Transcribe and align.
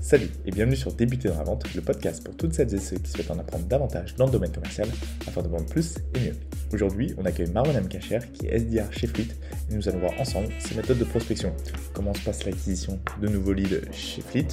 Salut 0.00 0.28
et 0.44 0.50
bienvenue 0.50 0.76
sur 0.76 0.92
Débuter 0.92 1.28
dans 1.28 1.38
la 1.38 1.44
vente, 1.44 1.72
le 1.74 1.80
podcast 1.80 2.24
pour 2.24 2.36
toutes 2.36 2.52
celles 2.52 2.74
et 2.74 2.78
ceux 2.78 2.96
qui 2.96 3.10
souhaitent 3.10 3.30
en 3.30 3.38
apprendre 3.38 3.64
davantage 3.66 4.16
dans 4.16 4.26
le 4.26 4.32
domaine 4.32 4.50
commercial 4.50 4.88
afin 5.26 5.42
de 5.42 5.48
vendre 5.48 5.66
plus 5.66 5.94
et 6.14 6.20
mieux. 6.20 6.36
Aujourd'hui, 6.72 7.14
on 7.16 7.24
accueille 7.24 7.50
Marwan 7.50 7.76
Amkacher 7.76 8.18
qui 8.32 8.46
est 8.46 8.58
SDR 8.58 8.92
chez 8.92 9.06
Fleet 9.06 9.28
et 9.70 9.74
nous 9.74 9.88
allons 9.88 10.00
voir 10.00 10.12
ensemble 10.20 10.48
ses 10.58 10.74
méthodes 10.74 10.98
de 10.98 11.04
prospection. 11.04 11.54
Comment 11.92 12.12
se 12.12 12.20
passe 12.20 12.44
l'acquisition 12.44 12.98
de 13.20 13.28
nouveaux 13.28 13.52
leads 13.52 13.92
chez 13.92 14.20
Fleet? 14.20 14.48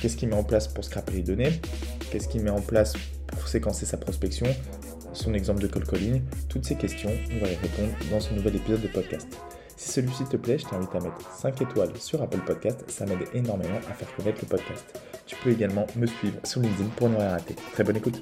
Qu'est-ce 0.00 0.16
qu'il 0.16 0.28
met 0.28 0.36
en 0.36 0.44
place 0.44 0.66
pour 0.66 0.84
scraper 0.84 1.14
les 1.14 1.22
données? 1.22 1.60
Qu'est-ce 2.10 2.28
qu'il 2.28 2.42
met 2.42 2.50
en 2.50 2.60
place 2.60 2.94
pour 3.28 3.46
séquencer 3.46 3.86
sa 3.86 3.96
prospection? 3.96 4.46
Son 5.12 5.34
exemple 5.34 5.62
de 5.62 5.68
call 5.68 5.86
calling? 5.86 6.22
Toutes 6.48 6.64
ces 6.64 6.74
questions, 6.74 7.12
on 7.30 7.44
va 7.44 7.50
y 7.50 7.54
répondre 7.54 7.92
dans 8.10 8.20
ce 8.20 8.34
nouvel 8.34 8.56
épisode 8.56 8.82
de 8.82 8.88
podcast. 8.88 9.28
Si 9.82 9.90
celui-ci 9.90 10.24
te 10.26 10.36
plaît, 10.36 10.58
je 10.58 10.64
t'invite 10.64 10.94
à 10.94 11.00
mettre 11.00 11.20
5 11.32 11.60
étoiles 11.60 11.96
sur 11.96 12.22
Apple 12.22 12.40
Podcast, 12.46 12.88
ça 12.88 13.04
m'aide 13.04 13.28
énormément 13.34 13.78
à 13.78 13.92
faire 13.92 14.14
connaître 14.14 14.38
le 14.40 14.48
podcast. 14.48 14.96
Tu 15.26 15.34
peux 15.42 15.50
également 15.50 15.88
me 15.96 16.06
suivre 16.06 16.38
sur 16.46 16.60
LinkedIn 16.60 16.88
pour 16.90 17.08
ne 17.08 17.16
rien 17.16 17.30
rater. 17.30 17.56
Très 17.56 17.82
bonne 17.82 17.96
écoute. 17.96 18.20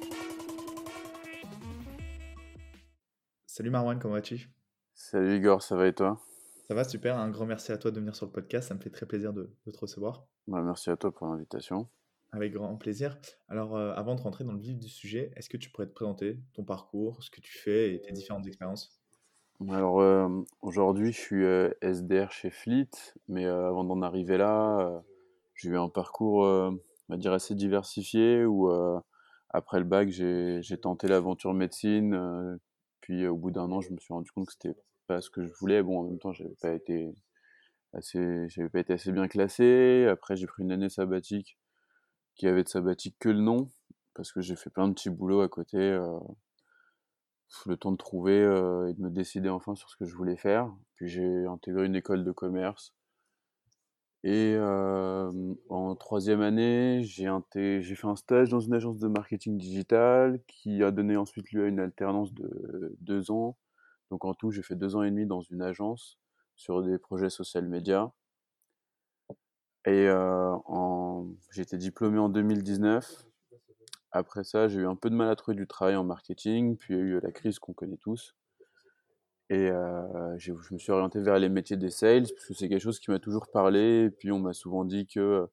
Salut 3.45 3.69
Marwan, 3.69 3.99
comment 3.99 4.15
vas-tu? 4.15 4.49
Salut 4.95 5.35
Igor, 5.35 5.61
ça 5.61 5.75
va 5.75 5.85
et 5.85 5.93
toi? 5.93 6.19
Ça 6.67 6.73
va 6.73 6.83
super, 6.83 7.15
un 7.15 7.29
grand 7.29 7.45
merci 7.45 7.71
à 7.71 7.77
toi 7.77 7.91
de 7.91 7.99
venir 7.99 8.15
sur 8.15 8.25
le 8.25 8.31
podcast, 8.31 8.69
ça 8.69 8.73
me 8.73 8.79
fait 8.79 8.89
très 8.89 9.05
plaisir 9.05 9.31
de, 9.31 9.55
te 9.71 9.77
recevoir. 9.77 10.25
merci 10.47 10.89
à 10.89 10.97
toi 10.97 11.13
pour 11.13 11.27
l'invitation. 11.27 11.87
Avec 12.31 12.53
grand 12.53 12.75
plaisir. 12.77 13.19
Alors, 13.49 13.77
euh, 13.77 13.93
avant 13.93 14.15
de 14.15 14.21
rentrer 14.21 14.43
dans 14.45 14.53
le 14.53 14.61
vif 14.61 14.79
du 14.79 14.89
sujet, 14.89 15.31
est-ce 15.35 15.47
que 15.47 15.57
tu 15.57 15.69
pourrais 15.69 15.85
te 15.85 15.93
présenter 15.93 16.39
ton 16.55 16.63
parcours, 16.63 17.21
ce 17.23 17.29
que 17.29 17.39
tu 17.39 17.55
fais 17.55 17.93
et 17.93 18.01
tes 18.01 18.13
différentes 18.13 18.47
expériences? 18.47 19.00
Alors 19.69 20.01
euh, 20.01 20.27
aujourd'hui, 20.61 21.11
je 21.11 21.19
suis 21.19 21.43
euh, 21.43 21.69
SDR 21.81 22.31
chez 22.31 22.49
Fleet, 22.49 22.89
mais 23.27 23.45
euh, 23.45 23.67
avant 23.67 23.83
d'en 23.83 24.01
arriver 24.01 24.37
là, 24.37 25.03
j'ai 25.55 25.69
eu 25.69 25.77
un 25.77 25.89
parcours, 25.89 26.39
on 26.43 26.79
va 27.09 27.17
dire, 27.17 27.33
assez 27.33 27.53
diversifié 27.53 28.45
où 28.45 28.69
après 29.49 29.79
le 29.79 29.85
bac, 29.85 30.09
j'ai 30.09 30.77
tenté 30.81 31.07
l'aventure 31.07 31.53
médecine, 31.53 32.59
puis 33.01 33.27
au 33.27 33.35
bout 33.37 33.51
d'un 33.51 33.71
an, 33.71 33.81
je 33.81 33.91
me 33.91 33.97
suis 33.97 34.13
rendu 34.13 34.31
compte 34.31 34.47
que 34.47 34.53
c'était 34.53 34.79
pas 35.07 35.21
ce 35.21 35.29
que 35.29 35.45
je 35.45 35.53
voulais. 35.59 35.83
Bon, 35.83 35.99
en 35.99 36.03
même 36.03 36.19
temps, 36.19 36.33
j'avais 36.33 36.55
pas 36.61 36.73
été 36.73 37.13
assez, 37.93 38.47
j'avais 38.49 38.69
pas 38.69 38.79
été 38.79 38.93
assez 38.93 39.11
bien 39.11 39.27
classé. 39.27 40.07
Après, 40.09 40.35
j'ai 40.35 40.47
pris 40.47 40.63
une 40.63 40.71
année 40.71 40.89
sabbatique 40.89 41.59
qui 42.35 42.47
avait 42.47 42.63
de 42.63 42.69
sabbatique 42.69 43.17
que 43.19 43.29
le 43.29 43.41
nom, 43.41 43.69
parce 44.15 44.31
que 44.31 44.41
j'ai 44.41 44.55
fait 44.55 44.71
plein 44.71 44.87
de 44.87 44.93
petits 44.93 45.09
boulots 45.11 45.41
à 45.41 45.49
côté 45.49 45.99
le 47.65 47.77
temps 47.77 47.91
de 47.91 47.97
trouver 47.97 48.39
euh, 48.39 48.89
et 48.89 48.93
de 48.93 49.01
me 49.01 49.09
décider 49.09 49.49
enfin 49.49 49.75
sur 49.75 49.89
ce 49.89 49.97
que 49.97 50.05
je 50.05 50.15
voulais 50.15 50.37
faire. 50.37 50.71
Puis 50.95 51.07
j'ai 51.09 51.45
intégré 51.45 51.85
une 51.85 51.95
école 51.95 52.23
de 52.23 52.31
commerce. 52.31 52.93
Et 54.23 54.53
euh, 54.55 55.31
en 55.69 55.95
troisième 55.95 56.41
année, 56.41 57.01
j'ai 57.03 57.25
fait 57.95 58.07
un 58.07 58.15
stage 58.15 58.49
dans 58.49 58.59
une 58.59 58.73
agence 58.73 58.99
de 58.99 59.07
marketing 59.07 59.57
digital 59.57 60.39
qui 60.47 60.83
a 60.83 60.91
donné 60.91 61.17
ensuite 61.17 61.51
lieu 61.51 61.65
à 61.65 61.67
une 61.67 61.79
alternance 61.79 62.33
de 62.33 62.95
deux 62.99 63.31
ans. 63.31 63.57
Donc 64.11 64.25
en 64.25 64.33
tout, 64.33 64.51
j'ai 64.51 64.61
fait 64.61 64.75
deux 64.75 64.95
ans 64.95 65.03
et 65.03 65.09
demi 65.09 65.25
dans 65.25 65.41
une 65.41 65.61
agence 65.61 66.19
sur 66.55 66.83
des 66.83 66.99
projets 66.99 67.31
social 67.31 67.67
media. 67.67 68.11
Et 69.85 70.07
euh, 70.07 70.55
j'ai 71.49 71.63
été 71.63 71.77
diplômé 71.77 72.19
en 72.19 72.29
2019 72.29 73.25
après 74.11 74.43
ça, 74.43 74.67
j'ai 74.67 74.81
eu 74.81 74.87
un 74.87 74.95
peu 74.95 75.09
de 75.09 75.15
mal 75.15 75.29
à 75.29 75.35
trouver 75.35 75.55
du 75.55 75.67
travail 75.67 75.95
en 75.95 76.03
marketing, 76.03 76.77
puis 76.77 76.93
il 76.93 76.97
y 76.97 77.01
a 77.01 77.03
eu 77.03 77.19
la 77.21 77.31
crise 77.31 77.59
qu'on 77.59 77.73
connaît 77.73 77.97
tous. 77.97 78.35
Et 79.51 79.67
je 80.37 80.53
me 80.73 80.77
suis 80.77 80.91
orienté 80.93 81.19
vers 81.19 81.37
les 81.37 81.49
métiers 81.49 81.75
des 81.75 81.89
sales, 81.89 82.23
parce 82.23 82.45
que 82.45 82.53
c'est 82.53 82.69
quelque 82.69 82.81
chose 82.81 82.99
qui 82.99 83.11
m'a 83.11 83.19
toujours 83.19 83.47
parlé. 83.51 84.05
Et 84.05 84.09
puis 84.09 84.31
on 84.31 84.39
m'a 84.39 84.53
souvent 84.53 84.85
dit 84.85 85.05
qu'il 85.05 85.21
euh, 85.21 85.45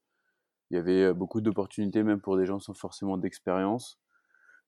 y 0.71 0.77
avait 0.77 1.13
beaucoup 1.13 1.41
d'opportunités, 1.41 2.05
même 2.05 2.21
pour 2.21 2.37
des 2.37 2.47
gens 2.47 2.61
sans 2.61 2.75
forcément 2.75 3.19
d'expérience. 3.19 3.99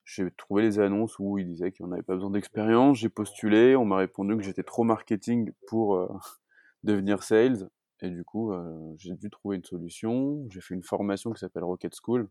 J'ai 0.05 0.31
trouvé 0.33 0.63
les 0.63 0.81
annonces 0.81 1.19
où 1.21 1.39
ils 1.39 1.47
disaient 1.47 1.73
qu'on 1.73 1.89
n'avait 1.89 2.03
pas 2.03 2.15
besoin 2.15 2.31
d'expérience. 2.31 2.99
J'ai 2.99 3.09
postulé, 3.09 3.77
on 3.77 3.85
m'a 3.85 3.99
répondu 3.99 4.37
que 4.37 4.43
j'étais 4.43 4.65
trop 4.65 4.83
marketing 4.83 5.53
pour 5.69 6.09
devenir 6.83 7.23
sales. 7.23 7.71
Et 8.03 8.11
du 8.11 8.25
coup, 8.25 8.53
j'ai 8.97 9.15
dû 9.15 9.31
trouver 9.31 9.57
une 9.57 9.65
solution. 9.65 10.47
J'ai 10.51 10.61
fait 10.61 10.75
une 10.75 10.83
formation 10.83 11.33
qui 11.33 11.39
s'appelle 11.39 11.65
Rocket 11.65 11.95
School, 12.03 12.29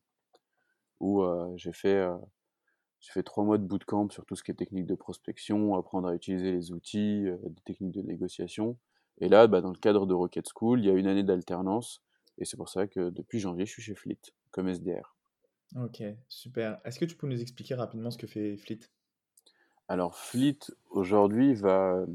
où 0.99 1.23
j'ai 1.55 1.73
fait, 1.73 2.07
j'ai 2.99 3.11
fait 3.11 3.23
trois 3.23 3.43
mois 3.43 3.57
de 3.57 3.63
bootcamp 3.63 4.09
sur 4.09 4.25
tout 4.25 4.35
ce 4.35 4.43
qui 4.43 4.51
est 4.51 4.55
technique 4.55 4.85
de 4.85 4.95
prospection, 4.95 5.75
apprendre 5.75 6.07
à 6.07 6.15
utiliser 6.15 6.51
les 6.51 6.71
outils, 6.71 7.25
des 7.43 7.61
techniques 7.65 7.93
de 7.93 8.01
négociation. 8.01 8.77
Et 9.21 9.29
là, 9.29 9.47
bah, 9.47 9.61
dans 9.61 9.71
le 9.71 9.77
cadre 9.77 10.05
de 10.05 10.13
Rocket 10.13 10.47
School, 10.53 10.79
il 10.79 10.85
y 10.85 10.89
a 10.89 10.93
une 10.93 11.07
année 11.07 11.23
d'alternance. 11.23 12.01
Et 12.37 12.45
c'est 12.45 12.57
pour 12.57 12.69
ça 12.69 12.87
que 12.87 13.09
depuis 13.09 13.39
janvier, 13.39 13.65
je 13.65 13.71
suis 13.71 13.81
chez 13.81 13.95
Fleet 13.95 14.19
comme 14.51 14.67
SDR. 14.69 15.15
Ok, 15.75 16.01
super. 16.29 16.79
Est-ce 16.85 16.99
que 16.99 17.05
tu 17.05 17.15
peux 17.15 17.27
nous 17.27 17.41
expliquer 17.41 17.75
rapidement 17.75 18.11
ce 18.11 18.17
que 18.17 18.27
fait 18.27 18.57
Fleet? 18.57 18.79
Alors, 19.87 20.15
Fleet, 20.15 20.59
aujourd'hui, 20.89 21.53
va 21.53 22.05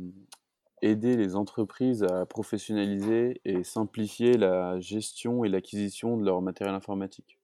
aider 0.83 1.17
les 1.17 1.37
entreprises 1.37 2.03
à 2.03 2.27
professionnaliser 2.27 3.41
et 3.44 3.65
simplifier 3.65 4.37
la 4.37 4.81
gestion 4.81 5.44
et 5.44 5.49
l'acquisition 5.49 6.17
de 6.17 6.25
leur 6.25 6.43
matériel 6.43 6.75
informatique. 6.75 7.39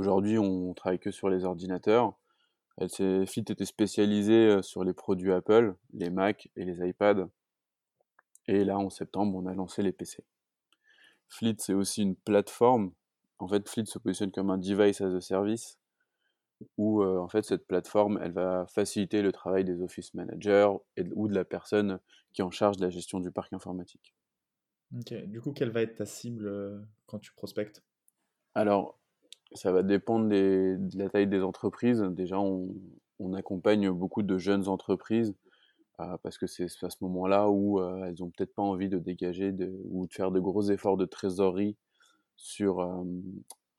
Aujourd'hui, 0.00 0.38
on 0.38 0.72
travaille 0.72 0.98
que 0.98 1.10
sur 1.10 1.28
les 1.28 1.44
ordinateurs. 1.44 2.14
Fit 3.26 3.40
était 3.40 3.66
spécialisé 3.66 4.62
sur 4.62 4.82
les 4.82 4.94
produits 4.94 5.30
Apple, 5.30 5.74
les 5.92 6.08
Mac 6.08 6.48
et 6.56 6.64
les 6.64 6.88
iPads. 6.88 7.28
Et 8.46 8.64
là, 8.64 8.78
en 8.78 8.88
septembre, 8.88 9.36
on 9.36 9.44
a 9.44 9.52
lancé 9.52 9.82
les 9.82 9.92
PC. 9.92 10.24
Fleet, 11.28 11.56
c'est 11.58 11.74
aussi 11.74 12.00
une 12.00 12.16
plateforme. 12.16 12.92
En 13.40 13.46
fait, 13.46 13.68
Fleet 13.68 13.84
se 13.84 13.98
positionne 13.98 14.32
comme 14.32 14.48
un 14.48 14.56
device 14.56 15.02
as 15.02 15.14
a 15.14 15.20
service, 15.20 15.78
où 16.78 17.04
en 17.04 17.28
fait 17.28 17.42
cette 17.42 17.66
plateforme, 17.66 18.18
elle 18.22 18.32
va 18.32 18.64
faciliter 18.68 19.20
le 19.20 19.32
travail 19.32 19.66
des 19.66 19.82
office 19.82 20.14
managers 20.14 20.70
et, 20.96 21.04
ou 21.12 21.28
de 21.28 21.34
la 21.34 21.44
personne 21.44 22.00
qui 22.32 22.40
est 22.40 22.44
en 22.44 22.50
charge 22.50 22.78
de 22.78 22.84
la 22.86 22.90
gestion 22.90 23.20
du 23.20 23.30
parc 23.30 23.52
informatique. 23.52 24.14
Ok. 24.98 25.12
Du 25.26 25.42
coup, 25.42 25.52
quelle 25.52 25.70
va 25.70 25.82
être 25.82 25.96
ta 25.96 26.06
cible 26.06 26.88
quand 27.04 27.18
tu 27.18 27.34
prospectes? 27.34 27.82
Alors, 28.54 28.98
ça 29.52 29.72
va 29.72 29.82
dépendre 29.82 30.28
de 30.28 30.78
la 30.94 31.08
taille 31.08 31.26
des 31.26 31.42
entreprises. 31.42 32.00
Déjà, 32.10 32.38
on, 32.38 32.74
accompagne 33.34 33.90
beaucoup 33.90 34.22
de 34.22 34.38
jeunes 34.38 34.66
entreprises 34.66 35.34
euh, 36.00 36.16
parce 36.22 36.36
que 36.38 36.46
c'est 36.46 36.64
à 36.82 36.90
ce 36.90 36.96
moment-là 37.02 37.48
où 37.48 37.78
euh, 37.78 38.06
elles 38.06 38.16
n'ont 38.18 38.30
peut-être 38.30 38.54
pas 38.54 38.62
envie 38.62 38.88
de 38.88 38.98
dégager 38.98 39.54
ou 39.90 40.06
de 40.06 40.12
faire 40.12 40.32
de 40.32 40.40
gros 40.40 40.62
efforts 40.62 40.96
de 40.96 41.04
trésorerie 41.04 41.76
sur, 42.36 42.80
euh, 42.80 43.04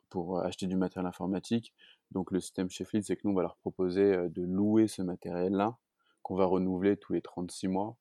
pour 0.10 0.40
acheter 0.40 0.68
du 0.68 0.78
matériel 0.78 1.08
informatique. 1.08 1.74
Donc 2.12 2.32
le 2.32 2.40
système 2.40 2.70
Fleet, 2.70 3.02
c'est 3.02 3.16
que 3.18 3.22
nous, 3.26 3.32
on 3.32 3.36
va 3.36 3.42
leur 3.42 3.58
proposer 3.58 4.30
de 4.30 4.44
louer 4.44 4.88
ce 4.88 5.02
matériel-là, 5.02 5.78
qu'on 6.22 6.36
va 6.36 6.46
renouveler 6.46 6.96
tous 6.98 7.14
les 7.14 7.22
36 7.22 7.68
mois. 7.68 7.98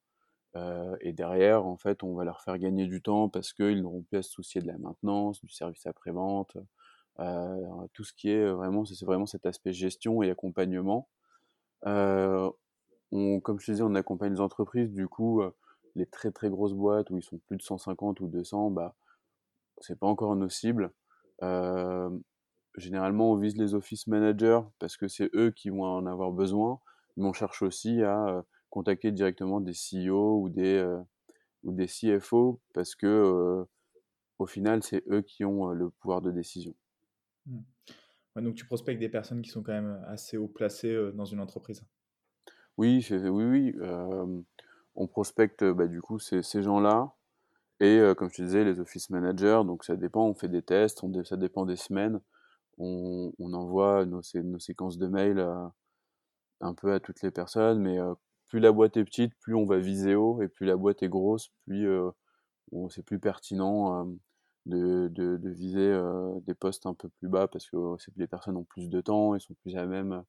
et 1.01 1.13
derrière, 1.13 1.65
en 1.67 1.77
fait, 1.77 2.03
on 2.03 2.15
va 2.15 2.25
leur 2.25 2.43
faire 2.43 2.59
gagner 2.59 2.87
du 2.87 3.03
temps 3.03 3.29
parce 3.29 3.53
qu'ils 3.53 3.83
n'auront 3.83 4.03
plus 4.03 4.19
à 4.19 4.23
se 4.23 4.31
soucier 4.31 4.61
de 4.61 4.67
la 4.67 4.79
maintenance, 4.79 5.41
du 5.45 5.51
service 5.51 5.87
après-vente, 5.87 6.57
euh, 6.57 6.63
tout 7.93 8.05
ce 8.05 8.13
qui 8.15 8.31
est 8.31 8.51
vraiment, 8.51 8.85
c'est 8.85 9.05
vraiment 9.05 9.27
cet 9.27 9.47
aspect 9.47 9.73
gestion 9.73 10.23
et 10.23 10.31
accompagnement. 10.31 11.09
Euh, 11.87 12.51
on, 13.13 13.41
comme 13.41 13.61
je 13.61 13.67
te 13.67 13.73
disais, 13.73 13.83
on 13.83 13.95
accompagne 13.95 14.33
les 14.35 14.41
entreprises, 14.41 14.91
du 14.93 15.09
coup, 15.09 15.43
les 15.97 16.07
très 16.07 16.31
très 16.31 16.51
grosses 16.51 16.75
boîtes 16.75 17.11
où 17.11 17.19
ils 17.19 17.23
sont 17.23 17.39
plus 17.39 17.57
de 17.57 17.63
150 17.63 18.21
ou 18.21 18.29
200, 18.29 18.71
bah, 18.71 18.95
c'est 19.81 19.99
pas 19.99 20.07
encore 20.07 20.37
nos 20.37 20.49
cibles. 20.49 20.93
Euh, 21.43 22.11
généralement, 22.77 23.33
on 23.33 23.37
vise 23.37 23.57
les 23.57 23.75
office 23.75 24.07
managers 24.07 24.61
parce 24.79 24.97
que 24.97 25.09
c'est 25.09 25.31
eux 25.35 25.51
qui 25.51 25.71
vont 25.71 25.85
en 25.85 26.07
avoir 26.07 26.33
besoin, 26.33 26.81
mais 27.17 27.27
on 27.27 27.33
cherche 27.33 27.63
aussi 27.63 28.03
à 28.03 28.45
contacter 28.71 29.13
directement 29.13 29.61
des 29.61 29.73
CEO 29.73 30.41
ou 30.43 30.49
des, 30.49 30.83
ou 31.65 31.73
des 31.73 31.87
CFO 31.87 32.61
parce 32.73 32.95
que 32.95 33.67
au 34.39 34.47
final, 34.47 34.83
c'est 34.83 35.05
eux 35.11 35.23
qui 35.23 35.45
ont 35.45 35.69
le 35.69 35.91
pouvoir 35.91 36.23
de 36.23 36.31
décision. 36.31 36.75
Mmh. 37.51 38.43
donc 38.43 38.55
tu 38.55 38.65
prospectes 38.65 39.01
des 39.01 39.09
personnes 39.09 39.43
qui 39.43 39.51
sont 39.51 39.63
quand 39.63 39.73
même 39.73 40.03
assez 40.07 40.37
haut 40.37 40.49
placées 40.49 41.11
dans 41.15 41.25
une 41.25 41.41
entreprise. 41.41 41.85
Oui, 42.79 43.07
oui, 43.11 43.29
oui. 43.29 43.77
on 44.95 45.07
prospecte 45.07 45.65
bah, 45.65 45.87
du 45.87 46.01
coup 46.01 46.19
ces, 46.19 46.63
gens-là. 46.63 47.13
Et 47.81 48.01
comme 48.17 48.31
je 48.31 48.37
te 48.37 48.43
disais, 48.43 48.65
les 48.65 48.79
office 48.81 49.11
managers, 49.11 49.63
donc 49.67 49.85
ça 49.85 49.97
dépend, 49.97 50.27
on 50.27 50.35
fait 50.35 50.49
des 50.49 50.63
tests, 50.63 51.03
ça 51.25 51.37
dépend 51.37 51.67
des 51.67 51.77
semaines. 51.77 52.21
On, 52.79 53.33
envoie 53.53 54.07
nos, 54.07 54.23
nos, 54.35 54.59
séquences 54.59 54.97
de 54.97 55.07
mails 55.07 55.47
un 56.61 56.75
peu 56.75 56.93
à 56.93 57.01
toutes 57.01 57.21
les 57.23 57.31
personnes, 57.31 57.81
mais 57.81 57.99
plus 58.49 58.61
la 58.61 58.73
boîte 58.73 58.97
est 58.97 59.05
petite, 59.05 59.35
plus 59.41 59.55
on 59.55 59.65
va 59.65 59.79
viser 59.79 60.15
haut, 60.15 60.41
et 60.43 60.49
plus 60.49 60.67
la 60.67 60.77
boîte 60.77 61.03
est 61.03 61.09
grosse, 61.09 61.51
plus 61.67 61.89
c'est 62.91 63.05
plus 63.05 63.19
pertinent 63.19 64.07
de, 64.67 65.09
de, 65.09 65.49
viser 65.49 65.99
des 66.47 66.55
postes 66.55 66.87
un 66.87 66.95
peu 66.95 67.09
plus 67.09 67.29
bas 67.29 67.49
parce 67.49 67.69
que 67.69 67.77
les 68.17 68.27
personnes 68.27 68.57
ont 68.57 68.65
plus 68.65 68.89
de 68.89 69.01
temps 69.01 69.35
et 69.35 69.41
sont 69.41 69.55
plus 69.63 69.77
à 69.77 69.87
même 69.87 70.23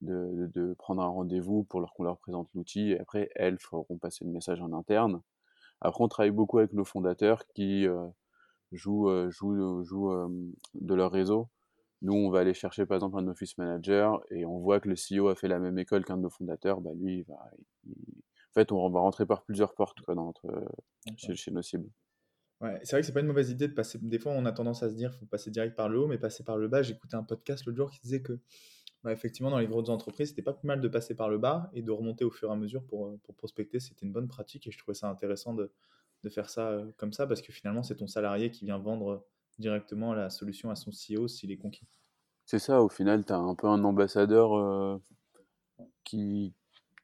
de, 0.00 0.50
de 0.54 0.74
prendre 0.74 1.02
un 1.02 1.08
rendez-vous 1.08 1.64
pour 1.64 1.80
leur 1.80 1.92
qu'on 1.94 2.04
leur 2.04 2.18
présente 2.18 2.48
l'outil 2.54 2.92
et 2.92 3.00
après 3.00 3.30
elles 3.34 3.58
feront 3.58 3.98
passer 3.98 4.24
le 4.24 4.30
message 4.30 4.60
en 4.60 4.72
interne. 4.72 5.22
Après 5.80 6.04
on 6.04 6.08
travaille 6.08 6.30
beaucoup 6.30 6.58
avec 6.58 6.72
nos 6.72 6.84
fondateurs 6.84 7.46
qui 7.48 7.86
jouent, 8.72 9.30
jouent, 9.30 9.84
jouent 9.84 10.50
de 10.74 10.94
leur 10.94 11.10
réseau. 11.10 11.48
Nous, 12.02 12.12
on 12.12 12.30
va 12.30 12.40
aller 12.40 12.54
chercher 12.54 12.86
par 12.86 12.96
exemple 12.96 13.18
un 13.18 13.26
office 13.26 13.58
manager 13.58 14.22
et 14.30 14.46
on 14.46 14.58
voit 14.58 14.78
que 14.78 14.88
le 14.88 14.94
CEO 14.94 15.28
a 15.28 15.34
fait 15.34 15.48
la 15.48 15.58
même 15.58 15.78
école 15.78 16.04
qu'un 16.04 16.16
de 16.16 16.22
nos 16.22 16.30
fondateurs. 16.30 16.80
Bah, 16.80 16.90
lui, 16.94 17.18
il 17.18 17.22
va, 17.24 17.34
en 17.34 18.54
fait, 18.54 18.70
on 18.70 18.88
va 18.88 19.00
rentrer 19.00 19.26
par 19.26 19.42
plusieurs 19.42 19.74
portes 19.74 20.00
quoi, 20.02 20.14
dans 20.14 20.26
notre, 20.26 20.46
chez, 21.16 21.34
chez 21.34 21.50
nos 21.50 21.62
cibles. 21.62 21.90
Ouais, 22.60 22.80
c'est 22.82 22.92
vrai 22.92 23.02
que 23.02 23.06
c'est 23.06 23.12
pas 23.12 23.20
une 23.20 23.26
mauvaise 23.26 23.50
idée 23.50 23.68
de 23.68 23.72
passer. 23.72 23.98
Des 24.02 24.18
fois, 24.18 24.32
on 24.32 24.44
a 24.44 24.52
tendance 24.52 24.82
à 24.82 24.90
se 24.90 24.94
dire, 24.94 25.14
faut 25.14 25.26
passer 25.26 25.50
direct 25.50 25.76
par 25.76 25.88
le 25.88 26.00
haut, 26.00 26.08
mais 26.08 26.18
passer 26.18 26.42
par 26.42 26.56
le 26.56 26.66
bas. 26.66 26.82
J'écoutais 26.82 27.14
un 27.14 27.22
podcast 27.22 27.64
l'autre 27.66 27.76
jour 27.76 27.90
qui 27.90 28.00
disait 28.00 28.20
que, 28.20 28.40
bah, 29.04 29.12
effectivement, 29.12 29.50
dans 29.50 29.58
les 29.58 29.68
grosses 29.68 29.90
entreprises, 29.90 30.30
c'était 30.30 30.42
pas 30.42 30.52
plus 30.52 30.66
mal 30.66 30.80
de 30.80 30.88
passer 30.88 31.14
par 31.14 31.28
le 31.28 31.38
bas 31.38 31.70
et 31.72 31.82
de 31.82 31.90
remonter 31.92 32.24
au 32.24 32.30
fur 32.30 32.50
et 32.50 32.52
à 32.52 32.56
mesure 32.56 32.84
pour, 32.84 33.16
pour 33.20 33.36
prospecter. 33.36 33.78
C'était 33.78 34.04
une 34.04 34.12
bonne 34.12 34.26
pratique 34.26 34.66
et 34.66 34.72
je 34.72 34.78
trouvais 34.78 34.94
ça 34.96 35.08
intéressant 35.08 35.54
de, 35.54 35.70
de 36.24 36.28
faire 36.28 36.50
ça 36.50 36.70
euh, 36.70 36.90
comme 36.96 37.12
ça 37.12 37.28
parce 37.28 37.42
que 37.42 37.52
finalement, 37.52 37.84
c'est 37.84 37.96
ton 37.96 38.08
salarié 38.08 38.50
qui 38.50 38.64
vient 38.64 38.78
vendre 38.78 39.24
directement 39.58 40.12
la 40.12 40.30
solution 40.30 40.70
à 40.70 40.74
son 40.74 40.90
CEO 40.90 41.28
s'il 41.28 41.52
est 41.52 41.56
conquis. 41.56 41.86
C'est 42.44 42.58
ça, 42.58 42.82
au 42.82 42.88
final, 42.88 43.24
tu 43.24 43.32
as 43.32 43.38
un 43.38 43.54
peu 43.54 43.66
un 43.66 43.84
ambassadeur 43.84 44.56
euh, 44.56 44.98
qui, 46.02 46.54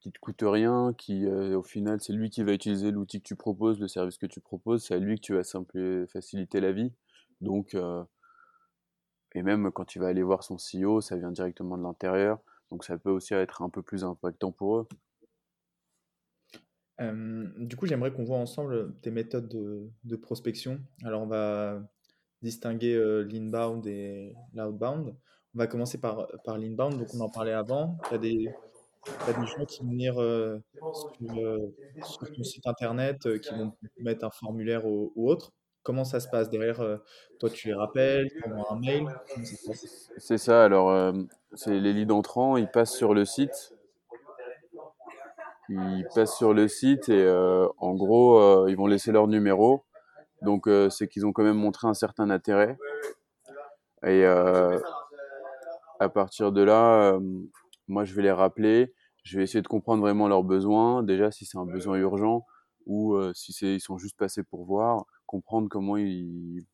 qui 0.05 0.13
te 0.13 0.19
coûte 0.19 0.43
rien, 0.43 0.93
qui 0.99 1.25
euh, 1.25 1.57
au 1.59 1.63
final 1.63 1.99
c'est 1.99 2.13
lui 2.13 2.29
qui 2.29 2.43
va 2.43 2.53
utiliser 2.53 2.91
l'outil 2.91 3.23
que 3.23 3.27
tu 3.27 3.37
proposes, 3.37 3.81
le 3.81 3.89
service 3.89 4.19
que 4.19 4.27
tu 4.27 4.39
proposes, 4.39 4.85
c'est 4.85 4.93
à 4.93 4.99
lui 4.99 5.17
que 5.17 5.23
tu 5.23 5.33
vas 5.33 5.45
simplement 5.45 6.07
faciliter 6.09 6.61
la 6.61 6.73
vie. 6.73 6.93
Donc, 7.41 7.75
euh, 7.75 8.05
et 9.35 9.43
même 9.43 9.73
quand 9.73 9.87
tu 9.87 9.99
vas 9.99 10.09
aller 10.09 10.23
voir 10.23 10.45
son 10.45 10.57
CEO, 10.59 11.01
ça 11.01 11.17
vient 11.17 11.31
directement 11.33 11.79
de 11.79 11.83
l'intérieur, 11.83 12.39
donc 12.71 12.85
ça 12.85 12.99
peut 12.99 13.09
aussi 13.09 13.33
être 13.33 13.63
un 13.63 13.71
peu 13.71 13.81
plus 13.81 14.05
impactant 14.05 14.53
pour 14.53 14.77
eux. 14.77 14.89
du 17.01 17.75
coup, 17.75 17.87
j'aimerais 17.87 18.13
qu'on 18.13 18.25
voit 18.25 18.37
ensemble 18.37 18.95
tes 19.01 19.11
méthodes 19.11 19.49
de, 19.49 20.17
prospection. 20.17 20.81
Alors, 21.03 21.23
on 21.23 21.27
va 21.27 21.81
distinguer 22.43 22.95
l'inbound 23.25 23.87
et 23.87 24.35
l'outbound. 24.53 25.17
On 25.55 25.59
va 25.59 25.67
commencer 25.67 25.99
par, 25.99 26.29
par 26.45 26.59
l'inbound, 26.59 26.99
donc 26.99 27.09
on 27.15 27.21
en 27.21 27.31
parlait 27.31 27.53
avant. 27.53 27.97
Il 28.11 28.13
y 28.13 28.15
a 28.17 28.19
des, 28.19 28.55
tu 29.05 29.31
as 29.31 29.33
des 29.33 29.47
gens 29.47 29.65
qui 29.65 29.83
vont 29.83 29.91
venir 29.91 30.21
euh, 30.21 30.63
euh, 31.37 31.59
sur, 32.03 32.33
ton 32.33 32.43
site 32.43 32.67
internet, 32.67 33.27
euh, 33.27 33.39
qui 33.39 33.55
vont 33.55 33.73
mettre 33.99 34.25
un 34.25 34.31
formulaire 34.31 34.87
ou, 34.87 35.13
autre. 35.17 35.53
Comment 35.83 36.05
ça 36.05 36.19
se 36.19 36.29
passe 36.29 36.49
derrière 36.49 36.81
Toi, 37.39 37.51
tu 37.51 37.69
les 37.69 37.75
rappelles, 37.75 38.31
tu 38.31 38.43
envoies 38.51 38.73
un 38.73 38.79
mail 38.81 39.07
C'est 40.17 40.39
ça. 40.39 40.65
Alors, 40.65 41.15
c'est 41.53 41.79
les 41.79 41.93
leads 41.93 42.11
entrants, 42.11 42.57
ils 42.57 42.71
passent 42.71 42.97
sur 42.97 43.13
le 43.13 43.27
site. 43.27 43.75
Ils 45.69 46.07
passent 46.15 46.39
sur 46.39 46.55
le 46.55 46.69
site 46.69 47.11
et 47.11 47.29
en 47.77 47.95
gros, 47.95 48.67
ils 48.67 48.77
vont 48.79 48.87
laisser 48.87 49.13
leur 49.13 49.29
numéro. 49.29 49.85
Donc, 50.41 50.71
c'est 50.89 51.07
qu'ils 51.07 51.27
ont 51.27 51.35
quand 51.35 51.45
même 51.45 51.59
montré 51.59 51.87
un 51.87 51.93
certain 51.93 52.31
intérêt. 52.31 52.79
Et 54.07 54.25
à 54.25 56.09
partir 56.09 56.51
de 56.51 56.63
là, 56.63 57.19
moi, 57.89 58.05
je 58.05 58.15
vais 58.15 58.23
les 58.23 58.33
rappeler. 58.33 58.93
Je 59.23 59.39
vais 59.39 59.45
essayer 59.45 59.63
de 59.63 59.69
comprendre 59.69 60.03
vraiment 60.03 60.29
leurs 60.29 60.45
besoins. 60.45 61.03
Déjà, 61.03 61.31
si 61.31 61.47
c'est 61.47 61.59
un 61.59 61.65
besoin 61.65 61.97
urgent 61.97 62.45
ou 62.87 63.15
euh, 63.15 63.33
si 63.35 63.53
c'est, 63.53 63.75
ils 63.75 63.81
sont 63.81 63.99
juste 63.99 64.17
passés 64.19 64.43
pour 64.43 64.65
voir, 64.65 65.07
comprendre 65.27 65.69
comment 65.71 65.97
ils, 65.97 66.67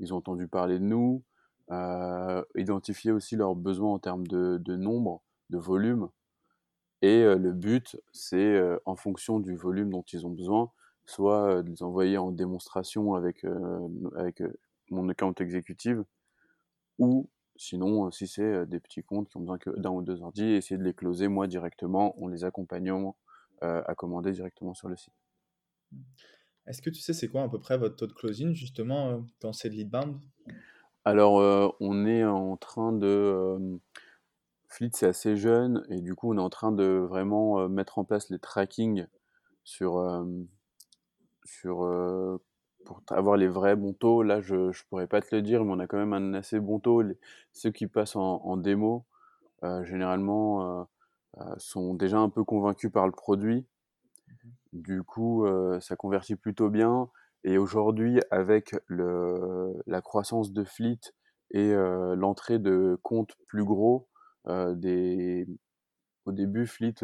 ils 0.00 0.12
ont 0.12 0.16
entendu 0.16 0.48
parler 0.48 0.78
de 0.80 0.84
nous, 0.84 1.22
euh, 1.70 2.42
identifier 2.56 3.12
aussi 3.12 3.36
leurs 3.36 3.54
besoins 3.54 3.92
en 3.92 3.98
termes 3.98 4.26
de, 4.26 4.58
de 4.58 4.76
nombre, 4.76 5.22
de 5.50 5.58
volume. 5.58 6.08
Et 7.02 7.22
euh, 7.22 7.36
le 7.36 7.52
but, 7.52 7.96
c'est 8.12 8.60
en 8.84 8.96
fonction 8.96 9.38
du 9.38 9.54
volume 9.54 9.90
dont 9.90 10.04
ils 10.12 10.26
ont 10.26 10.30
besoin, 10.30 10.72
soit 11.06 11.62
de 11.62 11.70
les 11.70 11.82
envoyer 11.82 12.18
en 12.18 12.32
démonstration 12.32 13.14
avec, 13.14 13.44
avec 14.16 14.42
mon 14.90 15.08
account 15.08 15.34
exécutive, 15.38 16.04
ou 16.98 17.28
Sinon, 17.56 18.06
euh, 18.06 18.10
si 18.10 18.26
c'est 18.26 18.42
euh, 18.42 18.66
des 18.66 18.80
petits 18.80 19.02
comptes 19.02 19.28
qui 19.28 19.36
ont 19.36 19.40
besoin 19.40 19.58
que 19.58 19.70
d'un 19.70 19.90
ou 19.90 20.02
deux 20.02 20.22
ordi, 20.22 20.44
essayer 20.44 20.76
de 20.76 20.82
les 20.82 20.94
closer 20.94 21.28
moi 21.28 21.46
directement 21.46 22.20
en 22.22 22.28
les 22.28 22.44
accompagnant 22.44 23.16
euh, 23.62 23.82
à 23.86 23.94
commander 23.94 24.32
directement 24.32 24.74
sur 24.74 24.88
le 24.88 24.96
site. 24.96 25.14
Est-ce 26.66 26.82
que 26.82 26.90
tu 26.90 27.00
sais 27.00 27.12
c'est 27.12 27.28
quoi 27.28 27.42
à 27.42 27.48
peu 27.48 27.60
près 27.60 27.78
votre 27.78 27.96
taux 27.96 28.06
de 28.06 28.12
closing 28.12 28.54
justement 28.54 29.24
dans 29.40 29.52
ces 29.52 29.68
lead 29.68 29.90
bound 29.90 30.18
Alors, 31.04 31.34
on 31.78 32.06
est 32.06 32.24
en 32.24 32.56
train 32.56 32.92
de 32.92 33.78
Fleet, 34.68 34.90
c'est 34.94 35.06
assez 35.06 35.36
jeune 35.36 35.84
et 35.90 36.00
du 36.00 36.14
coup, 36.14 36.32
on 36.32 36.38
est 36.38 36.42
en 36.42 36.48
train 36.48 36.72
de 36.72 36.84
vraiment 36.84 37.68
mettre 37.68 37.98
en 37.98 38.04
place 38.04 38.30
les 38.30 38.38
tracking 38.38 39.06
sur 39.62 40.26
sur 41.44 42.40
pour 42.84 43.02
avoir 43.08 43.36
les 43.36 43.48
vrais 43.48 43.76
bons 43.76 43.92
taux, 43.92 44.22
là, 44.22 44.40
je 44.40 44.54
ne 44.54 44.88
pourrais 44.88 45.06
pas 45.06 45.20
te 45.20 45.34
le 45.34 45.42
dire, 45.42 45.64
mais 45.64 45.72
on 45.72 45.78
a 45.78 45.86
quand 45.86 45.98
même 45.98 46.12
un 46.12 46.34
assez 46.34 46.60
bon 46.60 46.78
taux. 46.78 47.02
ceux 47.52 47.70
qui 47.70 47.86
passent 47.86 48.16
en, 48.16 48.56
démo, 48.56 49.04
euh, 49.64 49.84
généralement, 49.84 50.80
euh, 50.80 50.84
euh, 51.40 51.54
sont 51.58 51.94
déjà 51.94 52.18
un 52.18 52.28
peu 52.28 52.44
convaincus 52.44 52.92
par 52.92 53.06
le 53.06 53.12
produit. 53.12 53.66
Du 54.72 55.02
coup, 55.02 55.46
ça 55.80 55.96
convertit 55.96 56.36
plutôt 56.36 56.68
bien. 56.68 57.08
Et 57.44 57.58
aujourd'hui, 57.58 58.20
avec 58.30 58.74
le, 58.86 59.72
la 59.86 60.00
croissance 60.00 60.52
de 60.52 60.64
Fleet 60.64 60.98
et 61.52 61.72
l'entrée 62.16 62.58
de 62.58 62.98
comptes 63.02 63.34
plus 63.46 63.64
gros, 63.64 64.08
des... 64.48 65.46
au 66.26 66.32
début, 66.32 66.66
Fleet, 66.66 66.94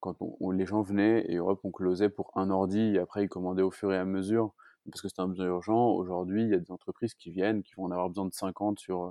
quand 0.00 0.16
les 0.52 0.64
gens 0.64 0.82
venaient 0.82 1.24
et 1.28 1.38
hop, 1.40 1.60
on 1.64 1.70
closait 1.70 2.08
pour 2.08 2.30
un 2.36 2.50
ordi 2.50 2.94
et 2.94 2.98
après 2.98 3.24
ils 3.24 3.28
commandaient 3.28 3.62
au 3.62 3.70
fur 3.70 3.92
et 3.92 3.98
à 3.98 4.04
mesure 4.04 4.54
parce 4.90 5.02
que 5.02 5.08
c'est 5.08 5.20
un 5.20 5.28
besoin 5.28 5.46
urgent. 5.46 5.90
Aujourd'hui, 5.90 6.42
il 6.42 6.50
y 6.50 6.54
a 6.54 6.58
des 6.58 6.70
entreprises 6.70 7.14
qui 7.14 7.30
viennent, 7.30 7.62
qui 7.62 7.74
vont 7.74 7.84
en 7.84 7.90
avoir 7.90 8.08
besoin 8.08 8.26
de 8.26 8.34
50 8.34 8.78
sur 8.78 9.04
euh, 9.04 9.10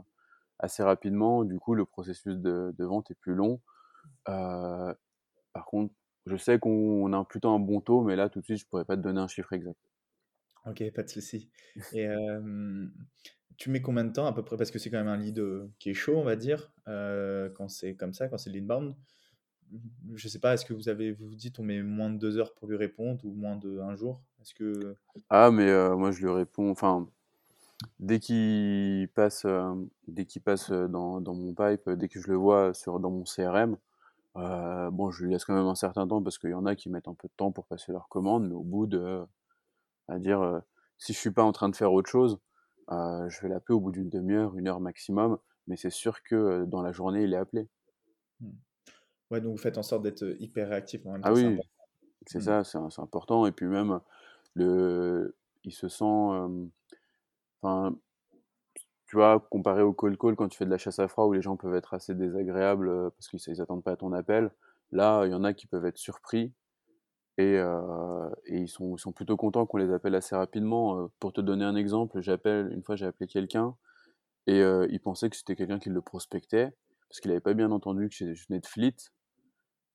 assez 0.60 0.84
rapidement. 0.84 1.44
Du 1.44 1.60
coup, 1.60 1.76
le 1.76 1.86
processus 1.86 2.38
de, 2.38 2.74
vente 2.80 3.12
est 3.12 3.16
plus 3.16 3.36
long. 3.36 3.60
Euh, 4.30 4.94
par 5.54 5.66
contre, 5.66 5.94
je 6.26 6.36
sais 6.36 6.60
qu'on 6.60 7.12
a 7.14 7.24
plutôt 7.26 7.50
un 7.50 7.60
bon 7.60 7.82
taux, 7.82 8.02
mais 8.02 8.16
là, 8.16 8.30
tout 8.30 8.40
de 8.40 8.46
suite, 8.46 8.60
je 8.60 8.66
pourrais 8.66 8.86
pas 8.86 8.98
te 8.98 9.02
donner 9.02 9.20
un 9.20 9.28
chiffre 9.28 9.54
exact. 9.54 9.80
Ok, 10.66 10.84
pas 10.94 11.04
de 11.04 11.10
souci. 11.10 11.50
Et 11.94 12.08
tu 13.58 13.72
mets 13.72 13.82
combien 13.82 14.04
de 14.04 14.12
temps 14.12 14.28
à 14.28 14.34
peu 14.34 14.44
près? 14.44 14.58
Parce 14.58 14.70
que 14.70 14.78
c'est 14.78 14.92
quand 14.92 14.98
même 14.98 15.08
un 15.08 15.18
lead 15.18 15.40
euh, 15.40 15.72
qui 15.80 15.90
est 15.90 15.96
chaud, 15.96 16.18
on 16.18 16.24
va 16.24 16.36
dire, 16.36 16.72
quand 16.86 17.70
c'est 17.70 17.96
comme 17.96 18.14
ça, 18.14 18.28
quand 18.28 18.38
c'est 18.38 18.52
l'inbound 18.52 18.96
je 20.16 20.28
sais 20.28 20.40
pas, 20.40 20.54
est-ce 20.54 20.66
que 20.66 20.74
vous 20.74 20.90
avez, 20.90 21.12
vous, 21.12 21.28
vous 21.28 21.36
dites, 21.36 21.60
on 21.60 21.64
met 21.64 21.82
moins 21.82 22.10
de 22.10 22.18
deux 22.18 22.38
heures 22.38 22.54
pour 22.54 22.68
lui 22.68 22.78
répondre 22.78 23.24
ou 23.26 23.34
moins 23.34 23.56
de 23.56 23.80
un 23.80 23.96
jour? 23.96 24.22
Est-ce 24.48 24.54
que 24.54 24.96
ah, 25.30 25.52
mais 25.52 25.70
euh, 25.70 25.98
moi 25.98 26.12
je 26.12 26.22
lui 26.22 26.32
réponds, 26.32 26.70
enfin, 26.72 27.10
dès 28.00 28.20
qu'il 28.20 29.10
passe, 29.14 29.44
euh, 29.44 29.74
dès 30.08 30.26
qu'il 30.26 30.42
passe 30.42 30.72
euh, 30.72 30.88
dans, 30.88 31.20
dans, 31.20 31.34
mon 31.34 31.54
pipe, 31.54 31.90
dès 31.90 32.08
que 32.08 32.22
je 32.22 32.30
le 32.30 32.38
vois 32.38 32.74
sur 32.74 33.02
dans 33.02 33.12
mon 33.12 33.26
CRM, 33.26 33.78
bon, 34.36 35.12
je 35.12 35.26
lui 35.26 35.32
laisse 35.32 35.44
quand 35.44 35.54
même 35.54 35.66
un 35.66 35.76
certain 35.76 36.08
temps 36.08 36.24
parce 36.24 36.38
qu'il 36.38 36.52
y 36.52 36.54
en 36.54 36.66
a 36.66 36.76
qui 36.76 36.90
mettent 36.90 37.10
un 37.10 37.14
peu 37.14 37.28
de 37.28 37.34
temps 37.36 37.52
pour 37.52 37.66
passer 37.66 37.92
leur 37.92 38.08
commande, 38.08 38.48
mais 38.48 38.56
au 38.56 38.64
bout 38.64 38.88
de, 38.88 39.22
à 40.08 40.18
dire, 40.18 40.62
si 40.98 41.12
je 41.12 41.18
suis 41.20 41.32
pas 41.32 41.44
en 41.44 41.52
train 41.52 41.68
de 41.68 41.76
faire 41.76 41.92
autre 41.92 42.10
chose, 42.10 42.40
je 42.90 43.42
vais 43.42 43.50
l'appeler 43.50 43.76
au 43.76 43.82
bout 43.82 43.92
d'une 43.92 44.10
demi-heure, 44.10 44.56
une 44.56 44.70
heure 44.70 44.80
maximum, 44.80 45.40
mais 45.66 45.76
c'est 45.76 45.90
sûr 45.90 46.24
que 46.24 46.64
dans 46.64 46.82
la 46.82 46.94
journée 46.94 47.24
il 47.24 47.34
est 47.34 47.38
appelé. 47.38 47.68
Mmh. 48.40 48.50
Ouais, 49.30 49.42
donc 49.42 49.52
vous 49.52 49.62
faites 49.62 49.78
en 49.78 49.84
sorte 49.84 50.04
d'être 50.04 50.24
hyper 50.40 50.70
réactif 50.70 51.06
en 51.06 51.12
même 51.14 51.22
ah 51.26 51.34
temps. 51.34 51.36
Ah 51.36 51.50
oui, 51.50 51.60
c'est 52.28 52.38
mmh. 52.38 52.64
ça, 52.64 52.64
c'est 52.64 53.02
important. 53.02 53.46
Et 53.46 53.52
puis 53.52 53.66
même, 53.66 54.00
il 54.60 55.72
se 55.72 55.88
sent. 55.88 56.70
Tu 59.06 59.16
vois, 59.16 59.40
comparé 59.50 59.82
au 59.82 59.94
call 59.94 60.18
call, 60.18 60.36
quand 60.36 60.50
tu 60.50 60.58
fais 60.58 60.66
de 60.66 60.70
la 60.70 60.78
chasse 60.78 61.00
à 61.00 61.08
froid 61.08 61.26
où 61.26 61.34
les 61.34 61.42
gens 61.42 61.56
peuvent 61.56 61.76
être 61.76 61.94
assez 61.94 62.14
désagréables 62.14 63.12
parce 63.12 63.30
qu'ils 63.30 63.58
n'attendent 63.58 63.84
pas 63.84 63.94
à 63.94 63.96
ton 63.96 64.12
appel, 64.12 64.52
là, 64.92 65.26
il 65.26 65.32
y 65.32 65.34
en 65.34 65.46
a 65.46 65.54
qui 65.54 65.66
peuvent 65.66 65.86
être 65.86 65.98
surpris 65.98 66.52
et, 67.38 67.54
et 67.54 68.58
ils, 68.58 68.68
sont, 68.68 68.98
ils 68.98 69.00
sont 69.00 69.14
plutôt 69.14 69.38
contents 69.38 69.66
qu'on 69.66 69.78
les 69.78 69.94
appelle 69.94 70.16
assez 70.16 70.36
rapidement. 70.36 71.10
Pour 71.20 71.32
te 71.32 71.40
donner 71.40 71.64
un 71.64 71.76
exemple, 71.78 72.20
j'appelle 72.20 72.70
une 72.74 72.84
fois 72.84 72.98
j'ai 72.98 73.06
appelé 73.06 73.28
quelqu'un 73.28 73.76
et 74.46 74.60
il 74.60 75.00
pensait 75.00 75.30
que 75.30 75.38
c'était 75.38 75.56
quelqu'un 75.56 75.80
qui 75.80 75.90
le 75.90 76.02
prospectait 76.02 76.74
parce 77.08 77.22
qu'il 77.22 77.30
n'avait 77.30 77.42
pas 77.42 77.54
bien 77.54 77.72
entendu 77.72 78.10
que 78.10 78.34
je 78.34 78.48
venais 78.48 78.60
de 78.60 78.66
Fleet 78.66 78.96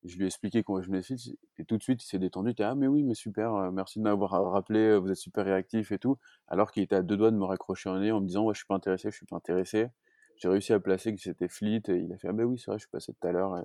je 0.05 0.17
lui 0.17 0.25
ai 0.25 0.27
expliqué 0.27 0.63
comment 0.63 0.81
je 0.83 0.89
venais 0.89 1.01
de 1.01 1.17
et 1.59 1.65
tout 1.65 1.77
de 1.77 1.83
suite 1.83 2.03
il 2.05 2.07
s'est 2.07 2.19
détendu. 2.19 2.51
Il 2.51 2.53
était 2.53 2.65
ah 2.65 2.75
mais 2.75 2.87
oui 2.89 3.03
mais 3.05 3.15
super, 3.15 3.55
euh, 3.55 3.71
merci 3.71 3.99
de 3.99 4.05
m'avoir 4.05 4.31
rappelé, 4.53 4.81
euh, 4.81 4.99
vous 4.99 5.11
êtes 5.11 5.17
super 5.17 5.45
réactif 5.45 5.93
et 5.93 5.99
tout. 5.99 6.19
Alors 6.49 6.73
qu'il 6.73 6.83
était 6.83 6.97
à 6.97 7.03
deux 7.03 7.17
doigts 7.17 7.31
de 7.31 7.37
me 7.37 7.45
raccrocher 7.45 7.89
un 7.91 8.01
nez 8.01 8.13
en 8.13 8.21
me 8.21 8.27
disant 8.27 8.45
ouais 8.45 8.55
je 8.55 8.59
suis 8.61 8.67
pas 8.67 8.75
intéressé, 8.75 9.11
je 9.11 9.17
suis 9.17 9.27
pas 9.27 9.37
intéressé. 9.37 9.89
J'ai 10.37 10.49
réussi 10.49 10.73
à 10.73 10.81
placer 10.81 11.15
que 11.15 11.21
c'était 11.21 11.49
Fleet 11.49 11.83
et 11.89 11.97
il 11.97 12.13
a 12.13 12.19
fait 12.19 12.29
ah 12.29 12.33
mais 12.33 12.45
oui 12.45 12.59
c'est 12.59 12.71
vrai 12.71 12.79
je 12.79 12.85
suis 12.85 12.91
passé 12.91 13.13
tout 13.13 13.27
à 13.27 13.33
l'heure. 13.33 13.65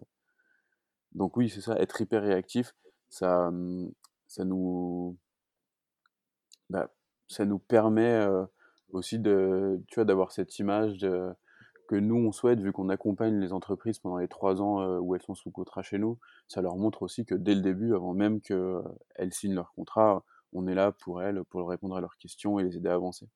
Donc 1.14 1.38
oui 1.38 1.50
c'est 1.50 1.62
ça, 1.62 1.76
être 1.80 2.00
hyper 2.02 2.22
réactif, 2.22 2.74
ça 3.10 3.52
ça 4.28 4.46
nous 4.46 5.18
bah, 6.70 6.92
ça 7.28 7.46
nous 7.46 7.60
permet 7.60 8.04
euh, 8.04 8.46
aussi 8.92 9.20
de 9.20 9.82
tu 9.88 9.96
vois 9.96 10.06
d'avoir 10.06 10.32
cette 10.32 10.60
image 10.60 10.98
de 10.98 11.34
que 11.88 11.96
nous, 11.96 12.16
on 12.16 12.32
souhaite, 12.32 12.60
vu 12.60 12.72
qu'on 12.72 12.90
accompagne 12.90 13.40
les 13.40 13.54
entreprises 13.54 14.00
pendant 14.00 14.18
les 14.18 14.28
trois 14.28 14.62
ans 14.62 14.82
euh, 14.82 15.00
où 15.00 15.16
elles 15.16 15.22
sont 15.22 15.36
sous 15.36 15.52
contrat 15.52 15.82
chez 15.82 15.98
nous, 15.98 16.20
ça 16.48 16.62
leur 16.62 16.78
montre 16.78 17.04
aussi 17.04 17.26
que 17.26 17.36
dès 17.36 17.56
le 17.56 17.62
début, 17.62 17.96
avant 17.96 18.14
même 18.14 18.42
qu'elles 18.42 19.34
signent 19.34 19.56
leur 19.56 19.74
contrat, 19.74 20.24
on 20.54 20.68
est 20.68 20.76
là 20.76 20.92
pour 20.92 21.22
elles, 21.22 21.44
pour 21.46 21.68
répondre 21.68 21.96
à 21.96 22.02
leurs 22.02 22.18
questions 22.18 22.60
et 22.60 22.64
les 22.64 22.78
aider 22.78 22.90
à 22.90 22.94
avancer. 22.94 23.28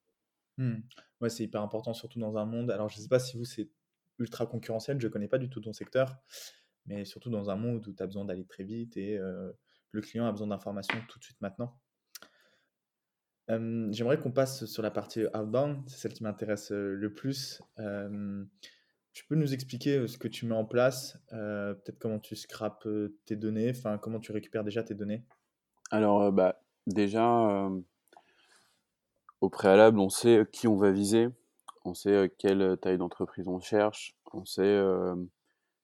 Mmh. 0.58 0.75
Ouais, 1.22 1.29
c'est 1.29 1.43
hyper 1.43 1.62
important, 1.62 1.93
surtout 1.93 2.20
dans 2.20 2.38
un 2.38 2.46
monde. 2.46 2.72
Alors, 2.72 2.89
je 2.89 2.98
ne 2.98 3.01
sais 3.01 3.10
pas 3.10 3.20
si 3.20 3.38
vous, 3.38 3.46
c'est 3.46 3.70
ultra 4.20 4.46
concurrentiel, 4.46 5.00
je 5.00 5.08
ne 5.08 5.12
connais 5.12 5.27
pas 5.27 5.38
du 5.38 5.50
tout 5.50 5.62
ton 5.62 5.74
secteur, 5.74 6.15
mais 6.86 7.05
surtout 7.05 7.29
dans 7.29 7.50
un 7.50 7.55
monde 7.55 7.86
où 7.88 7.93
tu 7.93 8.03
as 8.03 8.05
besoin 8.05 8.25
d'aller 8.25 8.46
très 8.46 8.63
vite 8.63 8.98
et 8.98 9.17
euh, 9.17 9.51
le 9.91 10.01
client 10.01 10.25
a 10.25 10.31
besoin 10.31 10.48
d'informations 10.48 10.98
tout 11.08 11.20
de 11.20 11.24
suite 11.24 11.41
maintenant. 11.41 11.77
J'aimerais 13.48 14.17
qu'on 14.17 14.31
passe 14.31 14.65
sur 14.65 14.81
la 14.81 14.91
partie 14.91 15.25
outbound, 15.33 15.83
c'est 15.88 15.98
celle 15.98 16.13
qui 16.13 16.24
m'intéresse 16.24 16.71
le 16.71 17.13
plus. 17.13 17.62
tu 19.13 19.25
peux 19.25 19.36
nous 19.36 19.53
expliquer 19.53 20.07
ce 20.07 20.17
que 20.17 20.27
tu 20.27 20.45
mets 20.45 20.55
en 20.55 20.65
place, 20.65 21.17
peut-être 21.29 22.00
comment 22.00 22.19
tu 22.19 22.36
scrapes 22.36 22.88
tes 23.25 23.36
données, 23.36 23.71
enfin 23.71 23.98
comment 23.98 24.19
tu 24.19 24.31
récupères 24.31 24.63
déjà 24.63 24.83
tes 24.83 24.95
données? 24.95 25.25
Alors, 25.89 26.31
bah, 26.31 26.62
déjà, 26.88 27.69
au 29.41 29.50
préalable, 29.50 30.00
on 30.00 30.10
sait 30.10 30.45
qui 30.51 30.67
on 30.67 30.77
va 30.77 30.91
viser, 30.91 31.27
on 31.83 31.93
sait 31.93 32.31
quelle 32.38 32.77
taille 32.81 32.98
d'entreprise 32.98 33.48
on 33.50 33.60
cherche, 33.60 34.15
on 34.31 34.45
sait 34.45 34.81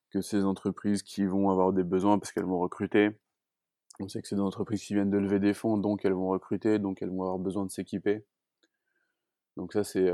que 0.09 0.21
ces 0.21 0.45
entreprises 0.45 1.03
qui 1.03 1.25
vont 1.25 1.49
avoir 1.49 1.73
des 1.73 1.83
besoins 1.83 2.17
parce 2.19 2.31
qu'elles 2.31 2.45
vont 2.45 2.59
recruter, 2.59 3.09
on 3.99 4.07
sait 4.07 4.21
que 4.21 4.27
c'est 4.27 4.35
des 4.35 4.41
entreprises 4.41 4.83
qui 4.83 4.93
viennent 4.93 5.09
de 5.09 5.17
lever 5.17 5.39
des 5.39 5.53
fonds, 5.53 5.77
donc 5.77 6.05
elles 6.05 6.13
vont 6.13 6.29
recruter, 6.29 6.79
donc 6.79 7.01
elles 7.01 7.09
vont 7.09 7.23
avoir 7.23 7.39
besoin 7.39 7.65
de 7.65 7.71
s'équiper. 7.71 8.23
Donc 9.55 9.73
ça 9.73 9.83
c'est 9.83 10.11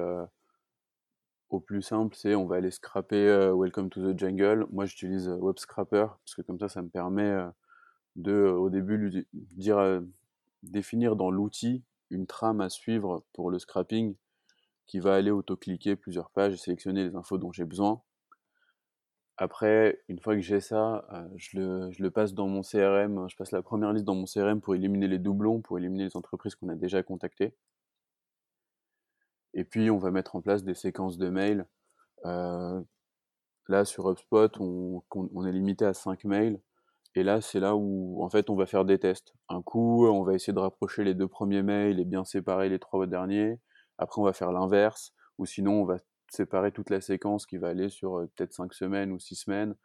au 1.50 1.60
plus 1.60 1.82
simple, 1.82 2.16
c'est 2.16 2.34
on 2.34 2.46
va 2.46 2.56
aller 2.56 2.72
scraper 2.72 3.52
Welcome 3.54 3.90
to 3.90 4.14
the 4.14 4.18
Jungle. 4.18 4.66
Moi 4.72 4.86
j'utilise 4.86 5.28
Web 5.28 5.60
Scrapper 5.60 6.08
parce 6.26 6.36
que 6.36 6.42
comme 6.42 6.60
ça 6.60 6.70
ça 6.70 6.82
me 6.82 6.90
permet 6.90 7.36
de 8.16 8.46
au 8.46 8.70
début 8.70 9.28
dire 9.34 10.02
définir 10.64 11.16
dans 11.16 11.30
l'outil 11.30 11.84
une 12.10 12.26
trame 12.26 12.62
à 12.62 12.70
suivre 12.70 13.24
pour 13.34 13.52
le 13.52 13.60
scrapping 13.60 14.16
qui 14.86 15.00
va 15.00 15.16
aller 15.16 15.32
auto-cliquer 15.32 15.96
plusieurs 15.96 16.30
pages 16.30 16.54
et 16.54 16.58
sélectionner 16.58 17.04
les 17.04 17.16
infos 17.16 17.38
dont 17.38 17.52
j'ai 17.52 17.66
besoin. 17.66 18.02
Après, 19.38 20.00
une 20.10 20.20
fois 20.20 20.36
que 20.36 20.42
j'ai 20.42 20.60
ça, 20.60 21.06
euh, 21.12 21.28
je, 21.38 21.58
le, 22.02 22.10
passe 22.12 22.34
dans 22.34 22.48
mon 22.48 22.62
CRM, 22.62 23.28
je 23.30 23.36
passe 23.36 23.52
la 23.52 23.64
première 23.64 23.92
liste 23.92 24.06
dans 24.06 24.16
mon 24.16 24.26
CRM 24.26 24.62
pour 24.62 24.76
éliminer 24.76 25.08
les 25.08 25.20
doublons, 25.20 25.62
pour 25.62 25.78
éliminer 25.80 26.06
les 26.06 26.18
entreprises 26.18 26.56
qu'on 26.56 26.70
a 26.70 26.76
déjà 26.76 27.02
contactées. 27.02 27.56
Et 29.54 29.64
puis, 29.64 29.90
on 29.90 29.98
va 29.98 30.12
mettre 30.12 30.36
en 30.36 30.42
place 30.42 30.64
des 30.64 30.76
séquences 30.76 31.18
de 31.18 31.30
mails. 31.30 31.66
Euh, 32.26 32.82
là, 33.68 33.86
sur 33.86 34.10
HubSpot, 34.10 34.50
on, 34.60 35.04
on, 35.12 35.46
est 35.46 35.52
limité 35.52 35.86
à 35.86 35.94
5 35.94 36.26
mails. 36.26 36.60
Et 37.16 37.24
là, 37.24 37.42
c'est 37.42 37.60
là 37.60 37.76
où, 37.76 38.24
en 38.24 38.30
fait, 38.30 38.50
on 38.50 38.56
va 38.56 38.66
faire 38.66 38.86
des 38.86 39.00
tests. 39.00 39.34
Un 39.50 39.62
coup, 39.62 40.08
on 40.08 40.24
va 40.24 40.34
essayer 40.34 40.54
de 40.54 40.60
rapprocher 40.60 41.04
les 41.04 41.14
deux 41.16 41.28
premiers 41.28 41.64
mails 41.64 42.00
et 42.00 42.06
bien 42.06 42.26
séparer 42.26 42.70
les 42.70 42.80
trois 42.80 43.08
derniers. 43.08 43.60
Après, 43.98 44.22
on 44.22 44.26
va 44.26 44.34
faire 44.34 44.52
l'inverse. 44.52 45.14
Ou 45.38 45.46
sinon, 45.46 45.82
on 45.82 45.86
va 45.86 45.98
séparer 46.34 46.72
toute 46.72 46.90
la 46.90 47.02
séquence 47.02 47.46
qui 47.46 47.58
va 47.58 47.70
aller 47.70 47.90
sur 47.90 48.20
euh, 48.20 48.30
peut-être 48.36 48.54
5 48.54 48.74
semaines 48.74 49.12
ou 49.12 49.20
6 49.20 49.36
semaines. 49.36 49.76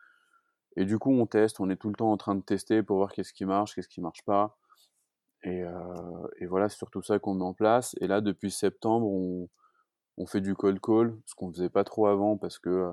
Et 0.76 0.84
du 0.84 0.98
coup, 0.98 1.12
on 1.12 1.26
teste. 1.26 1.60
On 1.60 1.70
est 1.70 1.76
tout 1.76 1.88
le 1.88 1.94
temps 1.94 2.12
en 2.12 2.16
train 2.16 2.34
de 2.34 2.42
tester 2.42 2.82
pour 2.82 2.96
voir 2.98 3.12
qu'est-ce 3.12 3.32
qui 3.32 3.44
marche, 3.44 3.74
qu'est-ce 3.74 3.88
qui 3.88 4.00
marche 4.00 4.24
pas. 4.24 4.56
Et, 5.44 5.62
euh, 5.62 6.28
et 6.38 6.46
voilà, 6.46 6.68
c'est 6.68 6.78
surtout 6.78 7.02
ça 7.02 7.18
qu'on 7.18 7.34
met 7.34 7.44
en 7.44 7.54
place. 7.54 7.96
Et 8.00 8.06
là, 8.06 8.20
depuis 8.20 8.50
septembre, 8.50 9.06
on, 9.06 9.48
on 10.16 10.26
fait 10.26 10.40
du 10.40 10.54
cold 10.54 10.80
call, 10.80 11.16
ce 11.26 11.34
qu'on 11.34 11.52
faisait 11.52 11.70
pas 11.70 11.84
trop 11.84 12.06
avant 12.06 12.36
parce 12.36 12.58
que, 12.58 12.70
euh, 12.70 12.92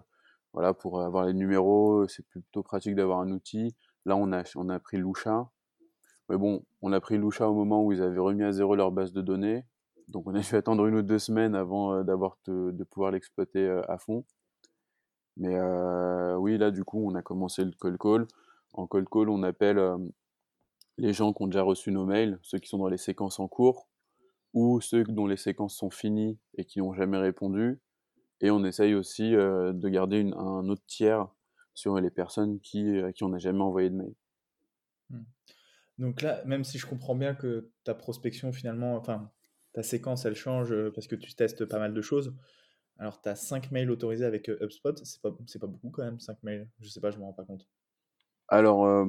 voilà, 0.54 0.74
pour 0.74 1.02
avoir 1.02 1.26
les 1.26 1.34
numéros, 1.34 2.08
c'est 2.08 2.26
plutôt 2.28 2.64
pratique 2.64 2.96
d'avoir 2.96 3.20
un 3.20 3.32
outil. 3.32 3.76
Là, 4.06 4.16
on 4.16 4.32
a, 4.32 4.44
on 4.56 4.70
a 4.70 4.80
pris 4.80 4.98
Lusha. 4.98 5.50
Mais 6.30 6.38
bon, 6.38 6.64
on 6.82 6.92
a 6.94 7.00
pris 7.02 7.18
Lusha 7.18 7.50
au 7.50 7.54
moment 7.54 7.84
où 7.84 7.92
ils 7.92 8.02
avaient 8.02 8.20
remis 8.20 8.44
à 8.44 8.52
zéro 8.52 8.76
leur 8.76 8.92
base 8.92 9.12
de 9.12 9.22
données. 9.22 9.66
Donc, 10.08 10.28
on 10.28 10.36
a 10.36 10.40
dû 10.42 10.56
attendre 10.56 10.86
une 10.86 10.96
ou 10.96 11.02
deux 11.02 11.20
semaines 11.20 11.56
avant 11.56 11.94
euh, 11.94 12.04
d'avoir 12.04 12.38
de 12.48 12.84
pouvoir 12.84 13.12
l'exploiter 13.12 13.66
euh, 13.66 13.82
à 13.90 13.98
fond. 13.98 14.26
Mais 15.38 15.56
euh, 15.56 16.36
oui, 16.38 16.58
là, 16.58 16.72
du 16.72 16.84
coup, 16.84 17.06
on 17.06 17.16
a 17.16 17.22
commencé 17.22 17.64
le 17.64 17.72
cold 17.72 17.98
call. 17.98 18.28
En 18.74 18.88
cold 18.88 19.08
call, 19.10 19.30
on 19.30 19.44
appelle 19.44 19.82
les 20.98 21.14
gens 21.14 21.34
qui 21.34 21.44
ont 21.44 21.48
déjà 21.48 21.62
reçu 21.62 21.92
nos 21.92 22.06
mails, 22.06 22.40
ceux 22.42 22.58
qui 22.58 22.70
sont 22.70 22.78
dans 22.78 22.88
les 22.88 22.98
séquences 22.98 23.40
en 23.40 23.48
cours, 23.48 23.90
ou 24.54 24.80
ceux 24.80 25.04
dont 25.04 25.28
les 25.28 25.38
séquences 25.38 25.76
sont 25.76 25.90
finies 25.90 26.38
et 26.58 26.66
qui 26.66 26.80
n'ont 26.80 26.94
jamais 26.94 27.18
répondu. 27.18 27.82
Et 28.42 28.52
on 28.52 28.64
essaye 28.64 28.96
aussi 28.96 29.32
de 29.32 29.90
garder 29.90 30.30
un 30.36 30.68
autre 30.70 30.84
tiers 30.88 31.28
sur 31.74 32.00
les 32.00 32.10
personnes 32.10 32.60
qui, 32.60 33.00
à 33.00 33.12
qui 33.14 33.24
on 33.24 33.30
n'a 33.30 33.38
jamais 33.38 33.62
envoyé 33.62 33.90
de 33.90 33.96
mail. 33.96 34.14
Mmh. 35.10 35.24
Donc 35.98 36.22
là, 36.22 36.44
même 36.46 36.64
si 36.64 36.78
je 36.78 36.86
comprends 36.86 37.16
bien 37.16 37.36
que 37.36 37.72
ta 37.84 37.94
prospection 37.94 38.52
finalement, 38.52 38.96
enfin 38.96 39.32
ta 39.76 39.84
séquence 39.84 40.26
elle 40.26 40.36
change 40.36 40.72
euh, 40.72 40.90
parce 40.96 41.06
que 41.06 41.16
tu 41.16 41.36
testes 41.36 41.66
pas 41.66 41.80
mal 41.80 41.94
de 41.94 42.02
choses. 42.02 42.34
Alors 42.98 43.22
tu 43.22 43.28
as 43.28 43.36
5 43.36 43.72
mails 43.72 43.92
autorisés 43.92 44.26
avec 44.26 44.50
euh, 44.50 44.58
HubSpot, 44.62 44.96
c'est 45.04 45.22
pas, 45.22 45.32
pas 45.32 45.68
beaucoup 45.68 45.90
quand 45.90 46.04
même 46.04 46.20
5 46.20 46.42
mails, 46.44 46.70
je 46.80 46.88
sais 46.88 47.02
pas, 47.02 47.12
je 47.12 47.18
me 47.18 47.24
rends 47.24 47.34
pas 47.34 47.44
compte. 47.44 47.68
Alors 48.48 48.86
euh, 48.86 49.06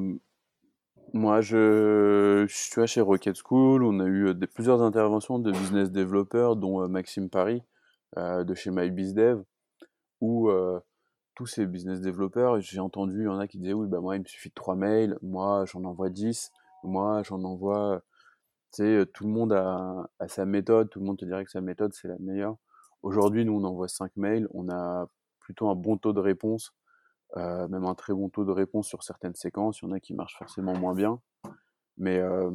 moi 1.13 1.41
je, 1.41 2.47
je 2.49 2.55
suis 2.55 2.87
chez 2.89 3.01
Rocket 3.01 3.37
School, 3.37 3.85
on 3.85 4.01
a 4.01 4.07
eu 4.07 4.35
plusieurs 4.53 4.83
interventions 4.83 5.39
de 5.39 5.53
business 5.53 5.93
développeurs 5.93 6.57
dont 6.57 6.87
Maxime 6.89 7.31
Paris 7.31 7.63
de 8.17 8.55
chez 8.55 8.71
MyBizDev 8.71 9.43
où 10.21 10.51
tous 11.37 11.47
ces 11.47 11.67
business 11.67 12.01
développeurs, 12.01 12.61
j'ai 12.61 12.81
entendu, 12.81 13.21
il 13.21 13.25
y 13.25 13.29
en 13.29 13.39
a 13.39 13.47
qui 13.47 13.59
disaient 13.59 13.75
oui, 13.75 13.87
bah 13.87 14.01
moi 14.01 14.17
il 14.17 14.21
me 14.21 14.25
suffit 14.25 14.49
de 14.49 14.55
trois 14.55 14.75
mails, 14.75 15.17
moi 15.23 15.65
j'en 15.67 15.85
envoie 15.85 16.11
10, 16.11 16.51
moi 16.83 17.23
j'en 17.23 17.45
envoie. 17.45 18.03
Sais, 18.73 19.07
tout 19.15 19.25
le 19.25 19.31
monde 19.31 19.53
a, 19.53 20.09
sa 20.29 20.45
méthode, 20.45 20.91
tout 20.91 21.01
le 21.01 21.07
monde 21.07 21.19
te 21.19 21.25
dirait 21.25 21.45
que 21.45 21.51
sa 21.51 21.61
méthode 21.61 21.95
c'est 21.95 22.09
la 22.09 22.19
meilleure. 22.19 22.57
Aujourd'hui, 23.03 23.45
nous 23.45 23.55
on 23.55 23.65
envoie 23.65 23.89
5 23.89 24.13
mails, 24.17 24.49
on 24.53 24.69
a 24.69 25.09
plutôt 25.41 25.69
un 25.71 25.75
bon 25.75 25.97
taux 25.97 26.13
de 26.13 26.21
réponse, 26.21 26.75
même 27.37 27.85
un 27.85 27.95
très 27.95 28.13
bon 28.13 28.29
taux 28.29 28.45
de 28.45 28.53
réponse 28.53 28.89
sur 28.89 29.03
certaines 29.03 29.35
séquences. 29.35 29.81
Il 29.81 29.87
y 29.87 29.89
en 29.89 29.93
a 29.93 30.01
qui 30.01 30.15
marchent 30.15 30.37
forcément 30.39 30.75
moins 30.75 30.95
bien. 30.95 31.21
Mais 31.99 32.19
euh, 32.19 32.51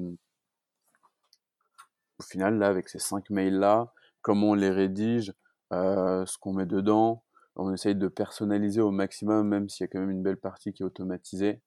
au 2.20 2.24
final, 2.24 2.58
là, 2.60 2.68
avec 2.68 2.90
ces 2.90 3.00
5 3.00 3.30
mails-là, 3.30 3.92
comment 4.22 4.52
on 4.52 4.54
les 4.54 4.70
rédige, 4.70 5.34
ce 5.72 6.38
qu'on 6.40 6.54
met 6.54 6.66
dedans, 6.66 7.24
on 7.56 7.74
essaye 7.74 7.96
de 7.96 8.08
personnaliser 8.08 8.82
au 8.82 8.92
maximum, 8.92 9.48
même 9.48 9.70
s'il 9.70 9.86
y 9.86 9.86
a 9.86 9.88
quand 9.88 10.00
même 10.00 10.12
une 10.12 10.24
belle 10.24 10.38
partie 10.38 10.74
qui 10.74 10.84
est 10.84 10.86
automatisée. 10.86 11.62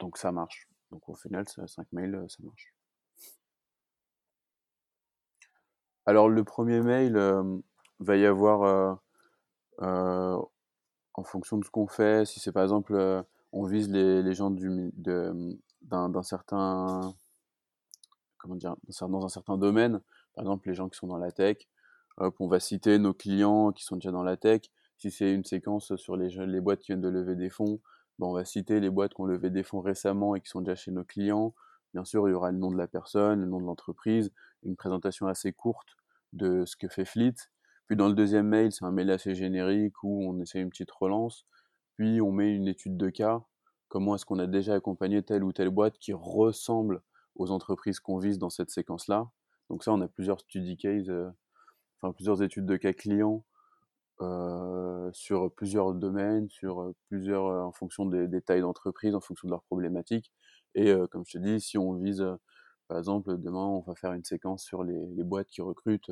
Donc 0.00 0.18
ça 0.18 0.32
marche. 0.32 0.68
Donc 0.92 1.08
au 1.08 1.14
final, 1.14 1.46
5 1.48 1.86
mails, 1.92 2.14
euh, 2.14 2.28
ça 2.28 2.36
marche. 2.44 2.74
Alors 6.04 6.28
le 6.28 6.44
premier 6.44 6.80
mail, 6.80 7.16
euh, 7.16 7.58
va 7.98 8.16
y 8.16 8.26
avoir, 8.26 8.98
en 9.78 11.24
fonction 11.24 11.56
de 11.58 11.64
ce 11.64 11.70
qu'on 11.70 11.86
fait, 11.86 12.26
si 12.26 12.40
c'est 12.40 12.52
par 12.52 12.62
exemple, 12.62 13.24
on 13.52 13.64
vise 13.64 13.88
les, 13.88 14.34
gens 14.34 14.50
d'un 14.50 16.22
certain, 16.22 17.14
comment 18.38 18.56
dire, 18.56 18.74
dans 19.00 19.24
un 19.24 19.28
certain 19.28 19.56
domaine, 19.56 20.00
par 20.34 20.42
exemple 20.42 20.68
les 20.68 20.74
gens 20.74 20.88
qui 20.88 20.98
sont 20.98 21.06
dans 21.06 21.18
la 21.18 21.30
tech, 21.30 21.68
on 22.18 22.48
va 22.48 22.58
citer 22.58 22.98
nos 22.98 23.14
clients 23.14 23.70
qui 23.70 23.84
sont 23.84 23.96
déjà 23.96 24.10
dans 24.10 24.24
la 24.24 24.36
tech. 24.36 24.62
Si 24.98 25.10
c'est 25.10 25.32
une 25.32 25.44
séquence 25.44 25.94
sur 25.96 26.16
les, 26.16 26.30
les 26.46 26.60
boîtes 26.60 26.80
qui 26.80 26.88
viennent 26.88 27.00
de 27.00 27.08
lever 27.08 27.36
des 27.36 27.50
fonds, 27.50 27.80
on 28.20 28.32
va 28.32 28.44
citer 28.44 28.80
les 28.80 28.90
boîtes 28.90 29.14
qui 29.14 29.20
ont 29.20 29.26
levé 29.26 29.50
des 29.50 29.62
fonds 29.62 29.80
récemment 29.80 30.34
et 30.34 30.40
qui 30.40 30.48
sont 30.48 30.60
déjà 30.60 30.74
chez 30.74 30.90
nos 30.90 31.04
clients. 31.04 31.54
Bien 31.94 32.04
sûr, 32.04 32.28
il 32.28 32.32
y 32.32 32.34
aura 32.34 32.52
le 32.52 32.58
nom 32.58 32.70
de 32.70 32.76
la 32.76 32.86
personne, 32.86 33.40
le 33.40 33.46
nom 33.46 33.60
de 33.60 33.66
l'entreprise, 33.66 34.32
une 34.62 34.76
présentation 34.76 35.26
assez 35.26 35.52
courte 35.52 35.96
de 36.32 36.64
ce 36.64 36.76
que 36.76 36.88
fait 36.88 37.04
Fleet. 37.04 37.34
Puis 37.86 37.96
dans 37.96 38.08
le 38.08 38.14
deuxième 38.14 38.46
mail, 38.46 38.72
c'est 38.72 38.84
un 38.84 38.92
mail 38.92 39.10
assez 39.10 39.34
générique 39.34 40.02
où 40.02 40.28
on 40.28 40.40
essaie 40.40 40.60
une 40.60 40.70
petite 40.70 40.90
relance. 40.90 41.46
Puis 41.96 42.20
on 42.20 42.32
met 42.32 42.54
une 42.54 42.68
étude 42.68 42.96
de 42.96 43.10
cas. 43.10 43.42
Comment 43.88 44.14
est-ce 44.14 44.24
qu'on 44.24 44.38
a 44.38 44.46
déjà 44.46 44.74
accompagné 44.74 45.22
telle 45.22 45.44
ou 45.44 45.52
telle 45.52 45.68
boîte 45.68 45.98
qui 45.98 46.12
ressemble 46.12 47.02
aux 47.34 47.50
entreprises 47.50 48.00
qu'on 48.00 48.18
vise 48.18 48.38
dans 48.38 48.50
cette 48.50 48.70
séquence-là? 48.70 49.30
Donc 49.68 49.84
ça, 49.84 49.92
on 49.92 50.00
a 50.00 50.08
plusieurs 50.08 50.40
study 50.40 50.76
cases 50.76 51.10
plusieurs 52.10 52.42
études 52.42 52.66
de 52.66 52.76
cas 52.76 52.92
clients 52.92 53.44
euh, 54.22 55.10
sur 55.12 55.52
plusieurs 55.52 55.94
domaines, 55.94 56.48
sur 56.48 56.82
euh, 56.82 56.94
plusieurs, 57.08 57.46
euh, 57.46 57.62
en 57.62 57.72
fonction 57.72 58.06
des, 58.06 58.40
tailles 58.40 58.60
d'entreprise, 58.60 59.14
en 59.14 59.20
fonction 59.20 59.48
de 59.48 59.52
leurs 59.52 59.64
problématiques. 59.64 60.32
Et 60.74 60.94
comme 61.10 61.22
je 61.26 61.38
te 61.38 61.38
dis, 61.38 61.60
si 61.60 61.76
on 61.76 61.94
vise, 61.94 62.24
par 62.88 62.98
exemple, 62.98 63.36
demain, 63.36 63.66
on 63.66 63.80
va 63.80 63.94
faire 63.94 64.14
une 64.14 64.24
séquence 64.24 64.64
sur 64.64 64.84
les, 64.84 65.22
boîtes 65.22 65.48
qui 65.48 65.60
recrutent 65.60 66.10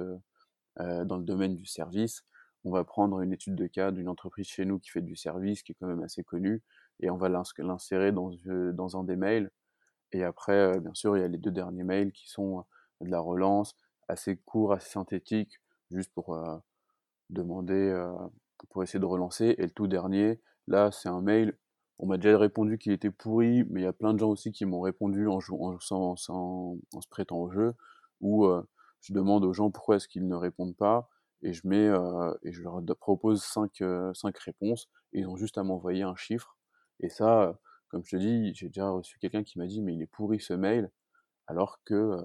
dans 0.78 1.16
le 1.16 1.24
domaine 1.24 1.56
du 1.56 1.64
service. 1.64 2.24
On 2.64 2.70
va 2.70 2.84
prendre 2.84 3.22
une 3.22 3.32
étude 3.32 3.54
de 3.54 3.66
cas 3.66 3.90
d'une 3.90 4.08
entreprise 4.08 4.46
chez 4.48 4.66
nous 4.66 4.78
qui 4.78 4.90
fait 4.90 5.00
du 5.00 5.16
service, 5.16 5.62
qui 5.62 5.72
est 5.72 5.76
quand 5.80 5.86
même 5.86 6.02
assez 6.02 6.22
connue, 6.24 6.62
et 7.00 7.08
on 7.08 7.16
va 7.16 7.30
l'insérer 7.30 8.12
dans, 8.12 8.30
dans 8.74 8.96
un 8.98 9.04
des 9.04 9.16
mails. 9.16 9.50
Et 10.12 10.24
après, 10.24 10.78
bien 10.80 10.92
sûr, 10.92 11.16
il 11.16 11.20
y 11.20 11.24
a 11.24 11.28
les 11.28 11.38
deux 11.38 11.52
derniers 11.52 11.84
mails 11.84 12.12
qui 12.12 12.28
sont 12.28 12.64
de 13.00 13.10
la 13.10 13.20
relance, 13.20 13.76
assez 14.08 14.36
court, 14.36 14.74
assez 14.74 14.90
synthétique, 14.90 15.58
juste 15.90 16.12
pour 16.12 16.38
demander, 17.30 17.94
pour 18.70 18.82
essayer 18.82 19.00
de 19.00 19.06
relancer. 19.06 19.54
Et 19.58 19.62
le 19.62 19.70
tout 19.70 19.86
dernier, 19.86 20.40
là, 20.66 20.90
c'est 20.90 21.08
un 21.08 21.22
mail. 21.22 21.56
On 21.98 22.06
m'a 22.06 22.16
déjà 22.16 22.38
répondu 22.38 22.78
qu'il 22.78 22.92
était 22.92 23.10
pourri, 23.10 23.64
mais 23.68 23.80
il 23.80 23.84
y 23.84 23.86
a 23.86 23.92
plein 23.92 24.14
de 24.14 24.18
gens 24.18 24.30
aussi 24.30 24.52
qui 24.52 24.64
m'ont 24.64 24.80
répondu 24.80 25.26
en, 25.28 25.38
en, 25.50 26.16
se 26.16 27.08
prêtant 27.10 27.38
au 27.38 27.50
jeu, 27.50 27.74
où 28.20 28.46
je 29.00 29.12
demande 29.12 29.44
aux 29.44 29.52
gens 29.52 29.70
pourquoi 29.70 29.96
est-ce 29.96 30.08
qu'ils 30.08 30.26
ne 30.26 30.36
répondent 30.36 30.76
pas 30.76 31.08
et 31.42 31.52
je 31.52 31.66
mets 31.66 31.88
et 32.42 32.52
je 32.52 32.62
leur 32.62 32.82
propose 32.98 33.42
cinq, 33.42 33.82
cinq 34.14 34.38
réponses 34.38 34.88
ils 35.12 35.26
ont 35.26 35.36
juste 35.36 35.58
à 35.58 35.62
m'envoyer 35.62 36.02
un 36.02 36.14
chiffre. 36.16 36.56
Et 37.00 37.08
ça, 37.08 37.58
comme 37.88 38.04
je 38.04 38.16
te 38.16 38.20
dis, 38.20 38.54
j'ai 38.54 38.68
déjà 38.68 38.90
reçu 38.90 39.18
quelqu'un 39.18 39.42
qui 39.42 39.58
m'a 39.58 39.66
dit 39.66 39.80
mais 39.82 39.94
il 39.94 40.02
est 40.02 40.06
pourri 40.06 40.40
ce 40.40 40.54
mail, 40.54 40.90
alors 41.46 41.80
que 41.84 42.16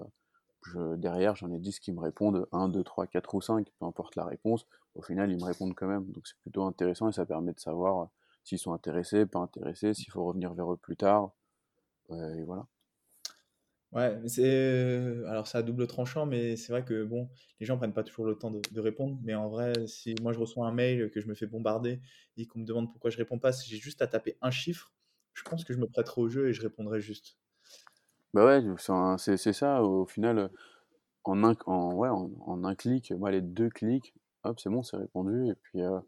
derrière 0.96 1.36
j'en 1.36 1.50
ai 1.52 1.58
10 1.58 1.80
qui 1.80 1.92
me 1.92 2.00
répondent 2.00 2.46
1, 2.52 2.68
2, 2.68 2.84
3, 2.84 3.06
4 3.06 3.34
ou 3.34 3.40
5, 3.40 3.66
peu 3.78 3.86
importe 3.86 4.16
la 4.16 4.24
réponse, 4.24 4.66
au 4.94 5.02
final 5.02 5.30
ils 5.30 5.38
me 5.38 5.44
répondent 5.44 5.74
quand 5.74 5.86
même. 5.88 6.04
Donc 6.12 6.26
c'est 6.26 6.38
plutôt 6.38 6.64
intéressant 6.64 7.08
et 7.08 7.12
ça 7.12 7.26
permet 7.26 7.52
de 7.52 7.60
savoir 7.60 8.08
s'ils 8.44 8.58
sont 8.58 8.72
intéressés, 8.72 9.26
pas 9.26 9.40
intéressés, 9.40 9.94
s'il 9.94 10.10
faut 10.12 10.24
revenir 10.24 10.54
vers 10.54 10.72
eux 10.72 10.76
plus 10.76 10.96
tard. 10.96 11.32
et 12.10 12.44
voilà. 12.44 12.66
Ouais, 13.92 14.20
c'est 14.26 15.22
alors 15.26 15.46
c'est 15.46 15.58
à 15.58 15.62
double 15.62 15.86
tranchant, 15.86 16.26
mais 16.26 16.56
c'est 16.56 16.72
vrai 16.72 16.84
que 16.84 17.04
bon, 17.04 17.30
les 17.60 17.66
gens 17.66 17.78
prennent 17.78 17.94
pas 17.94 18.02
toujours 18.02 18.26
le 18.26 18.36
temps 18.36 18.50
de, 18.50 18.60
de 18.70 18.80
répondre. 18.80 19.18
Mais 19.22 19.34
en 19.34 19.48
vrai, 19.48 19.72
si 19.86 20.14
moi 20.20 20.32
je 20.32 20.38
reçois 20.38 20.66
un 20.66 20.72
mail 20.72 21.10
que 21.10 21.20
je 21.20 21.26
me 21.28 21.34
fais 21.34 21.46
bombarder 21.46 22.00
et 22.36 22.46
qu'on 22.46 22.58
me 22.60 22.64
demande 22.66 22.90
pourquoi 22.90 23.10
je 23.10 23.16
réponds 23.16 23.38
pas, 23.38 23.52
si 23.52 23.68
j'ai 23.70 23.78
juste 23.78 24.02
à 24.02 24.06
taper 24.08 24.36
un 24.42 24.50
chiffre, 24.50 24.92
je 25.34 25.42
pense 25.44 25.64
que 25.64 25.72
je 25.72 25.78
me 25.78 25.86
prêterai 25.86 26.20
au 26.20 26.28
jeu 26.28 26.48
et 26.48 26.52
je 26.52 26.62
répondrai 26.62 27.00
juste. 27.00 27.38
Bah 28.36 28.44
ouais, 28.44 28.62
c'est 29.16 29.38
c'est 29.38 29.54
ça. 29.54 29.82
Au 29.82 30.04
final, 30.04 30.50
en 31.24 31.42
un, 31.42 31.56
en, 31.64 31.94
ouais, 31.94 32.10
en, 32.10 32.64
un 32.64 32.74
clic, 32.74 33.10
moi 33.12 33.30
les 33.30 33.40
deux 33.40 33.70
clics, 33.70 34.12
hop, 34.44 34.60
c'est 34.60 34.68
bon, 34.68 34.82
c'est 34.82 34.98
répondu. 34.98 35.48
Et 35.48 35.54
puis, 35.54 35.80
euh, 35.80 35.98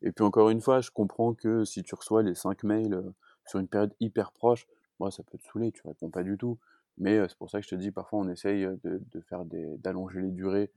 et 0.00 0.10
puis 0.10 0.24
encore 0.24 0.48
une 0.48 0.62
fois, 0.62 0.80
je 0.80 0.90
comprends 0.90 1.34
que 1.34 1.66
si 1.66 1.82
tu 1.82 1.94
reçois 1.94 2.22
les 2.22 2.34
cinq 2.34 2.62
mails 2.64 2.94
euh, 2.94 3.10
sur 3.46 3.58
une 3.60 3.68
période 3.68 3.94
hyper 4.00 4.32
proche, 4.32 4.66
moi 5.00 5.10
ça 5.10 5.22
peut 5.22 5.36
te 5.36 5.44
saouler, 5.44 5.70
tu 5.70 5.82
réponds 5.86 6.08
pas 6.08 6.22
du 6.22 6.38
tout. 6.38 6.58
Mais 6.96 7.28
c'est 7.28 7.36
pour 7.36 7.50
ça 7.50 7.60
que 7.60 7.66
je 7.66 7.68
te 7.68 7.74
dis, 7.74 7.90
parfois 7.90 8.20
on 8.20 8.28
essaye 8.30 8.62
de, 8.82 9.02
de 9.12 9.20
faire 9.20 9.44
des, 9.44 9.76
d'allonger 9.76 10.22
les 10.22 10.30
durées 10.30 10.72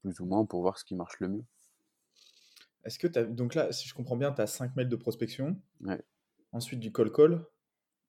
plus 0.00 0.20
ou 0.20 0.24
moins 0.24 0.46
pour 0.46 0.62
voir 0.62 0.78
ce 0.78 0.86
qui 0.86 0.94
marche 0.94 1.20
le 1.20 1.28
mieux. 1.28 1.44
Est-ce 2.86 2.98
que 2.98 3.08
tu 3.08 3.26
donc 3.34 3.54
là, 3.54 3.70
si 3.72 3.86
je 3.86 3.92
comprends 3.92 4.16
bien, 4.16 4.32
tu 4.32 4.40
as 4.40 4.46
5 4.46 4.74
mails 4.74 4.88
de 4.88 4.96
prospection. 4.96 5.60
Ouais. 5.82 6.02
Ensuite 6.52 6.80
du 6.80 6.92
call 6.92 7.12
call. 7.12 7.44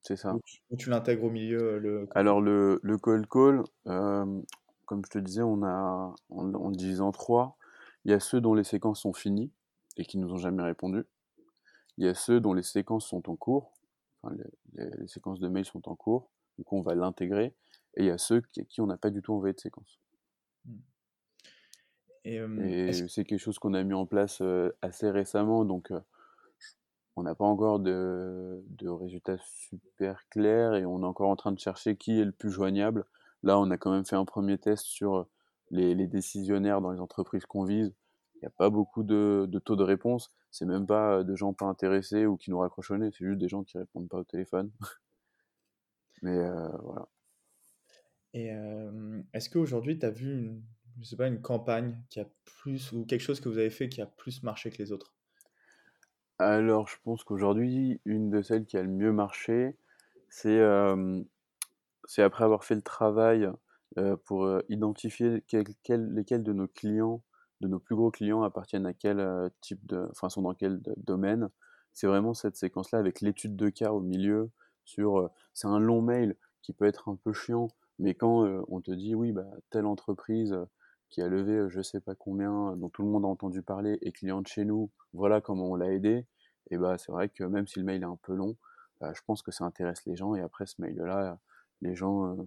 C'est 0.04 0.18
ça. 0.18 0.36
Ou 0.70 0.76
tu, 0.78 0.90
l'intègres 0.90 1.24
au 1.24 1.30
milieu 1.30 1.80
le... 1.80 2.08
Alors 2.14 2.42
le, 2.42 2.80
le 2.84 2.98
call 2.98 3.26
call, 3.28 3.64
comme 3.86 5.06
je 5.06 5.10
te 5.10 5.18
disais, 5.18 5.42
on, 5.42 5.64
a, 5.64 6.14
on, 6.30 6.54
on 6.54 6.70
le 6.70 6.76
divise 6.76 7.02
en 7.02 7.12
trois. 7.12 7.58
Il 8.06 8.12
y 8.12 8.14
a 8.14 8.20
ceux 8.20 8.42
dont 8.42 8.54
les 8.54 8.66
séquences 8.66 9.02
sont 9.02 9.14
finies 9.14 9.52
et 9.96 10.04
qui 10.04 10.18
nous 10.18 10.32
ont 10.34 10.38
jamais 10.38 10.64
répondu. 10.64 11.06
Il 11.98 12.06
y 12.06 12.10
a 12.10 12.14
ceux 12.14 12.42
dont 12.42 12.54
les 12.54 12.64
séquences 12.64 13.08
sont 13.08 13.30
en 13.30 13.36
cours, 13.36 13.72
enfin, 14.22 14.36
les, 14.74 14.90
les, 15.00 15.08
séquences 15.08 15.40
de 15.40 15.48
mails 15.48 15.66
sont 15.66 15.88
en 15.88 15.96
cours. 15.96 16.30
Du 16.58 16.66
coup, 16.66 16.76
on 16.78 16.82
va 16.82 16.96
l'intégrer. 16.96 17.54
Et 17.96 18.02
il 18.02 18.06
y 18.06 18.12
a 18.12 18.18
ceux 18.18 18.42
qui, 18.42 18.66
qui 18.66 18.82
on 18.82 18.88
n'a 18.88 18.98
pas 18.98 19.10
du 19.10 19.22
tout 19.22 19.34
envoyé 19.34 19.54
de 19.54 19.60
séquence. 19.60 20.00
Mmh. 20.66 20.80
Et, 22.26 22.94
c'est 22.94 23.26
quelque 23.26 23.40
chose 23.40 23.60
qu'on 23.60 23.74
a 23.74 23.84
mis 23.84 23.94
en 23.94 24.06
place 24.06 24.42
assez 24.82 25.10
récemment, 25.10 25.66
donc 25.66 25.92
on 27.15 27.24
n'a 27.24 27.36
pas 27.36 27.46
encore 27.46 27.79
de, 27.79 28.63
résultats 28.82 29.38
super 29.39 30.27
clairs 30.29 30.75
et 30.75 30.86
on 30.86 31.01
est 31.01 31.05
encore 31.05 31.29
en 31.29 31.36
train 31.36 31.51
de 31.51 31.60
chercher 31.60 31.96
qui 31.96 32.20
est 32.20 32.25
le 32.25 32.32
plus 32.32 32.50
joignable. 32.50 33.05
Là, 33.43 33.60
on 33.60 33.70
a 33.72 33.77
quand 33.77 33.91
même 33.91 34.05
fait 34.05 34.15
un 34.15 34.25
premier 34.25 34.58
test 34.58 34.86
sur 34.86 35.27
les, 35.70 36.08
décisionnaires 36.08 36.82
dans 36.82 36.91
les 36.91 37.00
entreprises 37.00 37.46
qu'on 37.46 37.65
vise. 37.65 37.93
Il 38.36 38.39
n'y 38.39 38.48
a 38.48 38.51
pas 38.51 38.70
beaucoup 38.70 39.03
de, 39.03 39.50
taux 39.63 39.75
de 39.75 39.84
réponse. 39.84 40.34
C'est 40.51 40.65
même 40.65 40.86
pas 40.86 41.24
de 41.24 41.36
gens 41.36 41.53
pas 41.53 41.65
intéressés 41.65 42.25
ou 42.25 42.38
qui 42.38 42.51
nous 42.51 42.60
raccrochent 42.60 42.91
c'est 42.98 43.25
juste 43.25 43.39
des 43.39 43.50
gens 43.50 43.63
qui 43.63 43.77
répondent 43.77 44.10
pas 44.10 44.17
au 44.17 44.24
téléphone. 44.24 44.72
Mais 46.22 46.38
euh, 46.38 46.70
voilà. 46.84 47.08
Et 48.34 48.50
est-ce 49.34 49.50
qu'aujourd'hui, 49.50 49.99
tu 49.99 50.06
as 50.06 50.10
vu 50.10 50.34
une, 50.34 50.63
pas, 51.17 51.28
une 51.28 51.41
campagne 51.41 52.02
qui 52.10 52.19
a 52.19 52.26
plus, 52.45 52.91
ou 52.91 53.06
quelque 53.06 53.21
chose 53.21 53.39
que 53.39 53.47
vous 53.47 53.60
avez 53.60 53.69
fait 53.69 53.89
qui 53.89 54.02
a 54.02 54.08
plus 54.08 54.41
marché 54.41 54.71
que 54.71 54.78
les 54.80 54.91
autres? 54.91 55.13
Alors, 56.45 56.89
je 56.89 56.97
pense 57.06 57.23
qu'aujourd'hui, 57.23 58.01
une 58.03 58.29
de 58.29 58.41
celles 58.41 58.65
qui 58.65 58.75
a 58.75 58.84
le 58.84 58.89
mieux 58.89 59.13
marché, 59.13 59.77
c'est 60.29 60.60
après 60.62 62.43
avoir 62.43 62.65
fait 62.65 62.75
le 62.75 62.82
travail 62.82 63.49
pour 64.25 64.49
identifier 64.67 65.41
lesquels 65.53 66.43
de 66.43 66.51
nos 66.51 66.67
clients, 66.67 67.23
de 67.62 67.69
nos 67.69 67.79
plus 67.79 67.95
gros 67.95 68.12
clients 68.12 68.43
appartiennent 68.43 68.86
à 68.86 68.93
quel 68.93 69.25
type 69.62 69.86
de, 69.86 70.06
enfin 70.12 70.27
sont 70.27 70.41
dans 70.41 70.53
quel 70.53 70.82
domaine. 70.97 71.49
C'est 71.93 72.08
vraiment 72.08 72.34
cette 72.34 72.58
séquence-là 72.58 72.99
avec 72.99 73.21
l'étude 73.21 73.56
de 73.56 73.69
cas 73.69 73.93
au 73.93 74.01
milieu, 74.01 74.51
sur 74.84 75.29
c'est 75.53 75.67
un 75.67 75.79
long 75.79 76.01
mail 76.01 76.36
qui 76.62 76.73
peut 76.73 76.86
être 76.86 77.08
un 77.08 77.15
peu 77.15 77.32
chiant, 77.32 77.69
mais 77.99 78.15
quand 78.15 78.45
on 78.67 78.82
te 78.82 78.91
dit 78.91 79.15
oui, 79.15 79.32
bah, 79.32 79.47
telle 79.69 79.86
entreprise 79.86 80.58
qui 81.10 81.21
a 81.21 81.29
levé 81.29 81.69
je 81.69 81.82
sais 81.82 82.01
pas 82.01 82.15
combien, 82.15 82.75
dont 82.75 82.89
tout 82.89 83.03
le 83.03 83.08
monde 83.08 83.23
a 83.23 83.29
entendu 83.29 83.62
parler, 83.62 83.97
est 84.01 84.12
cliente 84.12 84.47
chez 84.47 84.65
nous, 84.65 84.89
voilà 85.13 85.39
comment 85.39 85.71
on 85.71 85.75
l'a 85.75 85.93
aidé, 85.93 86.25
et 86.69 86.78
bah 86.78 86.97
c'est 86.97 87.12
vrai 87.12 87.30
que 87.30 87.43
même 87.43 87.67
si 87.67 87.80
le 87.80 87.86
mail 87.86 88.02
est 88.02 88.06
un 88.06 88.19
peu 88.21 88.34
long, 88.34 88.56
bah, 88.99 89.12
je 89.15 89.21
pense 89.26 89.41
que 89.41 89.52
ça 89.52 89.65
intéresse 89.65 90.06
les 90.06 90.15
gens, 90.15 90.36
et 90.36 90.41
après 90.41 90.65
ce 90.65 90.82
mail-là, 90.82 91.39
les 91.82 91.95
gens 91.95 92.38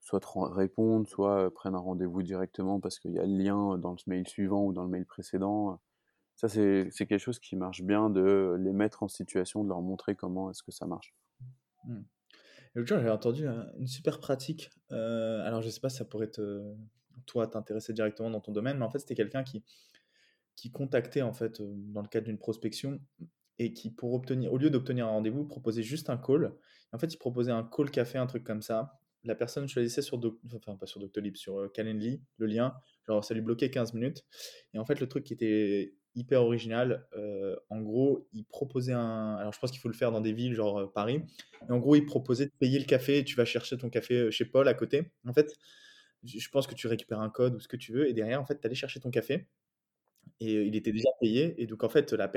soit 0.00 0.20
répondent, 0.54 1.06
soit 1.06 1.52
prennent 1.52 1.74
un 1.74 1.80
rendez-vous 1.80 2.22
directement 2.22 2.80
parce 2.80 2.98
qu'il 2.98 3.12
y 3.12 3.18
a 3.18 3.26
le 3.26 3.36
lien 3.36 3.76
dans 3.78 3.92
le 3.92 3.98
mail 4.06 4.26
suivant 4.26 4.64
ou 4.64 4.72
dans 4.72 4.82
le 4.82 4.88
mail 4.88 5.04
précédent. 5.04 5.80
Ça, 6.36 6.48
c'est 6.48 6.90
quelque 6.90 7.18
chose 7.18 7.40
qui 7.40 7.56
marche 7.56 7.82
bien 7.82 8.10
de 8.10 8.56
les 8.60 8.72
mettre 8.72 9.02
en 9.02 9.08
situation, 9.08 9.64
de 9.64 9.68
leur 9.68 9.82
montrer 9.82 10.14
comment 10.14 10.50
est-ce 10.50 10.62
que 10.62 10.70
ça 10.70 10.86
marche. 10.86 11.14
Mmh. 11.84 12.00
L'autre 12.74 12.88
jour, 12.88 12.98
j'avais 12.98 13.10
entendu 13.10 13.46
une 13.78 13.86
super 13.86 14.20
pratique. 14.20 14.70
Euh, 14.92 15.44
alors, 15.44 15.62
je 15.62 15.68
sais 15.68 15.80
pas 15.80 15.88
si 15.88 15.96
ça 15.96 16.04
pourrait 16.04 16.30
te, 16.30 16.74
toi 17.26 17.46
t'intéresser 17.46 17.92
directement 17.92 18.30
dans 18.30 18.40
ton 18.40 18.52
domaine, 18.52 18.78
mais 18.78 18.84
en 18.84 18.90
fait, 18.90 19.00
c'était 19.00 19.16
quelqu'un 19.16 19.42
qui, 19.42 19.64
qui 20.60 20.70
contactait 20.72 21.22
en 21.22 21.32
fait 21.32 21.60
euh, 21.60 21.72
dans 21.92 22.02
le 22.02 22.08
cadre 22.08 22.26
d'une 22.26 22.38
prospection 22.38 23.00
et 23.60 23.72
qui, 23.72 23.90
pour 23.90 24.12
obtenir, 24.12 24.52
au 24.52 24.58
lieu 24.58 24.70
d'obtenir 24.70 25.06
un 25.06 25.10
rendez-vous, 25.10 25.44
proposait 25.44 25.82
juste 25.82 26.10
un 26.10 26.16
call. 26.16 26.52
En 26.92 26.98
fait, 26.98 27.12
il 27.12 27.16
proposait 27.16 27.52
un 27.52 27.64
call 27.64 27.90
café, 27.90 28.18
un 28.18 28.26
truc 28.26 28.44
comme 28.44 28.62
ça. 28.62 28.92
La 29.24 29.34
personne 29.34 29.68
choisissait 29.68 30.02
sur, 30.02 30.20
enfin 30.54 30.76
pas 30.76 30.86
sur 30.86 31.00
Doctolib, 31.00 31.36
sur 31.36 31.58
euh, 31.58 31.68
Calendly, 31.68 32.22
le 32.38 32.46
lien. 32.46 32.74
Genre, 33.06 33.24
ça 33.24 33.34
lui 33.34 33.40
bloquait 33.40 33.70
15 33.70 33.94
minutes. 33.94 34.24
Et 34.74 34.78
en 34.78 34.84
fait, 34.84 35.00
le 35.00 35.08
truc 35.08 35.24
qui 35.24 35.32
était 35.32 35.94
hyper 36.14 36.42
original. 36.42 37.06
Euh, 37.16 37.56
en 37.68 37.80
gros, 37.80 38.28
il 38.32 38.44
proposait 38.44 38.92
un. 38.92 39.36
Alors, 39.36 39.52
je 39.52 39.58
pense 39.58 39.70
qu'il 39.70 39.80
faut 39.80 39.88
le 39.88 39.94
faire 39.94 40.10
dans 40.10 40.20
des 40.20 40.32
villes, 40.32 40.54
genre 40.54 40.92
Paris. 40.92 41.22
Et 41.68 41.72
en 41.72 41.78
gros, 41.78 41.94
il 41.94 42.04
proposait 42.06 42.46
de 42.46 42.52
payer 42.58 42.78
le 42.78 42.84
café. 42.84 43.24
tu 43.24 43.36
vas 43.36 43.44
chercher 43.44 43.76
ton 43.76 43.90
café 43.90 44.30
chez 44.30 44.44
Paul 44.44 44.66
à 44.66 44.74
côté. 44.74 45.12
En 45.26 45.32
fait, 45.32 45.52
je 46.24 46.48
pense 46.48 46.66
que 46.66 46.74
tu 46.74 46.86
récupères 46.86 47.20
un 47.20 47.30
code 47.30 47.54
ou 47.54 47.60
ce 47.60 47.68
que 47.68 47.76
tu 47.76 47.92
veux. 47.92 48.08
Et 48.08 48.14
derrière, 48.14 48.40
en 48.40 48.46
fait, 48.46 48.60
tu 48.60 48.66
allais 48.66 48.74
chercher 48.74 49.00
ton 49.00 49.10
café. 49.10 49.46
Et 50.40 50.54
il 50.54 50.76
était 50.76 50.92
déjà 50.92 51.08
payé. 51.20 51.60
Et 51.62 51.66
donc, 51.66 51.84
en 51.84 51.88
fait, 51.88 52.12
la 52.12 52.30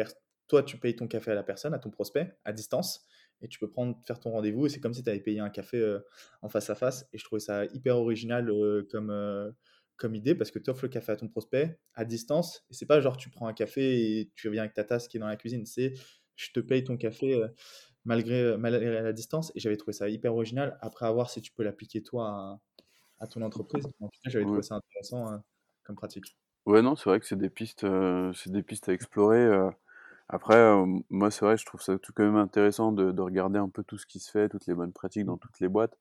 toi, 0.48 0.64
tu 0.64 0.78
payes 0.78 0.96
ton 0.96 1.08
café 1.08 1.32
à 1.32 1.36
la 1.36 1.44
personne, 1.44 1.74
à 1.74 1.80
ton 1.80 1.90
prospect, 1.90 2.36
à 2.44 2.54
distance. 2.54 3.06
Et 3.42 3.48
tu 3.48 3.58
peux 3.58 3.70
prendre, 3.70 3.98
faire 4.06 4.20
ton 4.20 4.32
rendez-vous. 4.32 4.66
Et 4.66 4.70
c'est 4.70 4.80
comme 4.80 4.94
si 4.94 5.04
tu 5.04 5.10
avais 5.10 5.20
payé 5.20 5.40
un 5.40 5.50
café 5.50 6.00
en 6.42 6.50
face 6.50 6.70
à 6.70 6.76
face. 6.76 7.08
Et 7.14 7.18
je 7.18 7.24
trouvais 7.24 7.40
ça 7.40 7.66
hyper 7.66 7.98
original 7.98 8.52
comme 8.90 9.54
comme 9.98 10.16
idée 10.16 10.34
parce 10.34 10.50
que 10.50 10.58
tu 10.58 10.72
offres 10.72 10.86
le 10.86 10.90
café 10.90 11.12
à 11.12 11.16
ton 11.16 11.28
prospect 11.28 11.80
à 11.94 12.06
distance 12.06 12.66
et 12.72 12.74
c'est 12.74 12.88
pas 12.88 13.00
genre 13.02 13.18
tu 13.18 13.30
prends 13.30 13.46
un 13.46 13.54
café 13.54 14.20
et 14.20 14.32
tu 14.36 14.48
reviens 14.48 14.64
avec 14.64 14.74
ta 14.74 14.84
tasse 14.84 15.08
qui 15.08 15.18
est 15.18 15.20
dans 15.20 15.28
la 15.28 15.36
cuisine, 15.36 15.68
c'est 15.68 15.94
je 16.36 16.52
te 16.52 16.60
paye 16.60 16.84
ton 16.84 16.98
café 16.98 17.40
malgré, 18.06 18.58
malgré 18.58 19.02
la 19.02 19.14
distance 19.14 19.52
et 19.56 19.60
j'avais 19.60 19.78
trouvé 19.78 19.94
ça 19.94 20.10
hyper 20.10 20.34
original. 20.34 20.78
Après, 20.82 21.06
à 21.06 21.12
voir 21.12 21.30
si 21.30 21.42
tu 21.42 21.52
peux 21.52 21.64
l'appliquer 21.64 22.02
toi 22.02 22.60
à, 23.20 23.28
ton 23.28 23.42
entreprise. 23.42 23.86
En 24.00 24.08
tout 24.08 24.20
cas, 24.24 24.30
j'avais 24.30 24.46
trouvé 24.46 24.64
ça 24.64 24.76
intéressant 24.76 25.28
hein, 25.28 25.44
comme 25.84 25.96
pratique. 25.96 26.36
Ouais, 26.66 26.82
non, 26.82 26.96
c'est 26.96 27.10
vrai 27.10 27.20
que 27.20 27.26
c'est 27.26 27.38
des 27.38 27.50
pistes, 27.50 27.86
c'est 28.34 28.52
des 28.52 28.64
pistes 28.64 28.90
à 28.90 28.94
explorer. 28.94 29.50
Après, 30.30 30.58
moi, 31.10 31.32
c'est 31.32 31.44
vrai, 31.46 31.58
je 31.58 31.66
trouve 31.66 31.82
ça 31.82 31.98
tout 31.98 32.14
quand 32.14 32.24
même 32.24 32.36
intéressant 32.36 32.92
de, 32.92 33.12
de, 33.12 33.22
regarder 33.22 33.60
un 33.60 33.70
peu 33.70 33.84
tout 33.84 33.98
ce 33.98 34.06
qui 34.06 34.20
se 34.20 34.32
fait, 34.32 34.48
toutes 34.48 34.68
les 34.68 34.76
bonnes 34.76 34.94
pratiques 34.94 35.26
dans 35.26 35.38
toutes 35.38 35.60
les 35.60 35.68
boîtes. 35.68 35.98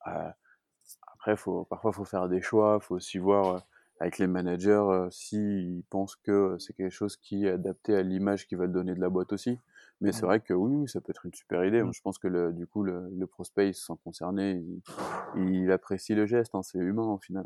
Après, 0.00 1.36
faut, 1.36 1.64
parfois, 1.64 1.92
il 1.92 1.96
faut 1.96 2.04
faire 2.04 2.28
des 2.28 2.42
choix, 2.42 2.78
il 2.80 2.84
faut 2.84 2.96
aussi 2.96 3.18
voir 3.18 3.64
avec 4.00 4.18
les 4.18 4.26
managers 4.26 5.06
s'ils 5.10 5.84
pensent 5.88 6.16
que 6.16 6.56
c'est 6.58 6.72
quelque 6.72 6.90
chose 6.90 7.16
qui 7.16 7.46
est 7.46 7.50
adapté 7.50 7.94
à 7.94 8.02
l'image 8.02 8.48
qu'ils 8.48 8.58
veulent 8.58 8.72
donner 8.72 8.94
de 8.94 9.00
la 9.00 9.08
boîte 9.08 9.32
aussi. 9.32 9.60
Mais 10.00 10.10
c'est 10.10 10.26
vrai 10.26 10.40
que 10.40 10.52
oui, 10.52 10.88
ça 10.88 11.00
peut 11.00 11.10
être 11.10 11.24
une 11.26 11.32
super 11.32 11.64
idée. 11.64 11.80
Moi, 11.80 11.92
je 11.94 12.00
pense 12.00 12.18
que 12.18 12.26
le, 12.26 12.52
du 12.52 12.66
coup, 12.66 12.82
le, 12.82 13.08
le 13.16 13.26
prospect, 13.28 13.68
il 13.68 13.74
se 13.74 13.86
sent 13.86 13.92
concerné, 14.02 14.60
il, 15.36 15.70
apprécie 15.70 16.16
le 16.16 16.26
geste, 16.26 16.56
hein, 16.56 16.62
c'est 16.64 16.78
humain 16.78 17.06
au 17.06 17.18
final. 17.18 17.44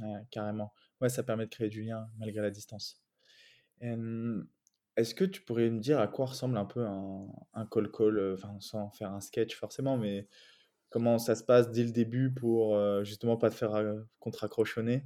Ouais, 0.00 0.24
carrément. 0.30 0.72
Ouais, 1.02 1.10
ça 1.10 1.22
permet 1.22 1.44
de 1.44 1.50
créer 1.50 1.68
du 1.68 1.82
lien 1.82 2.08
malgré 2.18 2.40
la 2.40 2.50
distance. 2.50 3.02
Est-ce 4.96 5.14
que 5.14 5.24
tu 5.24 5.40
pourrais 5.42 5.68
me 5.70 5.80
dire 5.80 5.98
à 5.98 6.06
quoi 6.06 6.26
ressemble 6.26 6.56
un 6.56 6.64
peu 6.64 6.84
un, 6.84 7.26
un 7.54 7.66
call 7.66 7.90
call, 7.90 8.18
euh, 8.18 8.34
enfin, 8.34 8.54
sans 8.60 8.90
faire 8.90 9.12
un 9.12 9.20
sketch 9.20 9.56
forcément, 9.56 9.96
mais 9.96 10.28
comment 10.90 11.18
ça 11.18 11.34
se 11.34 11.42
passe 11.42 11.70
dès 11.70 11.84
le 11.84 11.90
début 11.90 12.30
pour 12.30 12.76
euh, 12.76 13.02
justement 13.02 13.38
pas 13.38 13.48
te 13.48 13.54
faire 13.54 13.74
euh, 13.74 14.00
contre-accrochonner, 14.20 15.04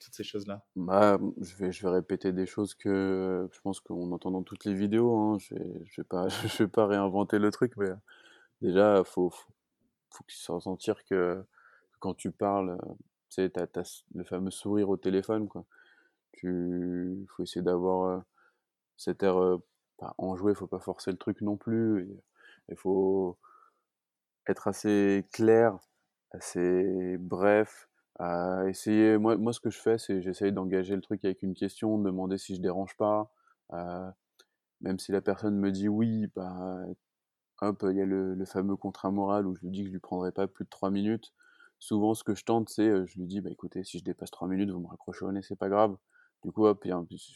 toutes 0.00 0.14
ces 0.14 0.24
choses-là? 0.24 0.64
Bah, 0.74 1.20
je, 1.40 1.54
vais, 1.56 1.70
je 1.70 1.82
vais 1.82 1.92
répéter 1.92 2.32
des 2.32 2.46
choses 2.46 2.74
que 2.74 3.46
je 3.52 3.60
pense 3.60 3.80
qu'on 3.80 4.10
entend 4.10 4.30
dans 4.30 4.42
toutes 4.42 4.64
les 4.64 4.74
vidéos. 4.74 5.14
Hein. 5.16 5.38
Je 5.38 5.54
vais, 5.54 5.84
je 5.84 6.00
vais 6.00 6.06
pas, 6.06 6.28
je 6.28 6.62
vais 6.64 6.68
pas 6.68 6.86
réinventer 6.86 7.38
le 7.38 7.50
truc, 7.50 7.76
mais 7.76 7.90
déjà, 8.62 9.04
faut, 9.04 9.28
faut, 9.28 9.52
faut 10.08 10.24
qu'il 10.24 10.38
se 10.38 10.50
ressentir 10.50 11.04
que, 11.04 11.44
quand 12.00 12.14
tu 12.14 12.30
parles, 12.30 12.78
sais, 13.34 13.50
tu 13.50 13.60
as, 13.60 14.04
le 14.14 14.24
fameux 14.24 14.50
sourire 14.50 14.90
au 14.90 14.96
téléphone, 14.96 15.48
quoi. 15.48 15.64
Tu 16.32 17.26
faut 17.28 17.44
essayer 17.44 17.62
d'avoir 17.62 18.24
cet 18.96 19.22
air 19.22 19.36
pas 19.98 20.14
enjoué, 20.18 20.54
faut 20.54 20.66
pas 20.66 20.80
forcer 20.80 21.10
le 21.12 21.18
truc 21.18 21.40
non 21.42 21.56
plus. 21.56 22.08
Il 22.68 22.76
faut 22.76 23.38
être 24.48 24.68
assez 24.68 25.26
clair, 25.32 25.78
assez 26.32 27.16
bref, 27.18 27.88
essayer. 28.68 29.18
Moi, 29.18 29.36
moi, 29.36 29.52
ce 29.52 29.60
que 29.60 29.70
je 29.70 29.78
fais, 29.78 29.98
c'est 29.98 30.22
j'essaye 30.22 30.52
d'engager 30.52 30.94
le 30.96 31.02
truc 31.02 31.24
avec 31.24 31.42
une 31.42 31.54
question, 31.54 31.98
de 31.98 32.04
demander 32.04 32.38
si 32.38 32.54
je 32.56 32.60
dérange 32.60 32.96
pas. 32.96 33.32
même 34.80 34.98
si 34.98 35.12
la 35.12 35.20
personne 35.20 35.58
me 35.58 35.70
dit 35.72 35.88
oui, 35.88 36.28
bah, 36.36 36.86
hop, 37.60 37.84
il 37.90 37.96
y 37.96 38.02
a 38.02 38.06
le, 38.06 38.44
fameux 38.46 38.76
contrat 38.76 39.10
moral 39.10 39.46
où 39.46 39.54
je 39.56 39.62
lui 39.62 39.70
dis 39.70 39.80
que 39.82 39.88
je 39.88 39.92
lui 39.92 40.00
prendrai 40.00 40.32
pas 40.32 40.46
plus 40.46 40.64
de 40.64 40.70
3 40.70 40.90
minutes. 40.90 41.32
Souvent, 41.84 42.14
ce 42.14 42.24
que 42.24 42.34
je 42.34 42.46
tente, 42.46 42.70
c'est, 42.70 42.88
je 43.06 43.18
lui 43.18 43.26
dis, 43.26 43.42
bah 43.42 43.50
écoutez, 43.50 43.84
si 43.84 43.98
je 43.98 44.04
dépasse 44.04 44.30
3 44.30 44.48
minutes, 44.48 44.70
vous 44.70 44.80
me 44.80 44.86
raccrochez 44.86 45.26
au 45.26 45.32
nez, 45.32 45.42
c'est 45.42 45.54
pas 45.54 45.68
grave. 45.68 45.94
Du 46.42 46.50
coup, 46.50 46.64
hop, 46.64 46.82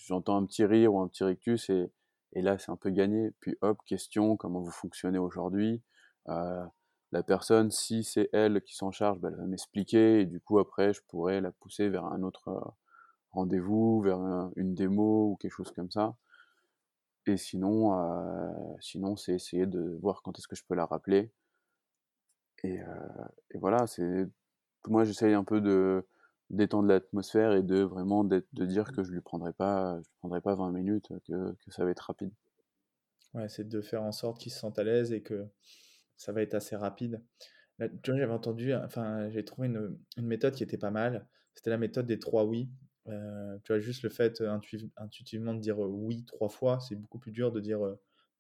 j'entends 0.07 0.39
un 0.39 0.47
petit 0.47 0.65
rire 0.65 0.95
ou 0.95 1.01
un 1.01 1.09
petit 1.09 1.23
rictus 1.23 1.69
et, 1.69 1.91
là, 2.35 2.57
c'est 2.57 2.71
un 2.71 2.77
peu 2.77 2.89
gagné. 2.89 3.31
Puis 3.41 3.59
hop, 3.61 3.79
question, 3.85 4.39
comment 4.39 4.61
vous 4.61 4.71
fonctionnez 4.71 5.19
aujourd'hui? 5.19 5.83
Euh, 6.31 6.65
La 7.13 7.23
personne, 7.23 7.71
si 7.71 8.05
c'est 8.05 8.31
elle 8.33 8.63
qui 8.63 8.75
s'en 8.75 8.91
charge, 8.91 9.19
bah, 9.21 9.29
elle 9.31 9.37
va 9.37 9.45
m'expliquer 9.45 10.21
et 10.21 10.25
du 10.25 10.41
coup, 10.41 10.59
après, 10.59 10.95
je 10.95 11.03
pourrais 11.09 11.43
la 11.43 11.53
pousser 11.53 11.91
vers 11.91 12.07
un 12.07 12.23
autre 12.23 12.49
euh, 12.49 12.71
rendez-vous, 13.33 14.01
vers 14.01 14.19
une 14.57 14.75
démo 14.75 15.33
ou 15.33 15.37
quelque 15.37 15.53
chose 15.53 15.73
comme 15.73 15.91
ça. 15.91 16.17
Et 17.27 17.37
sinon, 17.37 17.99
euh, 18.01 18.51
sinon 18.81 19.17
c'est 19.17 19.35
essayer 19.35 19.67
de 19.67 19.99
voir 20.01 20.23
quand 20.23 20.39
est-ce 20.39 20.49
que 20.49 20.57
je 20.57 20.65
peux 20.67 20.75
la 20.75 20.87
rappeler. 20.87 21.31
Et, 22.65 22.79
et 23.51 23.59
voilà, 23.59 23.87
c'est 23.87 24.27
moi 24.87 25.05
j'essaye 25.05 25.35
un 25.35 25.45
peu 25.45 25.61
de 25.61 26.07
détendre 26.51 26.89
l'atmosphère 26.89 27.53
et 27.53 27.63
de 27.63 27.83
vraiment 27.83 28.25
de 28.25 28.43
dire 28.53 28.93
que 28.93 29.03
je 29.03 29.13
lui 29.13 29.21
prendrai 29.21 29.53
pas, 29.53 30.01
je 30.01 30.09
prendrai 30.19 30.41
pas 30.41 30.55
20 30.55 30.71
minutes, 30.73 31.13
que, 31.27 31.55
ça 31.69 31.85
va 31.85 31.91
être 31.91 32.01
rapide. 32.01 32.33
Ouais, 33.35 33.49
c'est 33.49 33.69
de 33.69 33.81
faire 33.83 34.03
en 34.03 34.13
sorte 34.13 34.41
qu'il 34.41 34.51
se 34.53 34.59
sente 34.59 34.79
à 34.79 34.85
l'aise 34.85 35.13
et 35.13 35.23
que 35.23 35.47
ça 36.17 36.33
va 36.33 36.41
être 36.43 36.55
assez 36.55 36.75
rapide. 36.75 37.23
j'avais 37.79 38.33
entendu, 38.33 38.75
enfin, 38.75 39.29
j'ai 39.29 39.45
trouvé 39.45 39.69
une, 39.69 39.99
méthode 40.17 40.55
qui 40.55 40.63
était 40.63 40.79
pas 40.79 40.91
mal. 40.91 41.27
C'était 41.55 41.71
la 41.71 41.79
méthode 41.79 42.07
des 42.07 42.19
trois 42.19 42.45
oui. 42.45 42.71
Euh, 43.09 43.59
tu 43.65 43.73
vois, 43.73 43.81
juste 43.81 44.03
le 44.03 44.11
fait 44.11 44.43
intuitivement 44.97 45.55
de 45.55 45.61
dire 45.61 45.79
oui 45.79 46.25
trois 46.25 46.49
fois, 46.49 46.79
c'est 46.81 46.95
beaucoup 46.95 47.19
plus 47.19 47.33
dur 47.33 47.53
de 47.53 47.61
dire 47.61 47.81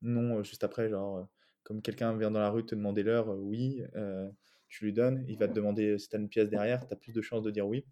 non 0.01 0.43
juste 0.43 0.65
après. 0.65 0.89
Genre, 0.89 1.29
comme 1.69 1.83
quelqu'un 1.83 2.17
vient 2.17 2.31
dans 2.31 2.41
la 2.41 2.49
rue 2.49 2.65
te 2.65 2.75
demander 2.75 3.03
l'heure, 3.03 3.29
oui, 3.29 3.83
tu 4.69 4.87
lui 4.87 4.95
donnes, 4.95 5.23
il 5.29 5.37
va 5.37 5.49
te 5.49 5.53
demander 5.53 5.99
si 5.99 6.09
tu 6.09 6.17
as 6.17 6.19
une 6.19 6.31
pièce 6.31 6.49
derrière, 6.49 6.87
tu 6.87 6.95
as 6.95 6.97
plus 6.97 7.13
de 7.13 7.21
chances 7.21 7.43
de 7.43 7.51
dire 7.51 7.69
oui. 7.69 7.85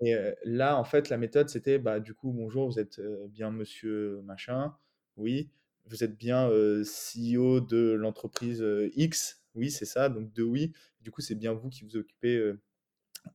Et 0.00 0.14
là, 0.44 0.78
en 0.78 0.84
fait, 0.84 1.08
la 1.08 1.16
méthode, 1.16 1.48
c'était 1.48 1.80
bah, 1.80 1.98
du 1.98 2.14
coup, 2.14 2.32
bonjour, 2.32 2.70
vous 2.70 2.78
êtes 2.78 3.00
bien 3.30 3.50
monsieur 3.50 4.20
machin, 4.22 4.76
oui. 5.16 5.50
Vous 5.86 6.04
êtes 6.04 6.16
bien 6.16 6.48
CEO 6.84 7.60
de 7.60 7.94
l'entreprise 7.94 8.64
X, 8.94 9.42
oui, 9.56 9.72
c'est 9.72 9.84
ça, 9.84 10.08
donc 10.08 10.32
de 10.32 10.44
oui. 10.44 10.72
Du 11.00 11.10
coup, 11.10 11.20
c'est 11.20 11.34
bien 11.34 11.54
vous 11.54 11.70
qui 11.70 11.82
vous 11.82 11.96
occupez 11.96 12.52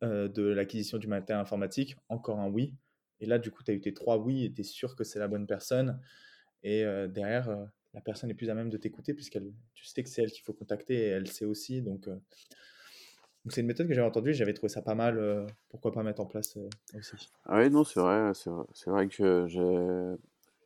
de 0.01 0.43
l'acquisition 0.43 0.97
du 0.97 1.07
matériel 1.07 1.41
informatique, 1.41 1.97
encore 2.07 2.39
un 2.39 2.49
oui. 2.49 2.75
Et 3.19 3.25
là, 3.25 3.39
du 3.39 3.51
coup, 3.51 3.61
tu 3.61 3.71
as 3.71 3.73
eu 3.73 3.81
tes 3.81 3.93
trois 3.93 4.17
oui 4.17 4.45
et 4.45 4.53
tu 4.53 4.61
es 4.61 4.63
sûr 4.63 4.95
que 4.95 5.03
c'est 5.03 5.19
la 5.19 5.27
bonne 5.27 5.47
personne. 5.47 5.99
Et 6.63 6.85
derrière, 7.09 7.49
la 7.93 8.01
personne 8.01 8.29
est 8.29 8.35
plus 8.35 8.49
à 8.49 8.55
même 8.55 8.69
de 8.69 8.77
t'écouter 8.77 9.13
puisqu'elle, 9.13 9.51
tu 9.73 9.85
sais 9.85 10.03
que 10.03 10.09
c'est 10.09 10.23
elle 10.23 10.31
qu'il 10.31 10.43
faut 10.43 10.53
contacter 10.53 10.95
et 10.95 11.07
elle 11.07 11.27
sait 11.27 11.45
aussi. 11.45 11.81
Donc, 11.81 12.07
donc 13.43 13.51
c'est 13.51 13.61
une 13.61 13.67
méthode 13.67 13.87
que 13.87 13.93
j'avais 13.93 14.07
entendue, 14.07 14.33
j'avais 14.33 14.53
trouvé 14.53 14.69
ça 14.69 14.81
pas 14.81 14.95
mal. 14.95 15.17
Euh, 15.17 15.45
pourquoi 15.69 15.91
pas 15.91 16.01
mettre 16.01 16.21
en 16.21 16.25
place 16.25 16.55
euh, 16.55 16.69
aussi 16.97 17.29
Ah 17.45 17.57
oui, 17.57 17.69
non, 17.69 17.83
c'est 17.83 17.99
vrai, 17.99 18.31
c'est 18.33 18.89
vrai, 18.89 19.07
que 19.09 19.45
j'ai. 19.47 20.15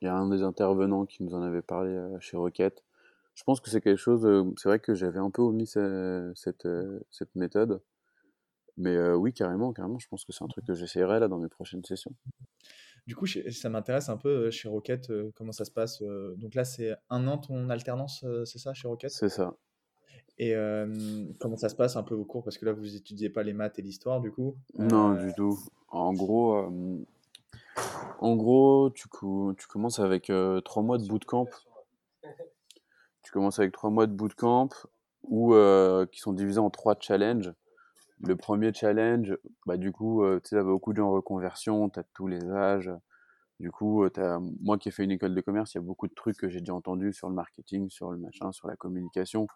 Il 0.02 0.06
y 0.06 0.08
a 0.08 0.16
un 0.16 0.30
des 0.30 0.44
intervenants 0.44 1.08
qui 1.08 1.24
nous 1.24 1.34
en 1.34 1.42
avait 1.42 1.64
parlé 1.64 1.90
euh, 1.90 2.20
chez 2.20 2.38
Rocket. 2.38 2.84
Je 3.34 3.44
pense 3.44 3.62
que 3.62 3.72
c'est 3.72 3.82
quelque 3.82 3.98
chose. 3.98 4.28
c'est 4.58 4.70
vrai 4.70 4.80
que 4.80 4.94
j'avais 4.94 5.20
un 5.20 5.32
peu 5.32 5.42
omis 5.42 5.68
cette, 5.68 6.68
cette 7.12 7.36
méthode. 7.36 7.82
Mais 8.78 8.98
oui, 9.14 9.34
carrément, 9.34 9.74
carrément, 9.74 10.00
je 10.00 10.08
pense 10.08 10.26
que 10.26 10.32
c'est 10.32 10.44
un 10.44 10.48
truc 10.48 10.66
que 10.66 10.74
j'essaierai 10.74 11.20
là 11.20 11.28
dans 11.28 11.38
mes 11.38 11.48
prochaines 11.48 11.84
sessions. 11.84 12.14
Du 13.08 13.16
coup, 13.16 13.26
ça 13.26 13.70
m'intéresse 13.70 14.10
un 14.10 14.18
peu 14.18 14.52
chez 14.52 14.68
Rocket, 14.68 15.10
comment 15.36 15.54
ça 15.54 15.64
se 15.64 15.72
passe. 15.72 16.04
donc 16.36 16.54
là, 16.56 16.66
c'est 16.66 16.94
un 17.10 17.26
an 17.28 17.38
ton 17.38 17.70
alternance, 17.70 18.26
c'est 18.44 18.60
ça, 18.60 18.74
chez 18.74 18.88
Rocket? 18.88 19.10
C'est 19.10 19.30
ça. 19.30 19.56
Et 20.38 20.54
comment 21.40 21.56
ça 21.56 21.70
se 21.70 21.76
passe 21.76 21.96
un 21.96 22.04
peu 22.04 22.16
au 22.16 22.26
cours? 22.26 22.44
Parce 22.44 22.58
que 22.58 22.66
là, 22.66 22.74
vous 22.74 22.98
étudiez 22.98 23.30
pas 23.30 23.44
les 23.44 23.54
maths 23.54 23.80
et 23.80 23.82
l'histoire, 23.82 24.20
du 24.20 24.30
coup 24.32 24.58
Non, 24.78 25.14
du 25.14 25.34
tout. 25.36 25.58
En 25.88 26.14
gros, 26.14 26.70
en 28.20 28.36
gros 28.36 28.90
tu, 28.90 29.08
tu 29.58 29.68
commences 29.68 30.00
avec 30.00 30.30
trois 30.66 30.84
mois 30.84 30.98
de 30.98 31.08
bootcamp. 31.08 31.48
Tu 33.24 33.32
commences 33.32 33.60
avec 33.60 33.72
trois 33.72 33.90
mois 33.90 34.06
de 34.06 34.14
bootcamp 34.14 34.70
où, 35.24 35.56
qui 36.12 36.20
sont 36.20 36.34
divisés 36.34 36.60
en 36.60 36.70
trois 36.70 36.98
challenges. 37.00 37.54
Le 38.24 38.36
premier 38.36 38.74
challenge, 38.74 39.38
bah, 39.66 39.78
du 39.78 39.92
coup, 39.92 40.24
tu 40.44 40.50
sais, 40.50 40.64
beaucoup 40.64 40.92
de 40.92 40.98
gens 40.98 41.10
en 41.10 41.12
reconversion, 41.12 41.90
tu 41.90 42.00
as 42.00 42.04
tous 42.14 42.28
les 42.28 42.44
âges. 42.50 42.92
Du 43.60 43.72
coup, 43.72 44.04
as, 44.04 44.40
moi 44.62 44.78
qui 44.78 44.90
ai 44.90 44.92
fait 44.92 45.04
une 45.04 45.12
école 45.12 45.36
de 45.36 45.42
commerce, 45.42 45.74
il 45.74 45.78
y 45.78 45.82
a 45.82 45.84
beaucoup 45.84 46.08
de 46.08 46.14
trucs 46.14 46.38
que 46.38 46.50
j'ai 46.50 46.60
déjà 46.60 46.74
entendus 46.74 47.14
sur 47.14 47.30
le 47.30 47.36
marketing, 47.36 47.90
sur 47.90 48.12
le 48.12 48.18
machin, 48.18 48.52
sur 48.52 48.68
la 48.68 48.76
communication 48.76 49.48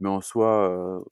mais 0.00 0.08
en 0.08 0.20
soi, 0.20 0.70
euh, 0.70 1.02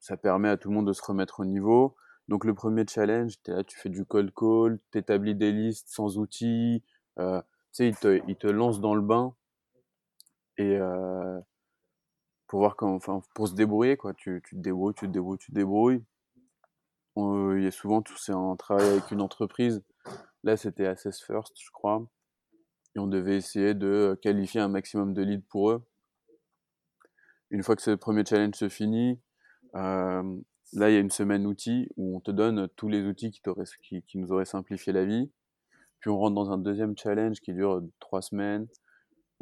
ça 0.00 0.16
permet 0.16 0.48
à 0.48 0.56
tout 0.56 0.68
le 0.68 0.74
monde 0.74 0.88
de 0.88 0.92
se 0.92 1.02
remettre 1.02 1.40
au 1.40 1.44
niveau. 1.44 1.96
Donc 2.28 2.44
le 2.44 2.54
premier 2.54 2.84
challenge, 2.88 3.34
es 3.46 3.50
là, 3.52 3.64
tu 3.64 3.78
fais 3.78 3.88
du 3.88 4.04
cold 4.04 4.32
call, 4.34 4.78
tu 4.92 4.98
établis 4.98 5.34
des 5.34 5.52
listes 5.52 5.88
sans 5.88 6.18
outils, 6.18 6.82
euh, 7.18 7.40
tu 7.40 7.46
sais, 7.72 7.88
il 7.88 7.96
te, 7.96 8.20
il 8.28 8.36
te 8.36 8.46
lance 8.46 8.80
dans 8.80 8.94
le 8.94 9.02
bain 9.02 9.34
et 10.58 10.76
euh, 10.78 11.40
pour 12.52 12.60
voir 12.60 12.76
comment, 12.76 12.96
enfin, 12.96 13.22
pour 13.34 13.48
se 13.48 13.54
débrouiller 13.54 13.96
quoi. 13.96 14.12
Tu, 14.12 14.42
tu 14.44 14.56
te 14.56 14.60
débrouilles, 14.60 14.92
tu 14.92 15.06
te 15.06 15.12
débrouilles, 15.12 15.38
tu 15.38 15.52
te 15.52 15.54
débrouilles. 15.56 16.04
il 17.16 17.62
y 17.62 17.66
a 17.66 17.70
souvent 17.70 18.02
tout 18.02 18.18
c'est 18.18 18.32
un 18.32 18.56
travail 18.56 18.88
avec 18.90 19.10
une 19.10 19.22
entreprise. 19.22 19.82
Là, 20.44 20.58
c'était 20.58 20.86
Assess 20.86 21.22
First, 21.22 21.54
je 21.58 21.70
crois, 21.70 22.06
et 22.94 22.98
on 22.98 23.06
devait 23.06 23.38
essayer 23.38 23.72
de 23.72 24.18
qualifier 24.20 24.60
un 24.60 24.68
maximum 24.68 25.14
de 25.14 25.22
leads 25.22 25.46
pour 25.48 25.70
eux 25.70 25.82
une 27.48 27.62
fois 27.62 27.74
que 27.74 27.82
ce 27.82 27.92
premier 27.92 28.22
challenge 28.26 28.54
se 28.54 28.68
finit, 28.68 29.18
euh, 29.74 30.22
là, 30.74 30.90
il 30.90 30.92
y 30.92 30.96
a 30.96 31.00
une 31.00 31.10
semaine 31.10 31.46
outils 31.46 31.88
où 31.96 32.16
on 32.16 32.20
te 32.20 32.30
donne 32.30 32.68
tous 32.76 32.88
les 32.88 33.02
outils 33.02 33.30
qui, 33.30 33.40
qui, 33.82 34.02
qui, 34.02 34.18
nous 34.18 34.30
auraient 34.30 34.44
simplifié 34.44 34.92
la 34.92 35.06
vie. 35.06 35.30
Puis 36.00 36.10
on 36.10 36.18
rentre 36.18 36.34
dans 36.34 36.50
un 36.50 36.58
deuxième 36.58 36.96
challenge 36.98 37.40
qui 37.40 37.54
dure 37.54 37.82
trois 37.98 38.20
semaines 38.20 38.66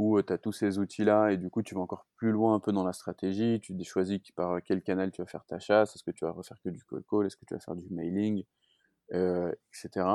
où 0.01 0.19
euh, 0.19 0.23
tu 0.23 0.33
as 0.33 0.39
tous 0.39 0.53
ces 0.53 0.79
outils-là 0.79 1.31
et 1.33 1.37
du 1.37 1.51
coup, 1.51 1.63
tu 1.63 1.75
vas 1.75 1.81
encore 1.81 2.07
plus 2.17 2.33
loin 2.33 2.55
un 2.55 2.61
peu 2.61 2.73
dans 2.73 2.85
la 2.85 2.93
stratégie. 2.93 3.61
Tu 3.61 3.75
choisis 3.85 4.21
par 4.35 4.63
quel 4.63 4.83
canal 4.83 5.11
tu 5.13 5.23
vas 5.23 5.27
faire 5.27 5.45
ta 5.45 5.59
chasse. 5.59 5.95
Est-ce 5.95 6.05
que 6.05 6.11
tu 6.11 6.25
vas 6.25 6.33
refaire 6.33 6.61
que 6.63 6.71
du 6.71 6.83
call 6.85 7.03
call? 7.11 7.27
Est-ce 7.27 7.37
que 7.37 7.45
tu 7.45 7.55
vas 7.55 7.61
faire 7.61 7.77
du 7.77 7.89
mailing? 7.91 8.45
Euh, 9.13 9.53
Etc. 9.73 10.07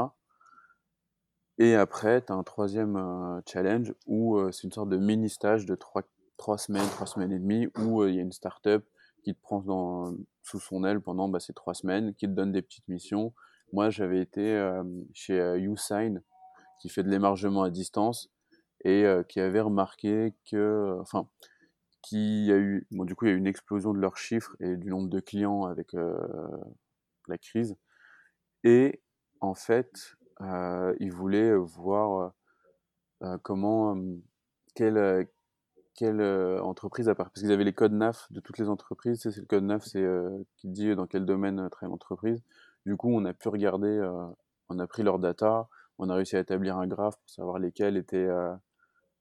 Et 1.57 1.75
après, 1.75 2.21
tu 2.21 2.31
as 2.31 2.35
un 2.35 2.43
troisième 2.43 2.97
euh, 2.97 3.41
challenge 3.47 3.93
où 4.07 4.37
c'est 4.51 4.63
une 4.63 4.71
sorte 4.71 4.89
de 4.89 4.97
mini 4.97 5.29
stage 5.29 5.65
de 5.65 5.75
trois 5.75 6.03
trois 6.37 6.57
semaines, 6.57 6.87
trois 6.89 7.07
semaines 7.07 7.31
et 7.31 7.39
demie, 7.39 7.67
où 7.79 8.01
euh, 8.01 8.09
il 8.09 8.15
y 8.15 8.19
a 8.19 8.21
une 8.21 8.31
startup 8.31 8.83
qui 9.23 9.33
te 9.33 9.41
prend 9.41 10.13
sous 10.43 10.59
son 10.59 10.83
aile 10.83 11.01
pendant 11.01 11.27
bah, 11.27 11.39
ces 11.39 11.53
trois 11.53 11.73
semaines, 11.73 12.13
qui 12.13 12.27
te 12.27 12.31
donne 12.31 12.51
des 12.51 12.61
petites 12.61 12.87
missions. 12.87 13.33
Moi, 13.73 13.89
j'avais 13.89 14.21
été 14.21 14.55
euh, 14.55 14.83
chez 15.13 15.39
euh, 15.39 15.57
YouSign, 15.57 16.21
qui 16.79 16.89
fait 16.89 17.03
de 17.03 17.09
l'émargement 17.09 17.63
à 17.63 17.69
distance, 17.69 18.29
et 18.85 19.05
qui 19.27 19.39
avait 19.39 19.61
remarqué 19.61 20.33
que, 20.49 20.97
enfin, 21.01 21.27
qui 22.01 22.51
a 22.51 22.57
eu, 22.57 22.87
bon, 22.91 23.03
du 23.03 23.15
coup, 23.15 23.25
il 23.25 23.29
y 23.29 23.31
a 23.31 23.35
eu 23.35 23.37
une 23.37 23.47
explosion 23.47 23.93
de 23.93 23.99
leurs 23.99 24.17
chiffres 24.17 24.55
et 24.59 24.77
du 24.77 24.89
nombre 24.89 25.09
de 25.09 25.19
clients 25.19 25.65
avec 25.65 25.93
la 27.27 27.37
crise. 27.37 27.75
Et 28.63 29.01
en 29.41 29.55
fait, 29.55 30.15
ils 30.99 31.11
voulaient 31.11 31.55
voir 31.55 32.33
comment, 33.43 33.97
quel, 34.75 35.27
quelle 35.95 36.21
euh, 36.21 36.61
entreprise, 36.61 37.09
à 37.09 37.15
part, 37.15 37.27
parce 37.29 37.41
qu'ils 37.41 37.51
avaient 37.51 37.63
les 37.63 37.73
codes 37.73 37.93
NAF 37.93 38.31
de 38.31 38.39
toutes 38.41 38.57
les 38.57 38.69
entreprises, 38.69 39.21
c'est 39.21 39.35
le 39.37 39.45
code 39.45 39.63
NAF, 39.63 39.85
c'est 39.85 40.03
euh, 40.03 40.43
qui 40.57 40.67
dit 40.67 40.93
dans 40.95 41.07
quel 41.07 41.25
domaine 41.25 41.59
euh, 41.59 41.69
travaille 41.69 41.91
l'entreprise. 41.91 42.43
Du 42.85 42.97
coup, 42.97 43.09
on 43.09 43.25
a 43.25 43.33
pu 43.33 43.47
regarder, 43.47 44.07
on 44.69 44.77
a 44.77 44.85
pris 44.85 45.01
leurs 45.01 45.17
data, 45.17 45.67
on 45.97 46.09
a 46.09 46.15
réussi 46.15 46.35
à 46.35 46.39
établir 46.39 46.77
un 46.77 46.85
graphe 46.85 47.17
pour 47.17 47.29
savoir 47.29 47.57
lesquels 47.57 47.97
étaient, 47.97 48.29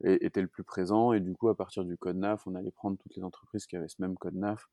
étaient 0.05 0.43
le 0.43 0.49
plus 0.49 0.65
présents, 0.65 1.13
et 1.13 1.21
du 1.21 1.35
coup, 1.35 1.49
à 1.49 1.57
partir 1.57 1.85
du 1.85 1.97
code 1.97 2.17
NAF, 2.17 2.47
on 2.47 2.55
allait 2.55 2.71
prendre 2.71 2.99
toutes 2.99 3.17
les 3.17 3.23
entreprises 3.23 3.67
qui 3.67 3.77
avaient 3.77 3.89
ce 3.89 4.01
même 4.01 4.17
code 4.17 4.35
NAF 4.35 4.69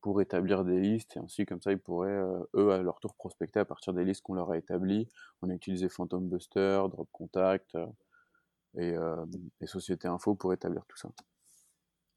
pour 0.00 0.20
établir 0.20 0.64
des 0.64 0.80
listes, 0.80 1.16
et 1.16 1.20
ainsi, 1.20 1.46
comme 1.46 1.60
ça, 1.60 1.72
ils 1.72 1.78
pourraient, 1.78 2.22
eux, 2.54 2.70
à 2.70 2.82
leur 2.82 3.00
tour, 3.00 3.14
prospecter 3.14 3.58
à 3.58 3.64
partir 3.64 3.92
des 3.92 4.04
listes 4.04 4.22
qu'on 4.22 4.34
leur 4.34 4.50
a 4.50 4.58
établies. 4.58 5.08
On 5.42 5.50
a 5.50 5.54
utilisé 5.54 5.88
Phantom 5.88 6.28
Buster, 6.28 6.82
Drop 6.90 7.08
Contact 7.10 7.76
et, 8.78 8.94
et 9.60 9.66
Société 9.66 10.06
Info 10.06 10.34
pour 10.34 10.52
établir 10.52 10.84
tout 10.86 10.96
ça. 10.96 11.10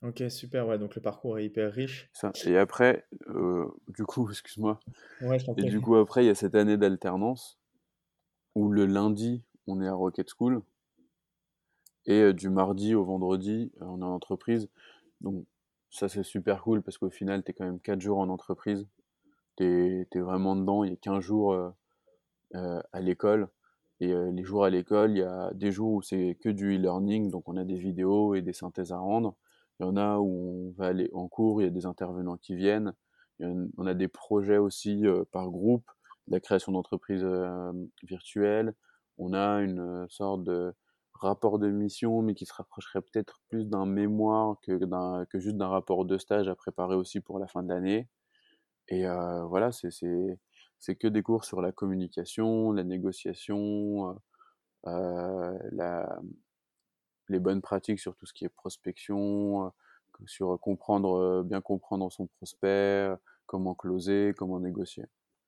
Ok, 0.01 0.23
super, 0.29 0.65
ouais, 0.67 0.77
donc 0.77 0.95
le 0.95 1.01
parcours 1.01 1.38
est 1.39 1.45
hyper 1.45 1.73
riche. 1.73 2.10
Ça. 2.13 2.32
Et 2.45 2.58
après, 2.58 3.05
euh, 3.27 3.67
du 3.89 4.05
coup, 4.05 4.29
excuse-moi. 4.29 4.79
Ouais, 5.21 5.38
Et 5.58 5.63
du 5.63 5.82
coup, 5.82 5.95
après, 5.95 6.23
il 6.23 6.27
y 6.27 6.32
a 6.32 6.36
cette 6.36 6.55
année 6.55 6.77
d'alternance 6.77 7.60
où 8.55 8.71
le 8.71 8.86
lundi, 8.86 9.43
on 9.67 9.82
est 9.82 9.88
à 9.88 9.93
Rocket 9.93 10.29
School 10.29 10.62
et 12.10 12.24
euh, 12.24 12.34
du 12.34 12.50
mardi 12.50 12.95
au 12.95 13.06
vendredi, 13.06 13.72
euh, 13.82 13.86
on 13.86 14.02
est 14.02 14.04
en 14.04 14.13
entreprise. 14.13 14.67
Donc, 15.22 15.45
ça, 15.91 16.10
c'est 16.10 16.24
super 16.24 16.63
cool 16.63 16.82
parce 16.82 16.98
qu'au 16.98 17.10
final, 17.12 17.43
tu 17.43 17.52
es 17.52 17.54
quand 17.54 17.65
même 17.65 17.80
4 17.80 18.02
jours 18.02 18.17
en 18.17 18.30
entreprise. 18.30 18.88
Tu 19.58 20.08
es, 20.12 20.19
vraiment 20.19 20.56
dedans. 20.56 20.84
Il 20.84 20.89
y 20.89 20.93
a 20.93 20.98
15 20.98 21.24
jours 21.24 21.54
euh, 21.54 22.82
à 22.91 23.00
l'école. 23.00 23.50
Et 24.02 24.13
les 24.13 24.43
jours 24.43 24.63
à 24.63 24.69
l'école, 24.69 25.12
il 25.12 25.17
y 25.17 25.24
a 25.24 25.52
des 25.54 25.74
jours 25.74 25.91
où 25.91 26.02
c'est 26.02 26.38
que 26.39 26.48
du 26.48 26.78
e-learning, 26.78 27.30
donc 27.30 27.50
on 27.50 27.58
a 27.58 27.65
des 27.65 27.76
vidéos 27.76 28.34
et 28.34 28.41
des 28.41 28.54
synthèses 28.54 28.93
à 28.93 28.98
rendre. 28.98 29.36
Il 29.80 29.84
y 29.84 29.86
en 29.86 29.98
a 29.98 30.19
où 30.19 30.69
on 30.69 30.72
va 30.78 30.88
aller 30.88 31.10
en 31.12 31.28
cours, 31.28 31.62
il 31.62 31.65
y 31.65 31.67
a 31.67 31.69
des 31.69 31.86
intervenants 31.86 32.38
qui 32.38 32.56
viennent. 32.56 32.93
On 33.41 33.86
a 33.86 33.93
des 33.93 34.08
projets 34.08 34.58
aussi 34.58 35.04
par 35.34 35.50
groupe, 35.50 35.84
la 36.30 36.39
création 36.39 36.72
d'entreprises 36.72 37.28
virtuelles. 38.04 38.74
On 39.17 39.34
a 39.34 39.60
une 39.60 40.06
sorte 40.08 40.45
de 40.45 40.74
rapport 41.21 41.60
de 41.60 41.69
mission, 41.69 42.21
mais 42.21 42.34
qui 42.34 42.45
se 42.45 42.53
rapprocherait 42.53 43.01
peut-être 43.01 43.41
plus 43.49 43.65
d'un 43.65 43.86
mémoire 43.86 44.58
que, 44.62 45.25
que 45.25 45.39
juste 45.39 45.58
d'un 45.58 45.67
rapport 45.67 46.05
de 46.05 46.17
stage 46.17 46.47
à 46.47 46.55
préparer 46.55 46.95
aussi 46.95 47.19
pour 47.19 47.39
la 47.39 47.47
fin 47.47 47.63
de 47.63 47.69
l'année. 47.69 48.08
Et 48.89 49.08
euh, 49.08 49.43
voilà, 49.45 49.71
c'est, 49.71 50.95
que 50.95 51.08
des 51.08 51.21
cours 51.21 51.45
sur 51.45 51.62
la 51.62 51.71
communication, 51.71 52.71
la 52.71 52.84
négociation, 52.84 54.10
euh, 54.10 54.13
euh, 54.88 55.60
la, 55.71 56.19
les 57.29 57.39
bonnes 57.39 57.62
pratiques 57.62 57.99
sur 57.99 58.15
tout 58.15 58.25
ce 58.25 58.34
qui 58.34 58.45
est 58.45 58.49
prospection, 58.49 59.65
euh, 59.65 59.69
sur 60.25 60.60
comprendre, 60.60 61.17
euh, 61.17 61.43
bien 61.43 61.62
comprendre 61.62 62.12
son 62.12 62.27
prospect, 62.27 63.13
comment 63.45 63.75
closer, 63.75 64.34
comment 64.38 64.60
négocier. 64.60 65.05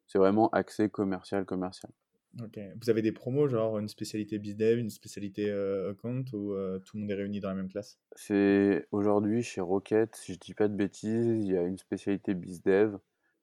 C'est 0.08 0.20
vraiment 0.20 0.50
axé 0.50 0.90
commercial, 0.90 1.46
commercial. 1.46 1.92
Ok. 2.40 2.60
Vous 2.82 2.90
avez 2.90 3.02
des 3.02 3.12
promos, 3.12 3.48
genre 3.48 3.78
une 3.78 3.90
spécialité 3.90 4.40
BizDev, 4.40 4.80
une 4.80 4.90
spécialité 4.90 5.50
euh, 5.50 5.92
account, 5.92 6.24
ou 6.34 6.54
euh, 6.54 6.80
tout 6.80 6.96
le 6.96 7.02
monde 7.02 7.12
est 7.12 7.16
réuni 7.16 7.40
dans 7.42 7.50
la 7.50 7.56
même 7.56 7.68
classe? 7.68 8.00
C'est 8.16 8.88
aujourd'hui 8.92 9.44
chez 9.44 9.60
Rocket, 9.60 10.16
si 10.16 10.34
je 10.34 10.40
dis 10.40 10.54
pas 10.54 10.68
de 10.68 10.76
bêtises, 10.76 11.28
il 11.28 11.52
y 11.52 11.58
a 11.58 11.64
une 11.64 11.78
spécialité 11.78 12.34
BizDev, 12.34 12.98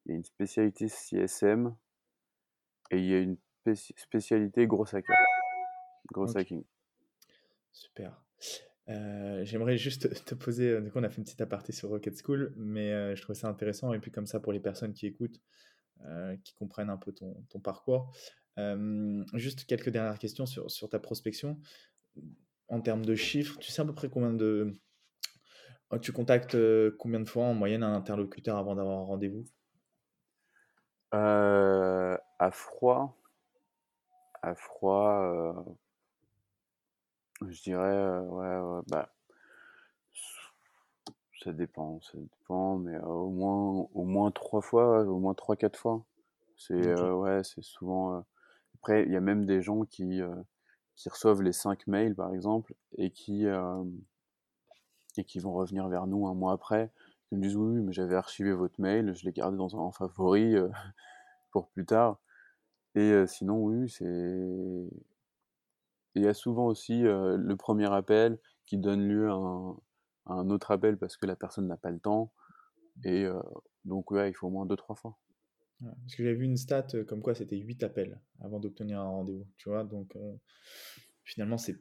il 0.05 0.09
y 0.09 0.13
a 0.13 0.15
une 0.17 0.23
spécialité 0.23 0.87
CSM 0.87 1.75
et 2.91 2.97
il 2.97 3.05
y 3.05 3.13
a 3.13 3.19
une 3.19 3.37
spéci- 3.63 3.93
spécialité 3.95 4.65
gros 4.65 4.87
hacker, 4.95 5.17
gros 6.11 6.35
hacking. 6.35 6.63
super. 7.71 8.23
Euh, 8.89 9.45
j'aimerais 9.45 9.77
juste 9.77 10.09
te 10.25 10.33
poser, 10.33 10.69
euh, 10.69 10.81
du 10.81 10.91
coup 10.91 10.97
on 10.97 11.03
a 11.03 11.09
fait 11.09 11.17
une 11.17 11.25
petite 11.25 11.41
aparté 11.41 11.73
sur 11.73 11.89
Rocket 11.89 12.19
School, 12.25 12.53
mais 12.57 12.91
euh, 12.91 13.15
je 13.15 13.21
trouvais 13.21 13.37
ça 13.37 13.47
intéressant, 13.47 13.93
et 13.93 13.99
puis 13.99 14.09
comme 14.09 14.25
ça 14.25 14.39
pour 14.39 14.51
les 14.51 14.59
personnes 14.59 14.93
qui 14.93 15.05
écoutent, 15.05 15.39
qui 16.45 16.53
comprennent 16.55 16.89
un 16.89 16.95
peu 16.95 17.11
ton, 17.11 17.43
ton 17.49 17.59
parcours. 17.59 18.13
Euh, 18.59 19.23
juste 19.33 19.65
quelques 19.65 19.89
dernières 19.89 20.19
questions 20.19 20.45
sur, 20.45 20.69
sur 20.69 20.89
ta 20.89 20.99
prospection. 20.99 21.57
En 22.67 22.81
termes 22.81 23.05
de 23.05 23.15
chiffres, 23.15 23.57
tu 23.59 23.71
sais 23.71 23.81
à 23.81 23.85
peu 23.85 23.93
près 23.93 24.09
combien 24.09 24.33
de... 24.33 24.73
oh, 25.91 25.97
Tu 25.97 26.11
contactes 26.11 26.57
combien 26.97 27.19
de 27.21 27.27
fois 27.27 27.45
en 27.45 27.53
moyenne 27.53 27.83
un 27.83 27.95
interlocuteur 27.95 28.57
avant 28.57 28.75
d'avoir 28.75 28.99
un 28.99 29.05
rendez-vous? 29.05 29.45
Euh, 31.15 32.15
à 32.37 32.51
froid, 32.51 33.17
à 34.43 34.53
froid, 34.53 35.21
euh, 35.23 35.53
je 37.47 37.61
dirais, 37.63 38.19
ouais, 38.19 38.59
ouais, 38.59 38.81
bah, 38.87 39.11
ça 41.43 41.51
dépend, 41.51 41.99
ça 42.01 42.17
dépend, 42.17 42.77
mais 42.77 42.99
au 42.99 43.29
moins, 43.29 43.87
au 43.93 44.03
moins 44.03 44.29
trois 44.29 44.61
fois, 44.61 45.01
au 45.01 45.17
moins 45.17 45.33
trois, 45.33 45.55
quatre 45.55 45.79
fois. 45.79 46.05
C'est, 46.57 46.93
ouais, 46.93 47.43
c'est 47.43 47.63
souvent. 47.63 48.23
Après, 48.81 49.03
il 49.03 49.11
y 49.11 49.17
a 49.17 49.21
même 49.21 49.45
des 49.45 49.61
gens 49.61 49.83
qui, 49.83 50.21
euh, 50.21 50.35
qui 50.95 51.09
reçoivent 51.09 51.41
les 51.41 51.53
cinq 51.53 51.87
mails, 51.87 52.15
par 52.15 52.33
exemple, 52.33 52.73
et 52.97 53.11
qui, 53.11 53.45
et 55.17 55.23
qui 55.25 55.39
vont 55.39 55.53
revenir 55.53 55.87
vers 55.89 56.07
nous 56.07 56.27
un 56.27 56.33
mois 56.33 56.53
après. 56.53 56.91
Ils 57.31 57.37
me 57.37 57.43
disent 57.43 57.55
oui, 57.55 57.81
mais 57.81 57.93
j'avais 57.93 58.15
archivé 58.15 58.53
votre 58.53 58.79
mail, 58.81 59.13
je 59.15 59.25
l'ai 59.25 59.31
gardé 59.31 59.57
dans 59.57 59.75
un 59.75 59.91
favori 59.91 60.55
pour 61.51 61.69
plus 61.69 61.85
tard. 61.85 62.19
Et 62.95 63.25
sinon, 63.27 63.63
oui, 63.63 63.89
c'est. 63.89 64.89
Il 66.15 66.23
y 66.23 66.27
a 66.27 66.33
souvent 66.33 66.65
aussi 66.65 67.01
le 67.03 67.53
premier 67.55 67.91
appel 67.93 68.39
qui 68.65 68.77
donne 68.77 69.07
lieu 69.07 69.29
à 69.29 69.33
un, 69.33 69.77
à 70.25 70.33
un 70.33 70.49
autre 70.49 70.71
appel 70.71 70.97
parce 70.97 71.17
que 71.17 71.25
la 71.25 71.35
personne 71.35 71.67
n'a 71.67 71.77
pas 71.77 71.91
le 71.91 71.99
temps. 71.99 72.31
Et 73.03 73.27
donc, 73.85 74.11
ouais, 74.11 74.29
il 74.29 74.33
faut 74.33 74.47
au 74.47 74.51
moins 74.51 74.65
deux, 74.65 74.75
trois 74.75 74.95
fois. 74.95 75.17
Ouais, 75.81 75.91
Parce 76.01 76.15
que 76.15 76.23
j'avais 76.23 76.35
vu 76.35 76.45
une 76.45 76.57
stat 76.57 76.87
euh, 76.93 77.03
comme 77.05 77.21
quoi 77.21 77.35
c'était 77.35 77.57
8 77.57 77.83
appels 77.83 78.19
avant 78.41 78.59
d'obtenir 78.59 78.99
un 78.99 79.07
rendez-vous, 79.07 79.47
tu 79.57 79.69
vois, 79.69 79.83
donc 79.83 80.15
euh, 80.15 80.33
finalement 81.23 81.57
c'est 81.57 81.75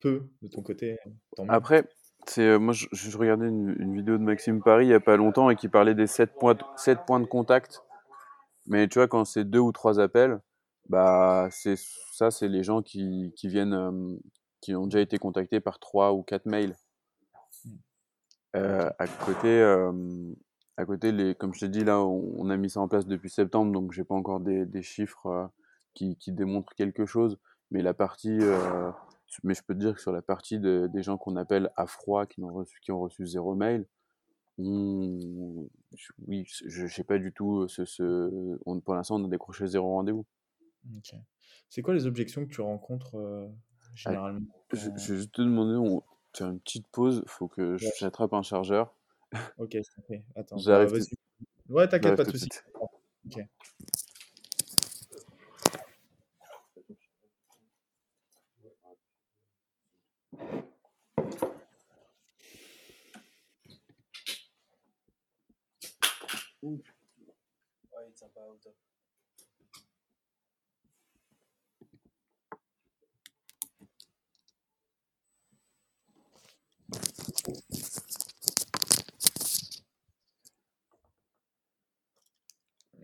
peu 0.00 0.28
de 0.42 0.48
ton 0.48 0.62
côté, 0.62 0.98
mieux. 1.38 1.46
Après, 1.48 1.88
c'est, 2.26 2.42
euh, 2.42 2.58
moi, 2.58 2.72
je, 2.72 2.86
je 2.92 3.16
regardais 3.16 3.48
une, 3.48 3.74
une 3.78 3.94
vidéo 3.94 4.18
de 4.18 4.22
Maxime 4.22 4.62
Paris 4.62 4.86
il 4.86 4.90
y 4.90 4.94
a 4.94 5.00
pas 5.00 5.16
longtemps 5.16 5.50
et 5.50 5.56
qui 5.56 5.68
parlait 5.68 5.94
des 5.94 6.06
7 6.06 6.34
points, 6.34 6.54
de- 6.54 7.04
points 7.06 7.20
de 7.20 7.26
contact. 7.26 7.82
Mais 8.66 8.86
tu 8.86 8.98
vois, 8.98 9.08
quand 9.08 9.24
c'est 9.24 9.44
deux 9.44 9.58
ou 9.60 9.72
trois 9.72 9.98
appels, 9.98 10.40
bah, 10.88 11.48
c'est 11.50 11.76
ça, 12.12 12.30
c'est 12.30 12.48
les 12.48 12.62
gens 12.62 12.82
qui, 12.82 13.32
qui 13.36 13.48
viennent, 13.48 13.72
euh, 13.74 14.16
qui 14.60 14.74
ont 14.74 14.86
déjà 14.86 15.00
été 15.00 15.18
contactés 15.18 15.60
par 15.60 15.78
trois 15.78 16.12
ou 16.12 16.22
quatre 16.22 16.46
mails. 16.46 16.76
Mm. 17.64 17.70
Euh, 18.56 18.88
Ok, 18.88 18.94
à 18.98 19.06
côté, 19.06 19.48
euh, 19.48 19.92
à 20.78 20.84
côté 20.86 21.10
les, 21.10 21.34
comme 21.34 21.52
je 21.54 21.60
t'ai 21.60 21.68
dit, 21.68 21.82
là, 21.82 22.00
on, 22.00 22.48
a 22.50 22.56
mis 22.56 22.70
ça 22.70 22.80
en 22.80 22.86
place 22.86 23.04
depuis 23.04 23.28
septembre, 23.28 23.72
donc 23.72 23.90
j'ai 23.92 24.04
pas 24.04 24.14
encore 24.14 24.38
des, 24.38 24.64
des 24.64 24.82
chiffres 24.82 25.26
euh, 25.26 25.46
qui, 25.92 26.16
qui 26.16 26.30
démontrent 26.30 26.72
quelque 26.76 27.04
chose. 27.04 27.36
Mais 27.72 27.82
la 27.82 27.94
partie, 27.94 28.38
euh, 28.40 28.90
mais 29.42 29.54
je 29.54 29.62
peux 29.64 29.74
te 29.74 29.80
dire 29.80 29.94
que 29.96 30.00
sur 30.00 30.12
la 30.12 30.22
partie 30.22 30.60
de- 30.60 30.88
des 30.92 31.02
gens 31.02 31.18
qu'on 31.18 31.34
appelle 31.34 31.70
à 31.76 31.86
froid, 31.88 32.26
qui 32.26 32.42
ont 32.44 32.52
reçu, 32.52 32.78
qui 32.80 32.92
ont 32.92 33.00
reçu 33.00 33.26
zéro 33.26 33.56
mail, 33.56 33.86
on- 34.56 35.68
oui, 36.28 36.44
je 36.66 36.86
sais 36.86 37.04
pas 37.04 37.18
du 37.18 37.32
tout 37.32 37.66
ce, 37.66 37.84
ce, 37.84 38.56
on- 38.64 38.78
pour 38.80 38.94
l'instant, 38.94 39.16
on 39.20 39.24
a 39.24 39.28
décroché 39.28 39.66
zéro 39.66 39.88
rendez-vous. 39.88 40.26
ok. 40.96 41.16
C'est 41.68 41.82
quoi 41.82 41.92
les 41.92 42.06
objections 42.06 42.46
que 42.46 42.52
tu 42.52 42.60
rencontres 42.60 43.16
euh, 43.16 43.48
Ah, 44.04 44.10
généralement 44.12 44.46
je, 44.72 44.90
vais 44.90 44.98
juste 44.98 45.32
te 45.32 45.42
demander, 45.42 45.76
on 45.76 46.04
faire 46.34 46.50
une 46.50 46.60
petite 46.60 46.86
pause, 46.88 47.24
faut 47.26 47.48
que 47.48 47.76
j'attrape 47.98 48.32
un 48.32 48.42
chargeur. 48.42 48.94
Ok, 49.58 49.76
je. 49.82 50.22
Attends, 50.36 50.56
bah 50.56 50.62
J'arrive 50.62 50.90
vas-y. 50.90 51.08
Ouais, 51.68 51.88
t'inquiète, 51.88 52.16
pas 52.16 52.24
de 52.24 52.30
tout 52.30 52.32
de 52.32 52.38
souci. 52.38 52.48
suite. 52.50 52.64
Ok. 53.26 53.44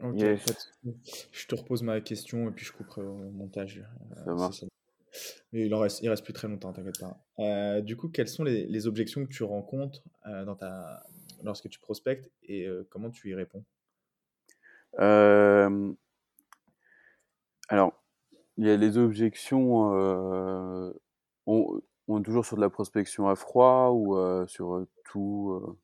Ok, 0.03 0.19
pas 0.19 0.19
Yes, 0.19 0.45
de 0.53 0.59
souci. 0.59 1.29
Je 1.33 1.47
te 1.47 1.54
repose 1.65 1.83
ma 1.83 2.01
question 2.01 2.49
et 2.49 2.53
puis 2.53 2.65
je 2.65 2.73
couperai 2.73 3.03
au 3.03 3.31
montage 3.31 3.85
ça 4.25 4.31
euh, 4.31 4.35
marche. 4.35 4.61
ça. 4.61 4.67
Mais 5.53 5.67
il 5.67 5.75
en 5.75 5.81
reste, 5.81 6.03
il 6.03 6.09
reste 6.09 6.25
plus 6.25 6.33
très 6.33 6.49
longtemps, 6.49 6.73
t'inquiète 6.73 7.01
pas. 7.01 7.19
Euh, 7.39 7.81
du 7.81 7.97
coup, 7.97 8.09
quelles 8.09 8.29
sont 8.29 8.45
les, 8.45 8.67
les 8.67 8.87
objections 8.87 9.25
que 9.25 9.31
tu 9.31 9.43
rencontres 9.45 10.03
euh, 10.27 10.45
dans 10.45 10.57
ta... 10.57 11.05
lorsque 11.43 11.69
tu 11.69 11.79
prospectes 11.79 12.31
et 12.43 12.69
comment 12.91 13.11
tu 13.11 13.31
y 13.31 13.35
réponds? 13.35 13.65
Alors, 17.69 17.93
il 18.57 18.67
y 18.67 18.71
a 18.71 18.77
les 18.77 18.99
objections, 18.99 19.95
euh, 19.95 20.93
on, 21.47 21.81
on 22.09 22.21
est 22.21 22.23
toujours 22.23 22.45
sur 22.45 22.57
de 22.57 22.61
la 22.61 22.71
prospection 22.71 23.29
à 23.29 23.35
froid 23.35 23.91
ou 23.91 24.17
euh, 24.17 24.47
sur 24.47 24.87
tout. 25.05 25.79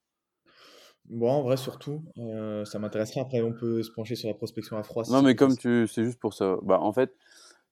Bon, 1.10 1.28
en 1.28 1.42
vrai, 1.42 1.56
surtout, 1.56 2.04
euh, 2.18 2.64
ça 2.64 2.78
m'intéresserait. 2.78 3.20
Après, 3.20 3.42
on 3.42 3.52
peut 3.52 3.82
se 3.82 3.90
pencher 3.90 4.14
sur 4.14 4.28
la 4.28 4.34
prospection 4.34 4.76
à 4.76 4.84
froid 4.84 5.02
Non, 5.10 5.22
mais 5.22 5.34
comme 5.34 5.56
tu, 5.56 5.88
c'est 5.88 6.04
juste 6.04 6.20
pour 6.20 6.34
ça. 6.34 6.56
Bah, 6.62 6.78
en 6.80 6.92
fait, 6.92 7.12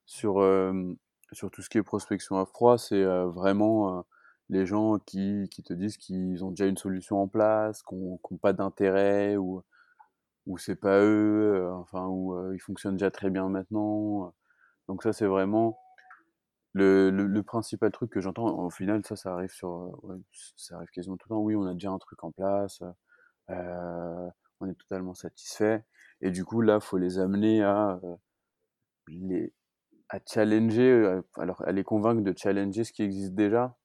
sur, 0.05 0.41
euh, 0.41 0.93
sur 1.31 1.49
tout 1.49 1.61
ce 1.61 1.69
qui 1.69 1.77
est 1.77 1.83
prospection 1.83 2.37
à 2.37 2.45
froid, 2.45 2.77
c'est 2.77 3.01
euh, 3.01 3.27
vraiment 3.27 4.05
les 4.49 4.65
gens 4.65 4.99
qui, 4.99 5.47
qui 5.51 5.63
te 5.63 5.73
disent 5.73 5.95
qu'ils 5.95 6.43
ont 6.43 6.49
déjà 6.49 6.65
une 6.65 6.75
solution 6.75 7.21
en 7.21 7.29
place, 7.29 7.81
qu'on 7.81 8.19
n'ont 8.29 8.37
pas 8.37 8.51
d'intérêt, 8.51 9.37
ou, 9.37 9.63
ou 10.45 10.57
c'est 10.57 10.75
pas 10.75 10.99
eux, 10.99 11.71
enfin, 11.75 12.07
ou 12.07 12.53
ils 12.53 12.59
fonctionnent 12.59 12.97
déjà 12.97 13.11
très 13.11 13.29
bien 13.29 13.47
maintenant. 13.47 14.33
Donc 14.89 15.01
ça, 15.01 15.13
c'est 15.13 15.27
vraiment 15.27 15.79
le, 16.73 17.09
le, 17.09 17.43
principal 17.43 17.91
truc 17.91 18.11
que 18.11 18.19
j'entends, 18.19 18.65
au 18.65 18.69
final, 18.69 19.01
ça, 19.05 19.15
ça 19.15 19.33
arrive 19.33 19.51
sur, 19.51 19.97
ça 20.57 20.75
arrive 20.75 20.89
quasiment 20.89 21.15
tout 21.15 21.27
le 21.29 21.35
temps. 21.35 21.41
Oui, 21.41 21.55
on 21.55 21.65
a 21.65 21.73
déjà 21.73 21.91
un 21.91 21.99
truc 21.99 22.21
en 22.23 22.31
place, 22.31 22.81
on 23.49 24.67
est 24.69 24.75
totalement 24.75 25.13
satisfait. 25.13 25.83
Et 26.21 26.31
du 26.31 26.45
coup, 26.45 26.61
là, 26.61 26.79
faut 26.79 26.97
les 26.97 27.19
amener 27.19 27.63
à 27.63 27.99
les, 29.07 29.53
à 30.09 30.19
challenger, 30.25 31.21
alors 31.35 31.61
à 31.63 31.71
les 31.71 31.83
convaincre 31.83 32.21
de 32.23 32.33
challenger 32.37 32.83
ce 32.83 32.93
qui 32.93 33.03
existe 33.03 33.33
déjà. 33.33 33.77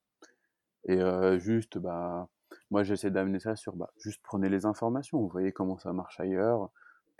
Et 0.87 0.98
juste, 1.38 1.79
bah, 1.79 2.29
moi, 2.70 2.83
j'essaie 2.83 3.11
d'amener 3.11 3.40
ça 3.40 3.57
sur, 3.57 3.77
bah, 3.77 3.90
juste 3.98 4.20
prenez 4.22 4.48
les 4.48 4.66
informations, 4.66 5.20
vous 5.20 5.29
voyez 5.29 5.53
comment 5.53 5.79
ça 5.79 5.92
marche 5.92 6.20
ailleurs. 6.20 6.70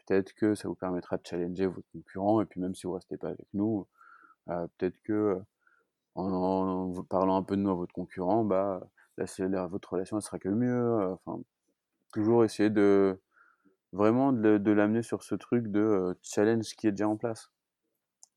Peut-être 0.07 0.35
que 0.35 0.55
ça 0.55 0.69
vous 0.69 0.75
permettra 0.75 1.17
de 1.17 1.23
challenger 1.27 1.67
votre 1.67 1.89
concurrent, 1.93 2.41
et 2.43 2.47
puis 2.47 2.61
même 2.61 2.75
si 2.75 2.87
vous 2.87 2.93
restez 2.93 3.17
pas 3.17 3.29
avec 3.29 3.47
nous, 3.55 3.87
peut-être 4.47 5.01
que 5.03 5.41
en, 6.15 6.93
parlant 7.09 7.37
un 7.37 7.43
peu 7.43 7.57
de 7.57 7.63
nous 7.63 7.71
à 7.71 7.75
votre 7.75 7.95
concurrent, 7.95 8.45
bah, 8.45 8.81
là, 9.17 9.67
votre 9.67 9.93
relation 9.93 10.17
elle 10.19 10.23
sera 10.23 10.39
que 10.39 10.49
mieux. 10.49 11.17
Enfin, 11.27 11.41
toujours 12.15 12.45
essayer 12.45 12.71
de 12.71 13.21
vraiment 13.93 14.33
de, 14.33 14.71
l'amener 14.71 15.03
sur 15.03 15.23
ce 15.23 15.35
truc 15.35 15.69
de 15.69 16.17
challenge 16.23 16.75
qui 16.77 16.87
est 16.87 16.93
déjà 16.93 17.09
en 17.09 17.17
place. 17.17 17.51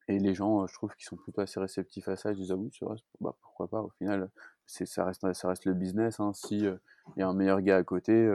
Et 0.08 0.20
les 0.20 0.34
gens, 0.34 0.66
je 0.68 0.74
trouve 0.74 0.94
qu'ils 0.96 1.06
sont 1.06 1.18
plutôt 1.18 1.42
assez 1.42 1.60
réceptifs 1.60 2.08
à 2.08 2.16
ça. 2.16 2.32
Ils 2.32 2.38
disent 2.38 2.52
ah 2.52 2.56
oui, 2.56 2.70
c'est 2.78 2.86
vrai, 2.86 2.96
bah, 3.20 3.36
pourquoi 3.42 3.68
pas. 3.68 3.82
Au 3.82 3.90
final, 3.90 4.30
ça 4.66 5.06
reste 5.06 5.66
le 5.66 5.74
business. 5.74 6.20
Hein. 6.20 6.34
Si 6.34 6.60
il 6.60 6.80
y 7.18 7.22
a 7.22 7.28
un 7.28 7.34
meilleur 7.34 7.62
gars 7.62 7.78
à 7.78 7.84
côté, 7.84 8.30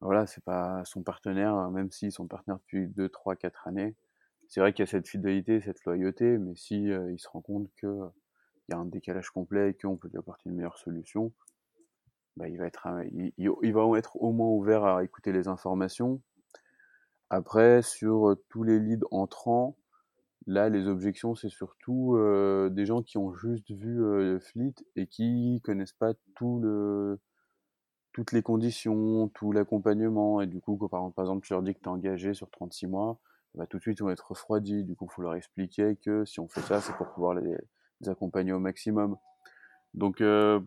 voilà, 0.00 0.26
c'est 0.26 0.44
pas 0.44 0.84
son 0.84 1.02
partenaire, 1.02 1.70
même 1.70 1.90
s'ils 1.90 2.12
sont 2.12 2.26
partenaires 2.26 2.58
depuis 2.58 2.88
2, 2.88 3.08
3, 3.08 3.36
4 3.36 3.68
années 3.68 3.94
c'est 4.52 4.60
vrai 4.60 4.74
qu'il 4.74 4.82
y 4.82 4.88
a 4.88 4.90
cette 4.90 5.08
fidélité, 5.08 5.62
cette 5.62 5.82
loyauté, 5.86 6.36
mais 6.36 6.54
si 6.56 6.90
euh, 6.90 7.16
se 7.16 7.26
rend 7.26 7.40
compte 7.40 7.70
qu'il 7.80 7.88
y 8.68 8.74
a 8.74 8.76
un 8.76 8.84
décalage 8.84 9.30
complet 9.30 9.70
et 9.70 9.74
qu'on 9.74 9.96
peut 9.96 10.08
lui 10.08 10.18
apporter 10.18 10.50
une 10.50 10.56
meilleure 10.56 10.76
solution, 10.76 11.32
bah, 12.36 12.48
il, 12.48 12.58
va 12.58 12.66
être, 12.66 12.88
il, 13.12 13.72
va 13.72 13.98
être 13.98 14.16
au 14.16 14.32
moins 14.32 14.48
ouvert 14.48 14.84
à 14.84 15.04
écouter 15.04 15.32
les 15.32 15.48
informations. 15.48 16.20
Après, 17.30 17.82
sur 17.82 18.30
euh, 18.30 18.44
tous 18.48 18.62
les 18.62 18.78
leads 18.78 19.06
entrants, 19.10 19.76
là, 20.46 20.68
les 20.68 20.88
objections, 20.88 21.34
c'est 21.34 21.48
surtout 21.48 22.16
euh, 22.16 22.68
des 22.68 22.86
gens 22.86 23.02
qui 23.02 23.18
ont 23.18 23.32
juste 23.34 23.70
vu 23.70 24.38
Fleet 24.40 24.74
et 24.96 25.06
qui 25.06 25.60
connaissent 25.64 25.92
pas 25.92 26.14
tout 26.34 26.60
le, 26.60 27.18
toutes 28.12 28.32
les 28.32 28.42
conditions, 28.42 29.28
tout 29.28 29.52
l'accompagnement. 29.52 30.40
Et 30.40 30.46
du 30.46 30.60
coup, 30.60 30.76
par 30.88 31.10
exemple, 31.18 31.46
tu 31.46 31.52
leur 31.52 31.62
dis 31.62 31.74
que 31.74 31.80
tu 31.80 31.84
es 31.84 31.88
engagé 31.88 32.34
sur 32.34 32.50
36 32.50 32.86
mois, 32.86 33.18
bah, 33.54 33.66
tout 33.66 33.78
de 33.78 33.82
suite 33.82 33.98
ils 33.98 34.02
vont 34.02 34.10
être 34.10 34.30
refroidis. 34.30 34.84
Du 34.84 34.94
coup, 34.94 35.06
il 35.10 35.14
faut 35.14 35.22
leur 35.22 35.34
expliquer 35.34 35.96
que 35.96 36.24
si 36.24 36.40
on 36.40 36.48
fait 36.48 36.62
ça, 36.62 36.80
c'est 36.80 36.94
pour 36.94 37.08
pouvoir 37.12 37.34
les, 37.34 37.56
accompagner 38.06 38.52
au 38.52 38.58
maximum. 38.58 39.16
Donc, 39.94 40.20
euh, 40.20 40.60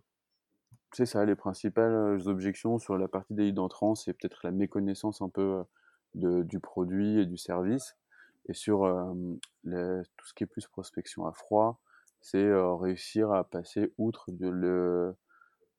c'est 0.95 1.05
ça, 1.05 1.25
les 1.25 1.35
principales 1.35 1.91
euh, 1.91 2.27
objections 2.27 2.79
sur 2.79 2.97
la 2.97 3.07
partie 3.07 3.33
des 3.33 3.43
leads 3.45 3.61
entrants, 3.61 3.95
c'est 3.95 4.13
peut-être 4.13 4.39
la 4.43 4.51
méconnaissance 4.51 5.21
un 5.21 5.29
peu 5.29 5.41
euh, 5.41 5.63
de, 6.15 6.43
du 6.43 6.59
produit 6.59 7.19
et 7.19 7.25
du 7.25 7.37
service. 7.37 7.97
Et 8.47 8.53
sur 8.53 8.81
tout 9.63 10.25
ce 10.27 10.33
qui 10.35 10.43
est 10.43 10.47
plus 10.47 10.67
prospection 10.67 11.25
à 11.25 11.33
froid, 11.33 11.81
c'est 12.21 12.53
réussir 12.53 13.31
à 13.31 13.43
passer 13.43 13.91
outre 13.97 14.31
de 14.31 14.47
le, 14.47 15.15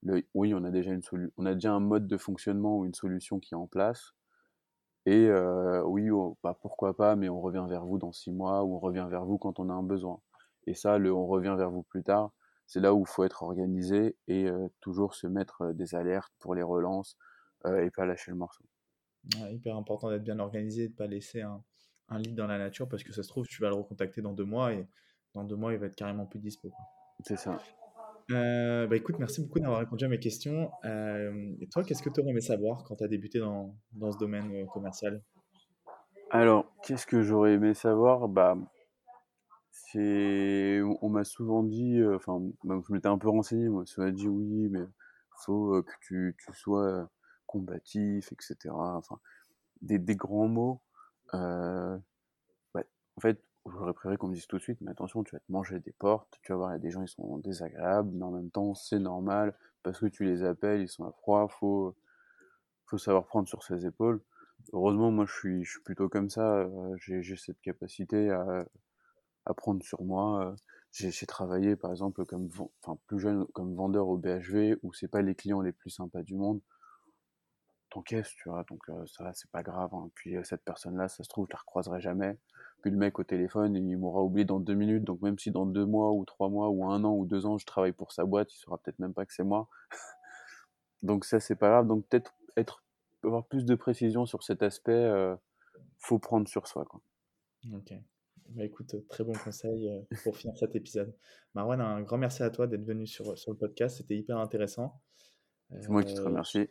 le, 0.03 0.25
oui, 0.35 0.53
on 0.53 0.65
a 0.65 0.73
déjà 0.73 0.91
une 0.91 1.03
on 1.37 1.47
a 1.47 1.55
déjà 1.55 1.73
un 1.73 1.81
mode 1.81 2.09
de 2.09 2.17
fonctionnement 2.17 2.79
ou 2.79 2.85
une 2.85 2.95
solution 2.95 3.39
qui 3.39 3.55
est 3.55 3.57
en 3.57 3.69
place 3.69 4.15
et 5.07 5.31
oui, 5.85 6.11
oh, 6.11 6.37
bah, 6.43 6.59
pourquoi 6.61 6.97
pas, 6.97 7.15
mais 7.15 7.29
on 7.29 7.41
revient 7.41 7.65
vers 7.69 7.85
vous 7.85 7.99
dans 7.99 8.13
six 8.13 8.33
mois 8.33 8.65
ou 8.65 8.75
on 8.75 8.81
revient 8.81 9.07
vers 9.09 9.25
vous 9.25 9.39
quand 9.39 9.61
on 9.61 9.71
a 9.71 9.73
un 9.73 9.85
besoin. 9.85 10.21
Et 10.67 10.75
ça, 10.75 10.99
le 10.99 11.13
on 11.13 11.27
revient 11.27 11.55
vers 11.57 11.71
vous 11.71 11.85
plus 11.85 12.03
tard, 12.03 12.33
c'est 12.67 12.81
là 12.81 12.95
où 12.95 13.01
il 13.01 13.07
faut 13.07 13.25
être 13.25 13.43
organisé 13.43 14.17
et 14.29 14.49
toujours 14.81 15.15
se 15.15 15.27
mettre 15.27 15.73
des 15.73 15.95
alertes 15.95 16.33
pour 16.39 16.55
les 16.55 16.63
relances 16.63 17.17
et 17.65 17.91
pas 17.91 18.07
lâcher 18.07 18.31
le 18.31 18.37
morceau. 18.37 18.65
hyper 19.51 19.77
important 19.77 20.11
d'être 20.11 20.25
bien 20.25 20.39
organisé, 20.39 20.89
de 20.89 20.93
ne 20.93 20.97
pas 20.97 21.07
laisser 21.07 21.43
un, 21.43 21.63
un 22.09 22.19
lead 22.19 22.35
dans 22.35 22.47
la 22.47 22.59
nature 22.59 22.89
parce 22.89 23.03
que 23.03 23.13
ça 23.13 23.23
se 23.23 23.29
trouve, 23.29 23.47
tu 23.47 23.61
vas 23.61 23.69
le 23.69 23.77
recontacter 23.77 24.23
dans 24.23 24.33
deux 24.33 24.45
mois 24.45 24.73
et 24.73 24.87
dans 25.35 25.45
deux 25.45 25.57
mois, 25.57 25.73
il 25.73 25.79
va 25.79 25.87
être 25.87 25.97
carrément 25.97 26.27
plus 26.27 26.41
dispo. 26.41 26.71
C'est 27.25 27.37
ça. 27.37 27.59
Euh, 28.31 28.87
bah 28.87 28.97
écoute, 28.97 29.17
merci 29.19 29.41
beaucoup 29.41 29.61
d'avoir 29.61 29.79
répondu 29.79 30.05
à 30.05 30.09
mes 30.09 30.19
questions. 30.19 30.71
Euh, 30.85 31.55
et 31.61 31.69
toi, 31.69 31.85
qu'est-ce 31.85 32.03
que 32.03 32.11
tu 32.11 32.21
aurais 32.21 32.31
aimé 32.31 32.41
savoir 32.41 32.85
quand 32.85 32.97
tu 32.97 33.05
as 33.05 33.09
débuté 33.09 33.39
dans, 33.39 33.77
dans 33.93 34.11
ce 34.11 34.19
domaine 34.19 34.67
commercial? 34.69 35.23
Alors, 36.31 36.73
qu'est-ce 36.83 37.07
que 37.07 37.23
j'aurais 37.23 37.53
aimé 37.53 37.75
savoir? 37.75 38.29
Bah, 38.29 38.57
c'est... 39.93 40.81
On 41.03 41.09
m'a 41.09 41.25
souvent 41.25 41.63
dit, 41.63 42.03
enfin, 42.15 42.41
je 42.65 42.93
m'étais 42.93 43.09
un 43.09 43.19
peu 43.19 43.29
renseigné, 43.29 43.69
moi, 43.69 43.85
on 43.99 44.03
m'a 44.03 44.11
dit 44.11 44.29
oui, 44.29 44.69
mais 44.71 44.85
faut 45.39 45.83
que 45.83 45.93
tu, 46.01 46.37
tu, 46.39 46.53
sois 46.55 47.11
combatif, 47.47 48.33
etc. 48.33 48.75
Enfin, 48.75 49.21
des, 49.83 49.99
des 49.99 50.17
grands 50.17 50.49
mots. 50.49 50.81
Ouais, 51.33 52.87
en 53.17 53.21
fait, 53.21 53.41
j'aurais 53.71 53.93
préféré 53.93 54.17
qu'on 54.17 54.29
me 54.29 54.35
dise 54.35 54.47
tout 54.47 54.57
de 54.59 54.63
suite, 54.63 54.81
mais 54.81 54.91
attention, 54.91 55.25
tu 55.25 55.35
vas 55.35 55.41
te 55.41 55.51
manger 55.51 55.81
des 55.81 55.93
portes, 55.93 56.39
tu 56.43 56.53
vas 56.53 56.59
voir, 56.59 56.71
il 56.71 56.75
y 56.75 56.77
a 56.77 56.79
des 56.79 56.91
gens, 56.91 57.03
ils 57.03 57.09
sont 57.09 57.39
désagréables, 57.39 58.11
mais 58.13 58.25
en 58.25 58.31
même 58.31 58.51
temps, 58.51 58.75
c'est 58.75 58.99
normal, 58.99 59.55
parce 59.83 60.01
que 60.01 60.07
tu 60.07 60.25
les 60.25 60.43
appelles, 60.45 60.83
ils 60.83 60.89
sont 60.89 61.05
à 61.05 61.13
froid, 61.13 61.49
faut, 61.49 61.95
faut 62.87 62.99
savoir 62.99 63.27
prendre 63.27 63.49
sur 63.49 63.63
ses 63.63 63.87
épaules. 63.87 64.21
Heureusement, 64.73 65.11
moi, 65.11 65.27
je 65.27 65.33
suis, 65.33 65.65
je 65.65 65.71
suis 65.73 65.83
plutôt 65.83 66.09
comme 66.09 66.31
ça, 66.31 66.59
euh, 66.59 66.97
j'ai 66.99 67.37
cette 67.37 67.61
capacité 67.61 68.31
à, 68.31 68.67
à 69.47 69.55
prendre 69.55 69.83
sur 69.83 70.03
moi. 70.03 70.55
J'ai 70.93 71.27
travaillé, 71.27 71.77
par 71.77 71.91
exemple, 71.91 72.25
comme, 72.25 72.49
enfin, 72.83 72.99
plus 73.07 73.21
jeune, 73.21 73.47
comme 73.55 73.75
vendeur 73.75 74.09
au 74.09 74.17
BHV, 74.17 74.77
où 74.83 74.93
c'est 74.93 75.09
pas 75.09 75.23
les 75.23 75.35
clients 75.35 75.61
les 75.61 75.73
plus 75.73 75.91
sympas 75.91 76.23
du 76.23 76.35
monde 76.35 76.61
t'encaisses, 77.91 78.35
tu 78.37 78.49
vois, 78.49 78.65
donc 78.65 78.81
euh, 78.89 79.07
ça, 79.07 79.33
c'est 79.35 79.51
pas 79.51 79.63
grave. 79.63 79.95
Hein. 79.95 80.11
Puis 80.15 80.37
cette 80.45 80.63
personne-là, 80.65 81.09
ça 81.09 81.23
se 81.23 81.29
trouve, 81.29 81.47
je 81.49 81.55
la 81.55 81.59
recroiserai 81.59 82.01
jamais. 82.01 82.39
Puis 82.83 82.91
le 82.91 82.97
mec 82.97 83.19
au 83.19 83.25
téléphone, 83.25 83.75
il 83.75 83.97
m'aura 83.97 84.23
oublié 84.23 84.45
dans 84.45 84.61
deux 84.61 84.75
minutes, 84.75 85.05
donc 85.05 85.23
même 85.23 85.39
si 85.39 85.51
dans 85.51 85.67
deux 85.67 85.87
mois, 85.87 86.13
ou 86.13 86.25
trois 86.25 86.49
mois, 86.49 86.69
ou 86.69 86.85
un 86.85 87.03
an, 87.05 87.15
ou 87.15 87.27
deux 87.27 87.47
ans, 87.47 87.59
je 87.59 87.67
travaille 87.67 87.93
pour 87.93 88.13
sa 88.13 88.25
boîte, 88.25 88.53
il 88.53 88.59
saura 88.59 88.79
peut-être 88.79 88.99
même 88.99 89.15
pas 89.15 89.25
que 89.27 89.33
c'est 89.33 89.45
moi. 89.45 89.69
donc 91.03 91.25
ça, 91.25 91.41
c'est 91.41 91.57
pas 91.57 91.69
grave. 91.69 91.87
Donc 91.87 92.07
peut-être 92.07 92.35
être, 92.57 92.83
avoir 93.25 93.45
plus 93.47 93.65
de 93.65 93.75
précision 93.75 94.27
sur 94.27 94.43
cet 94.43 94.63
aspect, 94.63 94.93
euh, 94.93 95.37
faut 95.99 96.19
prendre 96.19 96.49
sur 96.49 96.67
soi. 96.69 96.85
Quoi. 96.85 97.01
Ok. 97.73 97.93
Bah 98.51 98.65
écoute, 98.65 98.95
très 99.09 99.25
bon 99.25 99.33
conseil 99.33 99.91
pour 100.23 100.37
finir 100.37 100.57
cet 100.57 100.75
épisode. 100.77 101.15
Marwan, 101.55 101.81
un 101.81 102.03
grand 102.03 102.19
merci 102.19 102.43
à 102.43 102.51
toi 102.51 102.67
d'être 102.67 102.85
venu 102.85 103.07
sur, 103.07 103.37
sur 103.37 103.53
le 103.53 103.59
podcast, 103.59 103.99
c'était 103.99 104.17
hyper 104.17 104.39
intéressant. 104.39 105.01
C'est 105.71 105.89
moi 105.89 106.03
qui 106.03 106.15
te 106.15 106.21
remercie. 106.21 106.69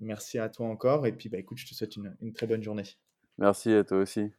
Merci 0.00 0.38
à 0.38 0.48
toi 0.48 0.66
encore. 0.66 1.06
Et 1.06 1.12
puis, 1.12 1.28
bah, 1.28 1.38
écoute, 1.38 1.58
je 1.58 1.66
te 1.66 1.74
souhaite 1.74 1.96
une, 1.96 2.16
une 2.20 2.32
très 2.32 2.46
bonne 2.46 2.62
journée. 2.62 2.84
Merci 3.38 3.72
à 3.72 3.84
toi 3.84 3.98
aussi. 3.98 4.32